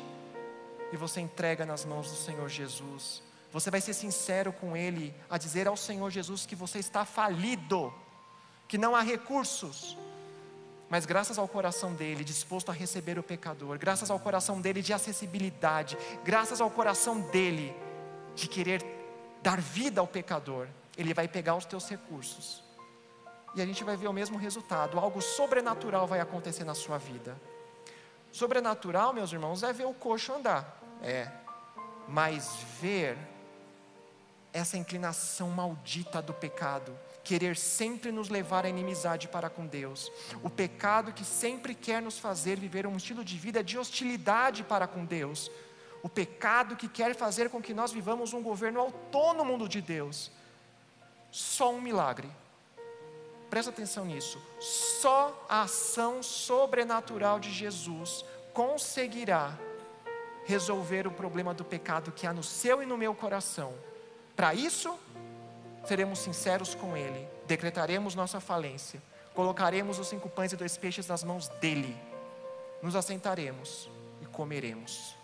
e 0.92 0.96
você 0.96 1.20
entrega 1.20 1.66
nas 1.66 1.84
mãos 1.84 2.10
do 2.10 2.16
Senhor 2.16 2.48
Jesus. 2.48 3.22
Você 3.52 3.70
vai 3.70 3.80
ser 3.80 3.94
sincero 3.94 4.52
com 4.52 4.76
Ele, 4.76 5.14
a 5.30 5.38
dizer 5.38 5.66
ao 5.66 5.76
Senhor 5.76 6.10
Jesus 6.10 6.44
que 6.44 6.54
você 6.54 6.78
está 6.78 7.04
falido, 7.04 7.92
que 8.68 8.76
não 8.76 8.94
há 8.94 9.02
recursos, 9.02 9.96
mas 10.88 11.04
graças 11.04 11.38
ao 11.38 11.48
coração 11.48 11.94
dele 11.94 12.22
disposto 12.22 12.70
a 12.70 12.74
receber 12.74 13.18
o 13.18 13.22
pecador, 13.22 13.78
graças 13.78 14.10
ao 14.10 14.20
coração 14.20 14.60
dele 14.60 14.82
de 14.82 14.92
acessibilidade, 14.92 15.98
graças 16.24 16.60
ao 16.60 16.70
coração 16.70 17.20
dele 17.20 17.74
de 18.34 18.46
querer 18.46 18.84
dar 19.42 19.60
vida 19.60 20.00
ao 20.00 20.06
pecador, 20.06 20.68
ele 20.96 21.12
vai 21.12 21.26
pegar 21.26 21.56
os 21.56 21.64
teus 21.64 21.88
recursos. 21.88 22.62
E 23.54 23.62
a 23.62 23.66
gente 23.66 23.82
vai 23.82 23.96
ver 23.96 24.06
o 24.06 24.12
mesmo 24.12 24.36
resultado, 24.36 24.98
algo 24.98 25.20
sobrenatural 25.20 26.06
vai 26.06 26.20
acontecer 26.20 26.64
na 26.64 26.74
sua 26.74 26.98
vida. 26.98 27.40
Sobrenatural, 28.36 29.14
meus 29.14 29.32
irmãos, 29.32 29.62
é 29.62 29.72
ver 29.72 29.86
o 29.86 29.94
coxo 29.94 30.30
andar. 30.30 30.78
É. 31.02 31.26
Mas 32.06 32.58
ver 32.78 33.16
essa 34.52 34.76
inclinação 34.76 35.48
maldita 35.48 36.20
do 36.20 36.34
pecado, 36.34 36.98
querer 37.24 37.56
sempre 37.56 38.12
nos 38.12 38.28
levar 38.28 38.66
à 38.66 38.68
inimizade 38.68 39.26
para 39.26 39.48
com 39.48 39.66
Deus, 39.66 40.12
o 40.42 40.50
pecado 40.50 41.14
que 41.14 41.24
sempre 41.24 41.74
quer 41.74 42.02
nos 42.02 42.18
fazer 42.18 42.60
viver 42.60 42.86
um 42.86 42.98
estilo 42.98 43.24
de 43.24 43.38
vida 43.38 43.64
de 43.64 43.78
hostilidade 43.78 44.62
para 44.62 44.86
com 44.86 45.06
Deus, 45.06 45.50
o 46.02 46.08
pecado 46.08 46.76
que 46.76 46.88
quer 46.88 47.14
fazer 47.14 47.48
com 47.48 47.62
que 47.62 47.72
nós 47.72 47.90
vivamos 47.90 48.34
um 48.34 48.42
governo 48.42 48.80
autônomo 48.80 49.66
de 49.66 49.80
Deus. 49.80 50.30
Só 51.30 51.72
um 51.72 51.80
milagre. 51.80 52.28
Presta 53.56 53.70
atenção 53.70 54.04
nisso. 54.04 54.38
Só 54.60 55.46
a 55.48 55.62
ação 55.62 56.22
sobrenatural 56.22 57.40
de 57.40 57.50
Jesus 57.50 58.22
conseguirá 58.52 59.58
resolver 60.44 61.06
o 61.06 61.10
problema 61.10 61.54
do 61.54 61.64
pecado 61.64 62.12
que 62.12 62.26
há 62.26 62.34
no 62.34 62.42
seu 62.42 62.82
e 62.82 62.86
no 62.86 62.98
meu 62.98 63.14
coração. 63.14 63.72
Para 64.36 64.52
isso, 64.52 64.94
seremos 65.86 66.18
sinceros 66.18 66.74
com 66.74 66.94
Ele, 66.98 67.26
decretaremos 67.46 68.14
nossa 68.14 68.40
falência, 68.40 69.02
colocaremos 69.34 69.98
os 69.98 70.08
cinco 70.08 70.28
pães 70.28 70.52
e 70.52 70.56
dois 70.56 70.76
peixes 70.76 71.06
nas 71.06 71.24
mãos 71.24 71.48
dEle, 71.58 71.96
nos 72.82 72.94
assentaremos 72.94 73.88
e 74.20 74.26
comeremos. 74.26 75.16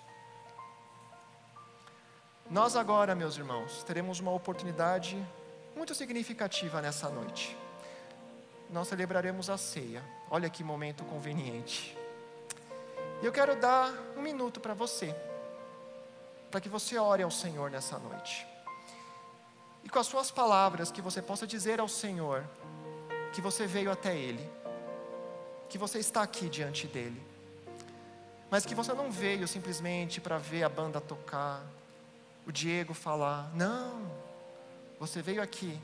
Nós 2.50 2.76
agora, 2.76 3.14
meus 3.14 3.36
irmãos, 3.36 3.84
teremos 3.84 4.20
uma 4.20 4.30
oportunidade 4.32 5.22
muito 5.76 5.94
significativa 5.94 6.80
nessa 6.80 7.10
noite. 7.10 7.60
Nós 8.72 8.88
celebraremos 8.88 9.48
a 9.50 9.56
ceia. 9.56 10.02
Olha 10.30 10.50
que 10.50 10.64
momento 10.64 11.04
conveniente. 11.04 11.96
E 13.22 13.26
eu 13.26 13.30
quero 13.30 13.54
dar 13.54 13.92
um 14.16 14.22
minuto 14.22 14.58
para 14.58 14.74
você, 14.74 15.14
para 16.50 16.60
que 16.60 16.68
você 16.68 16.98
ore 16.98 17.22
ao 17.22 17.30
Senhor 17.30 17.70
nessa 17.70 17.98
noite 17.98 18.50
e 19.84 19.88
com 19.88 19.98
as 19.98 20.06
suas 20.06 20.30
palavras 20.30 20.90
que 20.90 21.02
você 21.02 21.20
possa 21.20 21.46
dizer 21.46 21.80
ao 21.80 21.88
Senhor 21.88 22.44
que 23.32 23.40
você 23.40 23.66
veio 23.66 23.90
até 23.90 24.16
Ele, 24.16 24.48
que 25.68 25.78
você 25.78 25.98
está 25.98 26.22
aqui 26.22 26.48
diante 26.48 26.86
dEle, 26.86 27.20
mas 28.50 28.66
que 28.66 28.74
você 28.74 28.92
não 28.92 29.10
veio 29.10 29.48
simplesmente 29.48 30.20
para 30.20 30.38
ver 30.38 30.62
a 30.64 30.68
banda 30.68 31.00
tocar, 31.00 31.62
o 32.46 32.52
Diego 32.52 32.92
falar, 32.92 33.50
não, 33.54 34.10
você 35.00 35.22
veio 35.22 35.42
aqui 35.42 35.80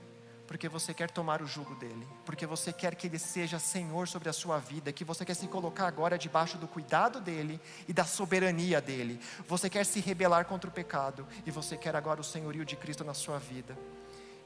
porque 0.49 0.67
você 0.67 0.95
quer 0.95 1.11
tomar 1.11 1.43
o 1.43 1.47
jugo 1.47 1.75
dele, 1.75 2.09
porque 2.25 2.47
você 2.47 2.73
quer 2.73 2.95
que 2.95 3.07
ele 3.07 3.19
seja 3.19 3.59
senhor 3.59 4.09
sobre 4.09 4.31
a 4.31 4.33
sua 4.33 4.59
vida, 4.59 4.91
que 4.91 5.05
você 5.05 5.23
quer 5.23 5.35
se 5.35 5.47
colocar 5.47 5.87
agora 5.87 6.17
debaixo 6.17 6.57
do 6.57 6.67
cuidado 6.67 7.21
dele 7.21 7.61
e 7.87 7.93
da 7.93 8.05
soberania 8.05 8.81
dele. 8.81 9.21
Você 9.47 9.69
quer 9.69 9.85
se 9.85 10.01
rebelar 10.01 10.47
contra 10.47 10.71
o 10.71 10.73
pecado 10.73 11.27
e 11.45 11.51
você 11.51 11.77
quer 11.77 11.95
agora 11.95 12.23
o 12.23 12.25
senhorio 12.25 12.65
de 12.65 12.77
Cristo 12.77 13.05
na 13.05 13.13
sua 13.13 13.39
vida. 13.39 13.79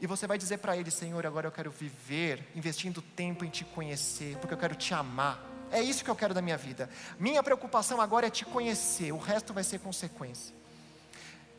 E 0.01 0.07
você 0.07 0.27
vai 0.27 0.37
dizer 0.37 0.59
para 0.59 0.77
ele, 0.77 0.91
Senhor, 0.91 1.25
agora 1.25 1.47
eu 1.47 1.53
quero 1.53 1.71
viver 1.71 2.51
investindo 2.57 3.01
tempo 3.01 3.45
em 3.45 3.49
te 3.49 3.65
conhecer, 3.65 4.37
porque 4.39 4.53
eu 4.53 4.59
quero 4.59 4.75
te 4.75 4.93
amar. 4.93 5.41
é 5.71 5.81
isso 5.81 6.03
que 6.03 6.11
eu 6.11 6.17
quero 6.17 6.35
da 6.35 6.43
minha 6.43 6.57
vida. 6.57 6.91
Minha 7.17 7.45
preocupação 7.45 8.01
agora 8.01 8.27
é 8.27 8.31
te 8.31 8.45
conhecer, 8.45 9.13
o 9.13 9.19
resto 9.19 9.55
vai 9.55 9.63
ser 9.63 9.79
consequência. 9.79 10.53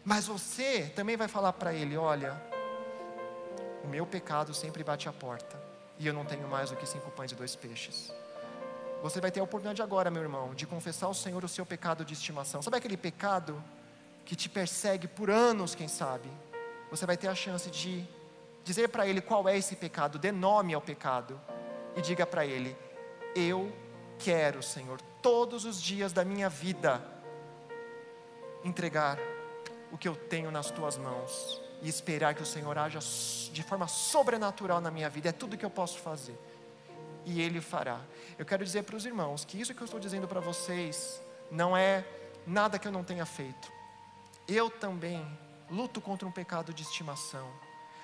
Mas 0.03 0.27
você 0.27 0.91
também 0.93 1.15
vai 1.15 1.29
falar 1.29 1.53
para 1.53 1.73
ele: 1.73 1.95
olha, 1.95 2.52
o 3.83 3.87
meu 3.87 4.05
pecado 4.05 4.53
sempre 4.53 4.83
bate 4.83 5.09
a 5.09 5.13
porta, 5.13 5.61
e 5.99 6.07
eu 6.07 6.13
não 6.13 6.25
tenho 6.25 6.47
mais 6.47 6.69
do 6.69 6.75
que 6.75 6.85
cinco 6.85 7.11
pães 7.11 7.31
e 7.31 7.35
dois 7.35 7.55
peixes. 7.55 8.11
Você 9.01 9.19
vai 9.19 9.29
ter 9.29 9.41
a 9.41 9.43
oportunidade 9.43 9.81
agora, 9.81 10.09
meu 10.09 10.21
irmão, 10.21 10.55
de 10.55 10.65
confessar 10.65 11.07
ao 11.07 11.13
Senhor 11.13 11.43
o 11.43 11.49
seu 11.49 11.65
pecado 11.65 12.05
de 12.05 12.13
estimação. 12.13 12.61
Sabe 12.61 12.77
aquele 12.77 12.95
pecado 12.95 13.61
que 14.23 14.35
te 14.35 14.47
persegue 14.47 15.07
por 15.07 15.29
anos, 15.29 15.75
quem 15.75 15.89
sabe? 15.89 16.29
Você 16.89 17.05
vai 17.05 17.17
ter 17.17 17.27
a 17.27 17.35
chance 17.35 17.69
de 17.69 18.07
dizer 18.63 18.87
para 18.87 19.05
Ele 19.05 19.19
qual 19.19 19.47
é 19.49 19.57
esse 19.57 19.75
pecado, 19.75 20.17
dê 20.17 20.31
nome 20.31 20.73
ao 20.73 20.81
pecado 20.81 21.39
e 21.97 22.01
diga 22.01 22.25
para 22.25 22.45
Ele: 22.45 22.77
Eu 23.35 23.69
quero, 24.17 24.63
Senhor, 24.63 25.01
todos 25.21 25.65
os 25.65 25.81
dias 25.81 26.13
da 26.13 26.23
minha 26.23 26.47
vida, 26.47 27.03
entregar 28.63 29.19
o 29.91 29.97
que 29.97 30.07
eu 30.07 30.15
tenho 30.15 30.49
nas 30.49 30.71
tuas 30.71 30.97
mãos 30.97 31.62
e 31.83 31.89
esperar 31.89 32.33
que 32.33 32.41
o 32.41 32.45
Senhor 32.45 32.75
haja 32.77 32.99
de 32.99 33.61
forma 33.61 33.87
sobrenatural 33.87 34.81
na 34.81 34.89
minha 34.89 35.09
vida, 35.09 35.29
é 35.29 35.31
tudo 35.31 35.57
que 35.57 35.65
eu 35.65 35.69
posso 35.69 35.99
fazer. 35.99 36.35
E 37.25 37.41
Ele 37.41 37.61
fará. 37.61 37.99
Eu 38.39 38.45
quero 38.45 38.65
dizer 38.65 38.83
para 38.83 38.95
os 38.95 39.05
irmãos 39.05 39.45
que 39.45 39.59
isso 39.59 39.73
que 39.75 39.81
eu 39.81 39.85
estou 39.85 39.99
dizendo 39.99 40.27
para 40.27 40.39
vocês 40.39 41.21
não 41.51 41.75
é 41.75 42.05
nada 42.47 42.79
que 42.79 42.87
eu 42.87 42.91
não 42.91 43.03
tenha 43.03 43.25
feito. 43.25 43.71
Eu 44.47 44.69
também 44.69 45.25
luto 45.69 46.01
contra 46.01 46.27
um 46.27 46.31
pecado 46.31 46.73
de 46.73 46.81
estimação, 46.83 47.47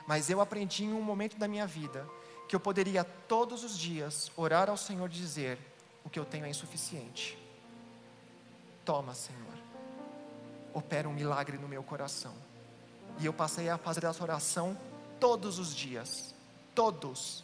mas 0.05 0.29
eu 0.29 0.39
aprendi 0.39 0.83
em 0.83 0.93
um 0.93 1.01
momento 1.01 1.37
da 1.37 1.47
minha 1.47 1.65
vida 1.65 2.07
que 2.47 2.55
eu 2.55 2.59
poderia 2.59 3.03
todos 3.03 3.63
os 3.63 3.77
dias 3.77 4.31
orar 4.35 4.69
ao 4.69 4.77
Senhor 4.77 5.09
e 5.09 5.13
dizer: 5.13 5.57
o 6.03 6.09
que 6.09 6.19
eu 6.19 6.25
tenho 6.25 6.45
é 6.45 6.49
insuficiente. 6.49 7.37
Toma, 8.85 9.13
Senhor 9.13 9.49
opera 10.73 11.07
um 11.07 11.13
milagre 11.13 11.57
no 11.57 11.67
meu 11.67 11.83
coração. 11.83 12.33
E 13.19 13.25
eu 13.25 13.33
passei 13.33 13.69
a 13.69 13.77
fazer 13.77 14.05
essa 14.05 14.23
oração 14.23 14.77
todos 15.19 15.59
os 15.59 15.75
dias, 15.75 16.33
todos. 16.73 17.43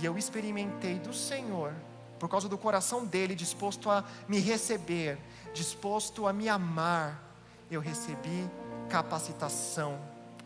E 0.00 0.04
eu 0.04 0.16
experimentei 0.16 0.98
do 0.98 1.12
Senhor, 1.12 1.74
por 2.18 2.28
causa 2.28 2.48
do 2.48 2.56
coração 2.56 3.04
dele, 3.04 3.34
disposto 3.34 3.90
a 3.90 4.04
me 4.26 4.38
receber, 4.38 5.18
disposto 5.52 6.26
a 6.26 6.32
me 6.32 6.48
amar. 6.48 7.22
Eu 7.70 7.80
recebi 7.80 8.48
capacitação 8.88 9.98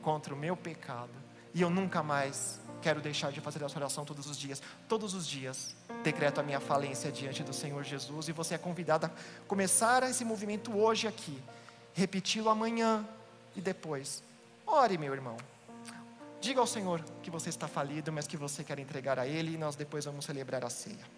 contra 0.03 0.35
o 0.35 0.37
meu 0.37 0.57
pecado. 0.57 1.11
E 1.55 1.63
eu 1.63 1.71
nunca 1.71 2.03
mais 2.03 2.61
quero 2.83 3.01
deixar 3.01 3.33
de 3.33 3.41
fazer 3.41 3.63
essa 3.63 3.79
oração 3.79 4.05
todos 4.05 4.27
os 4.27 4.37
dias. 4.37 4.63
Todos 4.89 5.15
os 5.15 5.27
dias 5.27 5.75
decreto 6.03 6.41
a 6.41 6.43
minha 6.43 6.61
falência 6.61 7.11
diante 7.11 7.43
do 7.43 7.53
Senhor 7.53 7.83
Jesus. 7.85 8.29
E 8.29 8.33
você 8.33 8.55
é 8.55 8.59
convidado 8.59 9.07
a 9.07 9.11
começar 9.47 10.03
esse 10.03 10.25
movimento 10.25 10.77
hoje 10.77 11.07
aqui 11.07 11.43
repeti-lo 11.99 12.49
amanhã 12.49 13.05
e 13.57 13.61
depois. 13.61 14.23
Ore, 14.71 14.99
meu 14.99 15.15
irmão. 15.15 15.35
Diga 16.43 16.61
ao 16.61 16.67
Senhor 16.67 17.03
que 17.23 17.31
você 17.31 17.49
está 17.49 17.67
falido, 17.67 18.13
mas 18.13 18.27
que 18.27 18.37
você 18.37 18.63
quer 18.63 18.79
entregar 18.79 19.19
a 19.19 19.27
Ele 19.27 19.55
e 19.55 19.59
nós 19.59 19.75
depois 19.75 20.05
vamos 20.05 20.27
celebrar 20.27 20.63
a 20.63 20.69
ceia. 20.69 21.18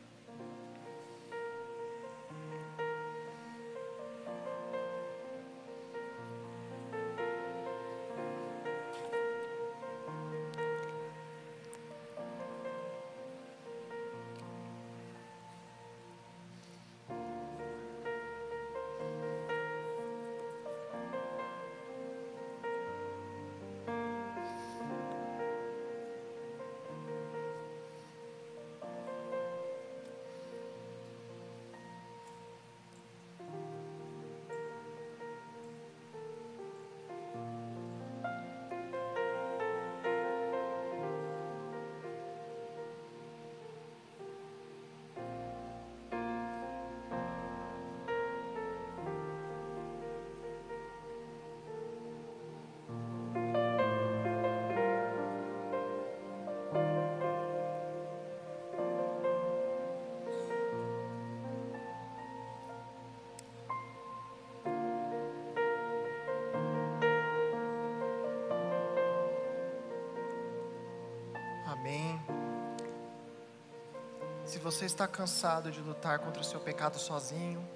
Você 74.61 74.85
está 74.85 75.09
cansado 75.09 75.71
de 75.71 75.81
lutar 75.81 76.19
contra 76.19 76.41
o 76.41 76.45
seu 76.45 76.61
pecado 76.61 76.99
sozinho, 76.99 77.67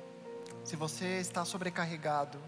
se 0.64 0.76
você 0.76 1.18
está 1.18 1.44
sobrecarregado, 1.44 2.38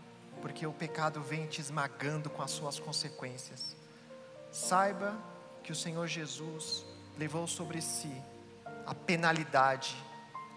porque 0.42 0.66
o 0.66 0.72
pecado 0.72 1.20
vem 1.22 1.46
te 1.46 1.60
esmagando 1.60 2.28
com 2.28 2.42
as 2.42 2.50
suas 2.50 2.78
consequências, 2.78 3.74
saiba 4.52 5.16
que 5.62 5.72
o 5.72 5.74
Senhor 5.74 6.06
Jesus 6.06 6.84
levou 7.18 7.46
sobre 7.46 7.80
si 7.80 8.22
a 8.86 8.94
penalidade 8.94 9.96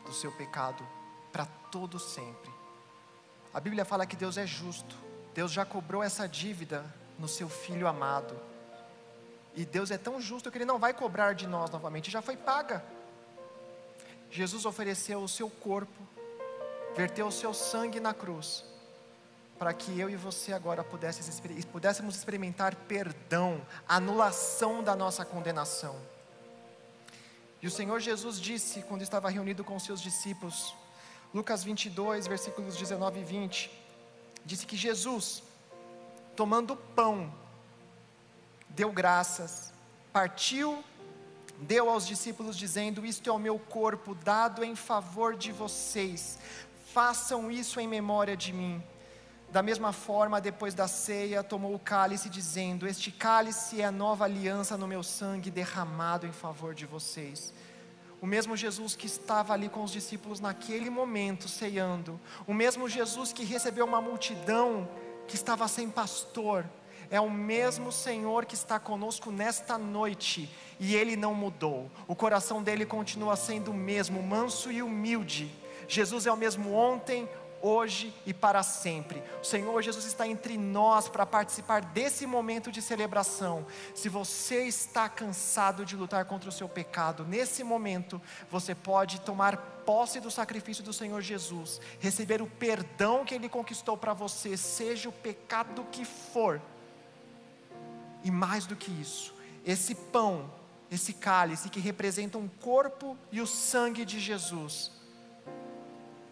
do 0.05 0.13
seu 0.13 0.31
pecado 0.33 0.85
para 1.31 1.45
todo 1.71 1.97
sempre. 1.97 2.51
A 3.53 3.59
Bíblia 3.59 3.85
fala 3.85 4.05
que 4.05 4.15
Deus 4.15 4.37
é 4.37 4.45
justo. 4.45 4.95
Deus 5.33 5.51
já 5.51 5.65
cobrou 5.65 6.03
essa 6.03 6.27
dívida 6.27 6.85
no 7.17 7.27
seu 7.27 7.49
filho 7.49 7.87
amado. 7.87 8.39
E 9.55 9.65
Deus 9.65 9.89
é 9.89 9.97
tão 9.97 10.21
justo 10.21 10.51
que 10.51 10.57
Ele 10.57 10.65
não 10.65 10.77
vai 10.77 10.93
cobrar 10.93 11.33
de 11.33 11.47
nós 11.47 11.69
novamente, 11.69 12.11
já 12.11 12.21
foi 12.21 12.37
paga. 12.37 12.83
Jesus 14.31 14.65
ofereceu 14.65 15.21
o 15.21 15.27
seu 15.27 15.49
corpo, 15.49 16.07
verteu 16.95 17.27
o 17.27 17.31
seu 17.31 17.53
sangue 17.53 17.99
na 17.99 18.13
cruz, 18.13 18.63
para 19.57 19.73
que 19.73 19.99
eu 19.99 20.09
e 20.09 20.15
você 20.15 20.53
agora 20.53 20.83
pudéssemos 20.83 22.15
experimentar 22.15 22.75
perdão, 22.75 23.65
anulação 23.87 24.83
da 24.83 24.95
nossa 24.95 25.25
condenação. 25.25 25.99
E 27.61 27.67
o 27.67 27.71
Senhor 27.71 27.99
Jesus 27.99 28.39
disse, 28.39 28.83
quando 28.83 29.01
estava 29.01 29.29
reunido 29.29 29.63
com 29.63 29.77
seus 29.79 30.01
discípulos, 30.01 30.73
Lucas 31.33 31.63
22, 31.63 32.25
versículos 32.25 32.77
19 32.77 33.19
e 33.19 33.23
20, 33.23 33.71
disse 34.45 34.65
que 34.65 34.77
Jesus, 34.77 35.43
tomando 36.35 36.75
pão, 36.75 37.33
deu 38.69 38.91
graças, 38.91 39.73
partiu, 40.13 40.83
deu 41.61 41.89
aos 41.89 42.07
discípulos, 42.07 42.57
dizendo: 42.57 43.05
Isto 43.05 43.29
é 43.29 43.33
o 43.33 43.39
meu 43.39 43.59
corpo 43.59 44.15
dado 44.15 44.63
em 44.63 44.75
favor 44.75 45.35
de 45.35 45.51
vocês, 45.51 46.39
façam 46.93 47.51
isso 47.51 47.79
em 47.79 47.87
memória 47.87 48.35
de 48.35 48.53
mim. 48.53 48.81
Da 49.51 49.63
mesma 49.63 49.91
forma, 49.91 50.39
depois 50.39 50.75
da 50.75 50.87
ceia, 50.87 51.43
tomou 51.43 51.73
o 51.73 51.79
cálice, 51.79 52.29
dizendo: 52.29 52.87
Este 52.87 53.11
cálice 53.11 53.81
é 53.81 53.85
a 53.85 53.91
nova 53.91 54.25
aliança 54.25 54.77
no 54.77 54.87
meu 54.87 55.01
sangue 55.01 55.49
derramado 55.49 56.27
em 56.27 56.31
favor 56.31 56.75
de 56.75 56.85
vocês. 56.85 57.53
O 58.21 58.27
mesmo 58.27 58.55
Jesus 58.55 58.95
que 58.95 59.07
estava 59.07 59.53
ali 59.53 59.69
com 59.69 59.81
os 59.81 59.91
discípulos 59.91 60.39
naquele 60.39 60.89
momento, 60.89 61.47
ceando, 61.47 62.19
o 62.45 62.53
mesmo 62.53 62.89
Jesus 62.89 63.31
que 63.31 63.45
recebeu 63.45 63.85
uma 63.85 64.01
multidão 64.01 64.87
que 65.25 65.35
estava 65.35 65.67
sem 65.67 65.89
pastor, 65.89 66.65
é 67.11 67.19
o 67.19 67.29
mesmo 67.29 67.91
Senhor 67.91 68.45
que 68.45 68.55
está 68.55 68.79
conosco 68.79 69.31
nesta 69.31 69.77
noite 69.77 70.49
e 70.79 70.95
ele 70.95 71.15
não 71.15 71.33
mudou. 71.33 71.89
O 72.07 72.15
coração 72.15 72.61
dele 72.61 72.85
continua 72.85 73.35
sendo 73.35 73.71
o 73.71 73.73
mesmo, 73.73 74.21
manso 74.21 74.71
e 74.71 74.81
humilde. 74.81 75.51
Jesus 75.87 76.25
é 76.25 76.31
o 76.31 76.37
mesmo 76.37 76.73
ontem, 76.73 77.27
hoje 77.61 78.13
e 78.25 78.33
para 78.33 78.63
sempre. 78.63 79.21
O 79.41 79.45
Senhor 79.45 79.81
Jesus 79.81 80.05
está 80.05 80.27
entre 80.27 80.57
nós 80.57 81.09
para 81.09 81.25
participar 81.25 81.81
desse 81.81 82.25
momento 82.25 82.71
de 82.71 82.81
celebração. 82.81 83.65
Se 83.93 84.07
você 84.07 84.63
está 84.65 85.09
cansado 85.09 85.85
de 85.85 85.95
lutar 85.95 86.25
contra 86.25 86.49
o 86.49 86.53
seu 86.53 86.69
pecado, 86.69 87.25
nesse 87.25 87.63
momento 87.63 88.21
você 88.49 88.73
pode 88.73 89.21
tomar 89.21 89.57
posse 89.85 90.19
do 90.19 90.29
sacrifício 90.29 90.83
do 90.83 90.93
Senhor 90.93 91.21
Jesus, 91.21 91.81
receber 91.99 92.41
o 92.41 92.47
perdão 92.47 93.25
que 93.25 93.33
ele 93.33 93.49
conquistou 93.49 93.97
para 93.97 94.13
você, 94.13 94.55
seja 94.55 95.09
o 95.09 95.13
pecado 95.13 95.85
que 95.91 96.05
for 96.05 96.61
e 98.23 98.31
mais 98.31 98.65
do 98.65 98.75
que 98.75 98.91
isso, 98.91 99.33
esse 99.65 99.95
pão, 99.95 100.51
esse 100.91 101.13
cálice 101.13 101.69
que 101.69 101.79
representa 101.79 102.37
um 102.37 102.47
corpo 102.47 103.17
e 103.31 103.41
o 103.41 103.47
sangue 103.47 104.03
de 104.05 104.19
Jesus, 104.19 104.91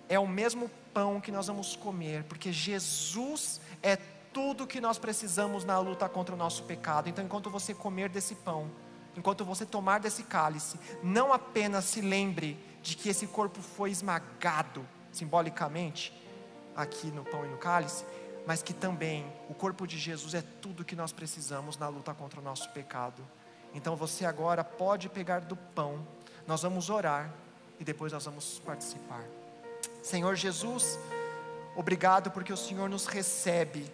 é 0.09 0.17
o 0.17 0.27
mesmo 0.27 0.69
pão 0.93 1.19
que 1.19 1.31
nós 1.31 1.47
vamos 1.47 1.75
comer, 1.75 2.23
porque 2.23 2.51
Jesus 2.51 3.61
é 3.83 3.97
tudo 4.33 4.67
que 4.67 4.79
nós 4.79 4.97
precisamos 4.97 5.63
na 5.63 5.79
luta 5.79 6.07
contra 6.07 6.33
o 6.35 6.37
nosso 6.37 6.63
pecado. 6.63 7.09
Então, 7.09 7.23
enquanto 7.23 7.49
você 7.49 7.73
comer 7.73 8.09
desse 8.09 8.35
pão, 8.35 8.69
enquanto 9.15 9.43
você 9.43 9.65
tomar 9.65 9.99
desse 9.99 10.23
cálice, 10.23 10.79
não 11.03 11.33
apenas 11.33 11.85
se 11.85 12.01
lembre 12.01 12.57
de 12.81 12.95
que 12.95 13.09
esse 13.09 13.27
corpo 13.27 13.61
foi 13.61 13.91
esmagado 13.91 14.85
simbolicamente 15.11 16.13
aqui 16.75 17.07
no 17.07 17.23
pão 17.23 17.43
e 17.43 17.47
no 17.47 17.57
cálice, 17.57 18.05
mas 18.47 18.63
que 18.63 18.73
também 18.73 19.29
o 19.49 19.53
corpo 19.53 19.85
de 19.85 19.99
Jesus 19.99 20.33
é 20.33 20.41
tudo 20.61 20.85
que 20.85 20.95
nós 20.95 21.11
precisamos 21.11 21.77
na 21.77 21.89
luta 21.89 22.13
contra 22.13 22.39
o 22.39 22.43
nosso 22.43 22.69
pecado. 22.69 23.21
Então 23.73 23.93
você 23.97 24.23
agora 24.23 24.63
pode 24.63 25.09
pegar 25.09 25.41
do 25.41 25.57
pão, 25.57 26.07
nós 26.47 26.61
vamos 26.61 26.89
orar 26.89 27.29
e 27.77 27.83
depois 27.83 28.13
nós 28.13 28.23
vamos 28.23 28.59
participar. 28.59 29.21
Senhor 30.01 30.33
Jesus, 30.35 30.97
obrigado 31.75 32.31
porque 32.31 32.53
o 32.53 32.55
Senhor 32.55 32.89
nos 32.89 33.05
recebe, 33.05 33.91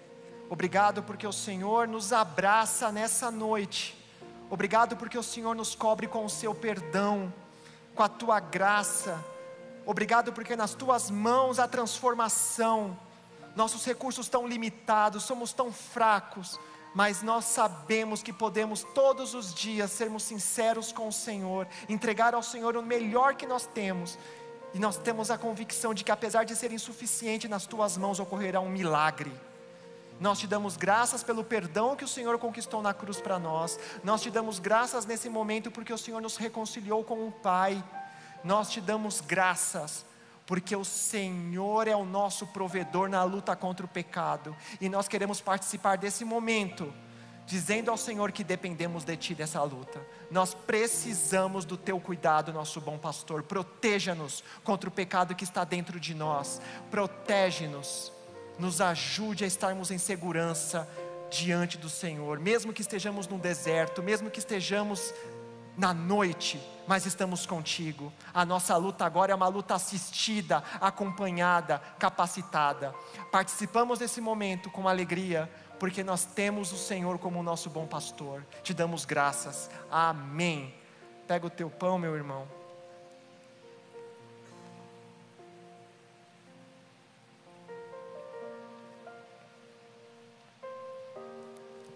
obrigado 0.48 1.02
porque 1.02 1.26
o 1.26 1.34
Senhor 1.34 1.88
nos 1.88 2.14
abraça 2.14 2.92
nessa 2.92 3.32
noite, 3.32 3.98
obrigado 4.52 4.96
porque 4.96 5.18
o 5.18 5.24
Senhor 5.24 5.56
nos 5.56 5.74
cobre 5.74 6.08
com 6.08 6.24
o 6.26 6.30
seu 6.30 6.54
perdão, 6.54 7.34
com 7.96 8.04
a 8.04 8.08
tua 8.08 8.40
graça, 8.40 9.20
obrigado 9.84 10.32
porque 10.32 10.56
nas 10.56 10.76
tuas 10.76 11.10
mãos 11.10 11.58
há 11.58 11.68
transformação. 11.68 12.96
Nossos 13.56 13.86
recursos 13.86 14.26
estão 14.26 14.48
limitados, 14.48 15.24
somos 15.24 15.54
tão 15.54 15.72
fracos, 15.72 16.60
mas 16.94 17.22
nós 17.22 17.46
sabemos 17.46 18.22
que 18.24 18.34
podemos 18.34 18.84
todos 18.94 19.34
os 19.34 19.54
dias 19.54 19.92
sermos 19.92 20.24
sinceros 20.24 20.92
com 20.92 21.08
o 21.08 21.14
Senhor, 21.14 21.68
entregar 21.88 22.34
ao 22.34 22.44
Senhor 22.44 22.76
o 22.76 22.84
melhor 22.84 23.36
que 23.36 23.46
nós 23.46 23.66
temos 23.66 24.18
e 24.74 24.80
nós 24.80 24.98
temos 24.98 25.30
a 25.30 25.38
convicção 25.38 25.94
de 25.94 26.04
que, 26.04 26.12
apesar 26.12 26.46
de 26.46 26.56
ser 26.56 26.72
insuficiente, 26.72 27.48
nas 27.48 27.68
tuas 27.68 27.96
mãos 27.96 28.20
ocorrerá 28.20 28.60
um 28.60 28.70
milagre. 28.70 29.32
Nós 30.20 30.40
te 30.40 30.48
damos 30.48 30.78
graças 30.78 31.24
pelo 31.24 31.44
perdão 31.44 31.96
que 31.96 32.04
o 32.04 32.08
Senhor 32.08 32.40
conquistou 32.40 32.82
na 32.82 32.94
cruz 32.94 33.20
para 33.20 33.38
nós. 33.38 33.80
Nós 34.04 34.22
te 34.22 34.32
damos 34.32 34.58
graças 34.58 35.06
nesse 35.06 35.30
momento 35.30 35.70
porque 35.70 35.94
o 35.94 35.98
Senhor 35.98 36.22
nos 36.22 36.38
reconciliou 36.38 37.04
com 37.04 37.28
o 37.28 37.32
Pai. 37.32 37.84
Nós 38.44 38.70
te 38.70 38.82
damos 38.82 39.22
graças 39.22 40.06
porque 40.46 40.76
o 40.76 40.84
Senhor 40.84 41.88
é 41.88 41.96
o 41.96 42.06
nosso 42.06 42.48
provedor 42.48 43.10
na 43.10 43.24
luta 43.24 43.56
contra 43.56 43.86
o 43.86 43.90
pecado. 43.90 44.56
E 44.82 44.90
nós 44.90 45.08
queremos 45.08 45.40
participar 45.40 45.98
desse 45.98 46.26
momento 46.26 46.94
dizendo 47.46 47.92
ao 47.92 47.98
Senhor 47.98 48.32
que 48.32 48.44
dependemos 48.44 49.04
de 49.04 49.16
Ti 49.18 49.36
dessa 49.36 49.62
luta. 49.64 50.02
Nós 50.32 50.54
precisamos 50.54 51.66
do 51.66 51.78
Teu 51.78 52.00
cuidado, 52.00 52.54
nosso 52.54 52.80
bom 52.80 52.98
pastor. 52.98 53.44
Proteja-nos 53.44 54.44
contra 54.64 54.90
o 54.90 54.92
pecado 54.92 55.36
que 55.36 55.44
está 55.44 55.64
dentro 55.64 56.00
de 56.00 56.14
nós. 56.14 56.62
Protege-nos. 56.90 58.12
Nos 58.60 58.82
ajude 58.82 59.44
a 59.44 59.48
estarmos 59.48 59.92
em 59.92 59.98
segurança 59.98 60.88
diante 61.32 61.80
do 61.80 61.90
Senhor, 61.90 62.40
mesmo 62.40 62.72
que 62.72 62.82
estejamos 62.82 63.28
no 63.28 63.40
deserto, 63.40 64.04
mesmo 64.04 64.30
que 64.30 64.38
estejamos 64.38 65.12
na 65.78 65.94
noite, 65.94 66.62
mas 66.88 67.06
estamos 67.06 67.46
contigo. 67.46 68.12
A 68.34 68.46
nossa 68.46 68.76
luta 68.78 69.06
agora 69.06 69.32
é 69.32 69.36
uma 69.36 69.48
luta 69.48 69.76
assistida, 69.76 70.64
acompanhada, 70.80 71.80
capacitada. 71.98 72.94
Participamos 73.32 74.00
desse 74.00 74.22
momento 74.22 74.70
com 74.70 74.88
alegria, 74.88 75.50
porque 75.80 76.04
nós 76.04 76.26
temos 76.26 76.72
o 76.72 76.78
Senhor 76.78 77.18
como 77.18 77.40
o 77.40 77.44
nosso 77.44 77.70
bom 77.70 77.88
pastor. 77.88 78.46
Te 78.62 78.74
damos 78.74 79.06
graças. 79.06 79.70
Amém. 79.92 80.74
Pega 81.28 81.48
o 81.48 81.50
teu 81.50 81.70
pão, 81.70 81.98
meu 81.98 82.16
irmão. 82.16 82.48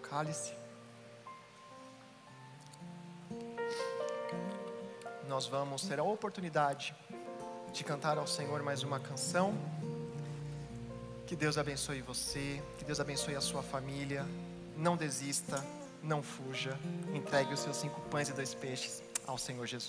Cálice. 0.02 0.57
Nós 5.28 5.46
vamos 5.46 5.82
ter 5.82 5.98
a 5.98 6.02
oportunidade 6.02 6.94
de 7.70 7.84
cantar 7.84 8.16
ao 8.16 8.26
Senhor 8.26 8.62
mais 8.62 8.82
uma 8.82 8.98
canção. 8.98 9.52
Que 11.26 11.36
Deus 11.36 11.58
abençoe 11.58 12.00
você, 12.00 12.62
que 12.78 12.84
Deus 12.84 12.98
abençoe 12.98 13.36
a 13.36 13.40
sua 13.42 13.62
família. 13.62 14.24
Não 14.74 14.96
desista, 14.96 15.62
não 16.02 16.22
fuja. 16.22 16.78
Entregue 17.14 17.52
os 17.52 17.60
seus 17.60 17.76
cinco 17.76 18.00
pães 18.08 18.30
e 18.30 18.32
dois 18.32 18.54
peixes 18.54 19.02
ao 19.26 19.36
Senhor 19.36 19.66
Jesus. 19.66 19.86